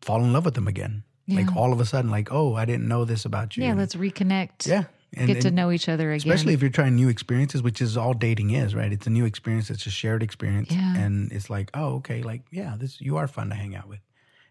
fall 0.00 0.22
in 0.24 0.32
love 0.32 0.44
with 0.44 0.54
them 0.54 0.68
again. 0.68 1.02
Like 1.28 1.56
all 1.56 1.72
of 1.72 1.80
a 1.80 1.84
sudden, 1.86 2.10
like 2.10 2.32
oh, 2.32 2.54
I 2.54 2.64
didn't 2.64 2.88
know 2.88 3.04
this 3.04 3.24
about 3.24 3.56
you. 3.56 3.64
Yeah, 3.64 3.74
let's 3.74 3.94
reconnect. 3.94 4.66
yeah. 4.66 4.84
And, 5.14 5.26
Get 5.26 5.42
to 5.42 5.50
know 5.50 5.70
each 5.70 5.90
other 5.90 6.10
again. 6.10 6.16
especially 6.32 6.54
if 6.54 6.62
you're 6.62 6.70
trying 6.70 6.94
new 6.96 7.08
experiences 7.10 7.62
which 7.62 7.82
is 7.82 7.98
all 7.98 8.14
dating 8.14 8.48
is 8.52 8.74
right 8.74 8.90
it's 8.90 9.06
a 9.06 9.10
new 9.10 9.26
experience 9.26 9.68
it's 9.68 9.84
a 9.84 9.90
shared 9.90 10.22
experience 10.22 10.70
Yeah. 10.70 10.96
and 10.96 11.30
it's 11.30 11.50
like 11.50 11.70
oh 11.74 11.96
okay 11.96 12.22
like 12.22 12.40
yeah 12.50 12.76
this 12.78 12.98
you 12.98 13.18
are 13.18 13.26
fun 13.28 13.50
to 13.50 13.54
hang 13.54 13.76
out 13.76 13.88
with 13.90 13.98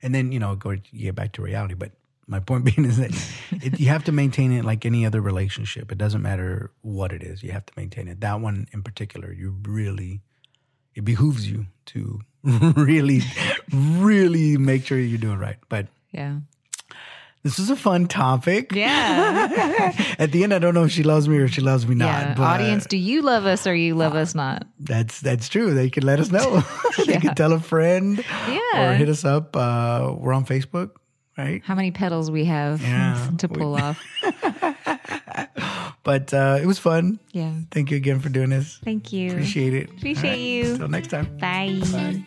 and 0.04 0.14
then 0.14 0.32
you 0.32 0.38
know 0.40 0.56
go 0.56 0.70
you 0.70 1.06
get 1.06 1.16
back 1.16 1.32
to 1.32 1.42
reality 1.42 1.74
but 1.74 1.94
my 2.28 2.40
point 2.40 2.64
being 2.70 2.86
is 2.86 2.98
that 2.98 3.10
it, 3.66 3.80
you 3.80 3.88
have 3.88 4.04
to 4.04 4.12
maintain 4.12 4.52
it 4.52 4.64
like 4.64 4.86
any 4.86 5.04
other 5.04 5.20
relationship 5.20 5.92
it 5.92 5.98
doesn't 5.98 6.22
matter 6.22 6.70
what 6.84 7.12
it 7.12 7.24
is 7.24 7.42
you 7.42 7.52
have 7.52 7.66
to 7.66 7.74
maintain 7.76 8.08
it 8.08 8.22
that 8.22 8.40
one 8.40 8.68
in 8.72 8.84
particular 8.84 9.34
you 9.34 9.56
really 9.64 10.22
it 10.94 11.04
behooves 11.04 11.50
you 11.50 11.66
to 11.88 12.20
really 12.44 13.22
really 13.72 14.58
make 14.58 14.86
sure 14.86 15.00
you're 15.00 15.18
doing 15.18 15.40
right 15.40 15.58
but 15.70 15.88
yeah. 16.12 16.36
This 17.44 17.58
is 17.60 17.70
a 17.70 17.76
fun 17.76 18.08
topic 18.08 18.72
Yeah. 18.74 19.92
at 20.20 20.32
the 20.32 20.44
end 20.44 20.54
i 20.54 20.60
don't 20.60 20.74
know 20.74 20.84
if 20.84 20.92
she 20.92 21.04
loves 21.04 21.28
me 21.28 21.38
or 21.38 21.48
she 21.48 21.62
loves 21.62 21.88
me 21.88 21.96
not 21.96 22.06
yeah. 22.06 22.34
but 22.36 22.44
Audience, 22.44 22.86
do 22.86 22.98
you 22.98 23.22
love 23.22 23.46
us 23.46 23.66
or 23.68 23.74
you 23.74 23.96
love 23.96 24.16
us 24.16 24.36
not? 24.36 24.68
That's 24.80 25.20
that's 25.22 25.48
true. 25.50 25.74
They 25.74 25.90
can 25.90 26.06
let 26.06 26.20
us 26.20 26.32
know. 26.32 26.62
they 27.06 27.14
Yeah. 27.14 27.20
can 27.20 27.36
tell 27.36 27.54
a 27.54 27.60
friend 27.60 28.24
Yeah. 28.48 28.92
or 28.92 28.94
hit 28.94 29.10
us 29.10 29.24
up. 29.26 29.56
Uh, 29.56 30.14
we're 30.18 30.34
on 30.34 30.46
Facebook, 30.46 30.92
right? 31.38 31.62
How 31.64 31.76
many 31.76 31.92
petals 31.92 32.30
we 32.30 32.46
have 32.46 32.82
Yeah. 32.82 33.30
to 33.38 33.48
pull 33.48 33.76
off. 33.76 34.00
But 36.04 36.34
uh, 36.34 36.58
it 36.62 36.66
was 36.66 36.80
fun. 36.80 37.20
Yeah. 37.32 37.52
Thank 37.72 37.92
you 37.92 37.98
again 37.98 38.20
for 38.20 38.30
doing 38.30 38.50
this. 38.50 38.80
Thank 38.84 39.14
you. 39.14 39.32
Appreciate 39.32 39.74
it. 39.76 39.90
Appreciate 39.92 40.40
you. 40.40 40.72
Until 40.74 40.88
next 40.90 41.08
time. 41.10 41.26
Bye. 41.38 41.80
Bye. 41.92 42.24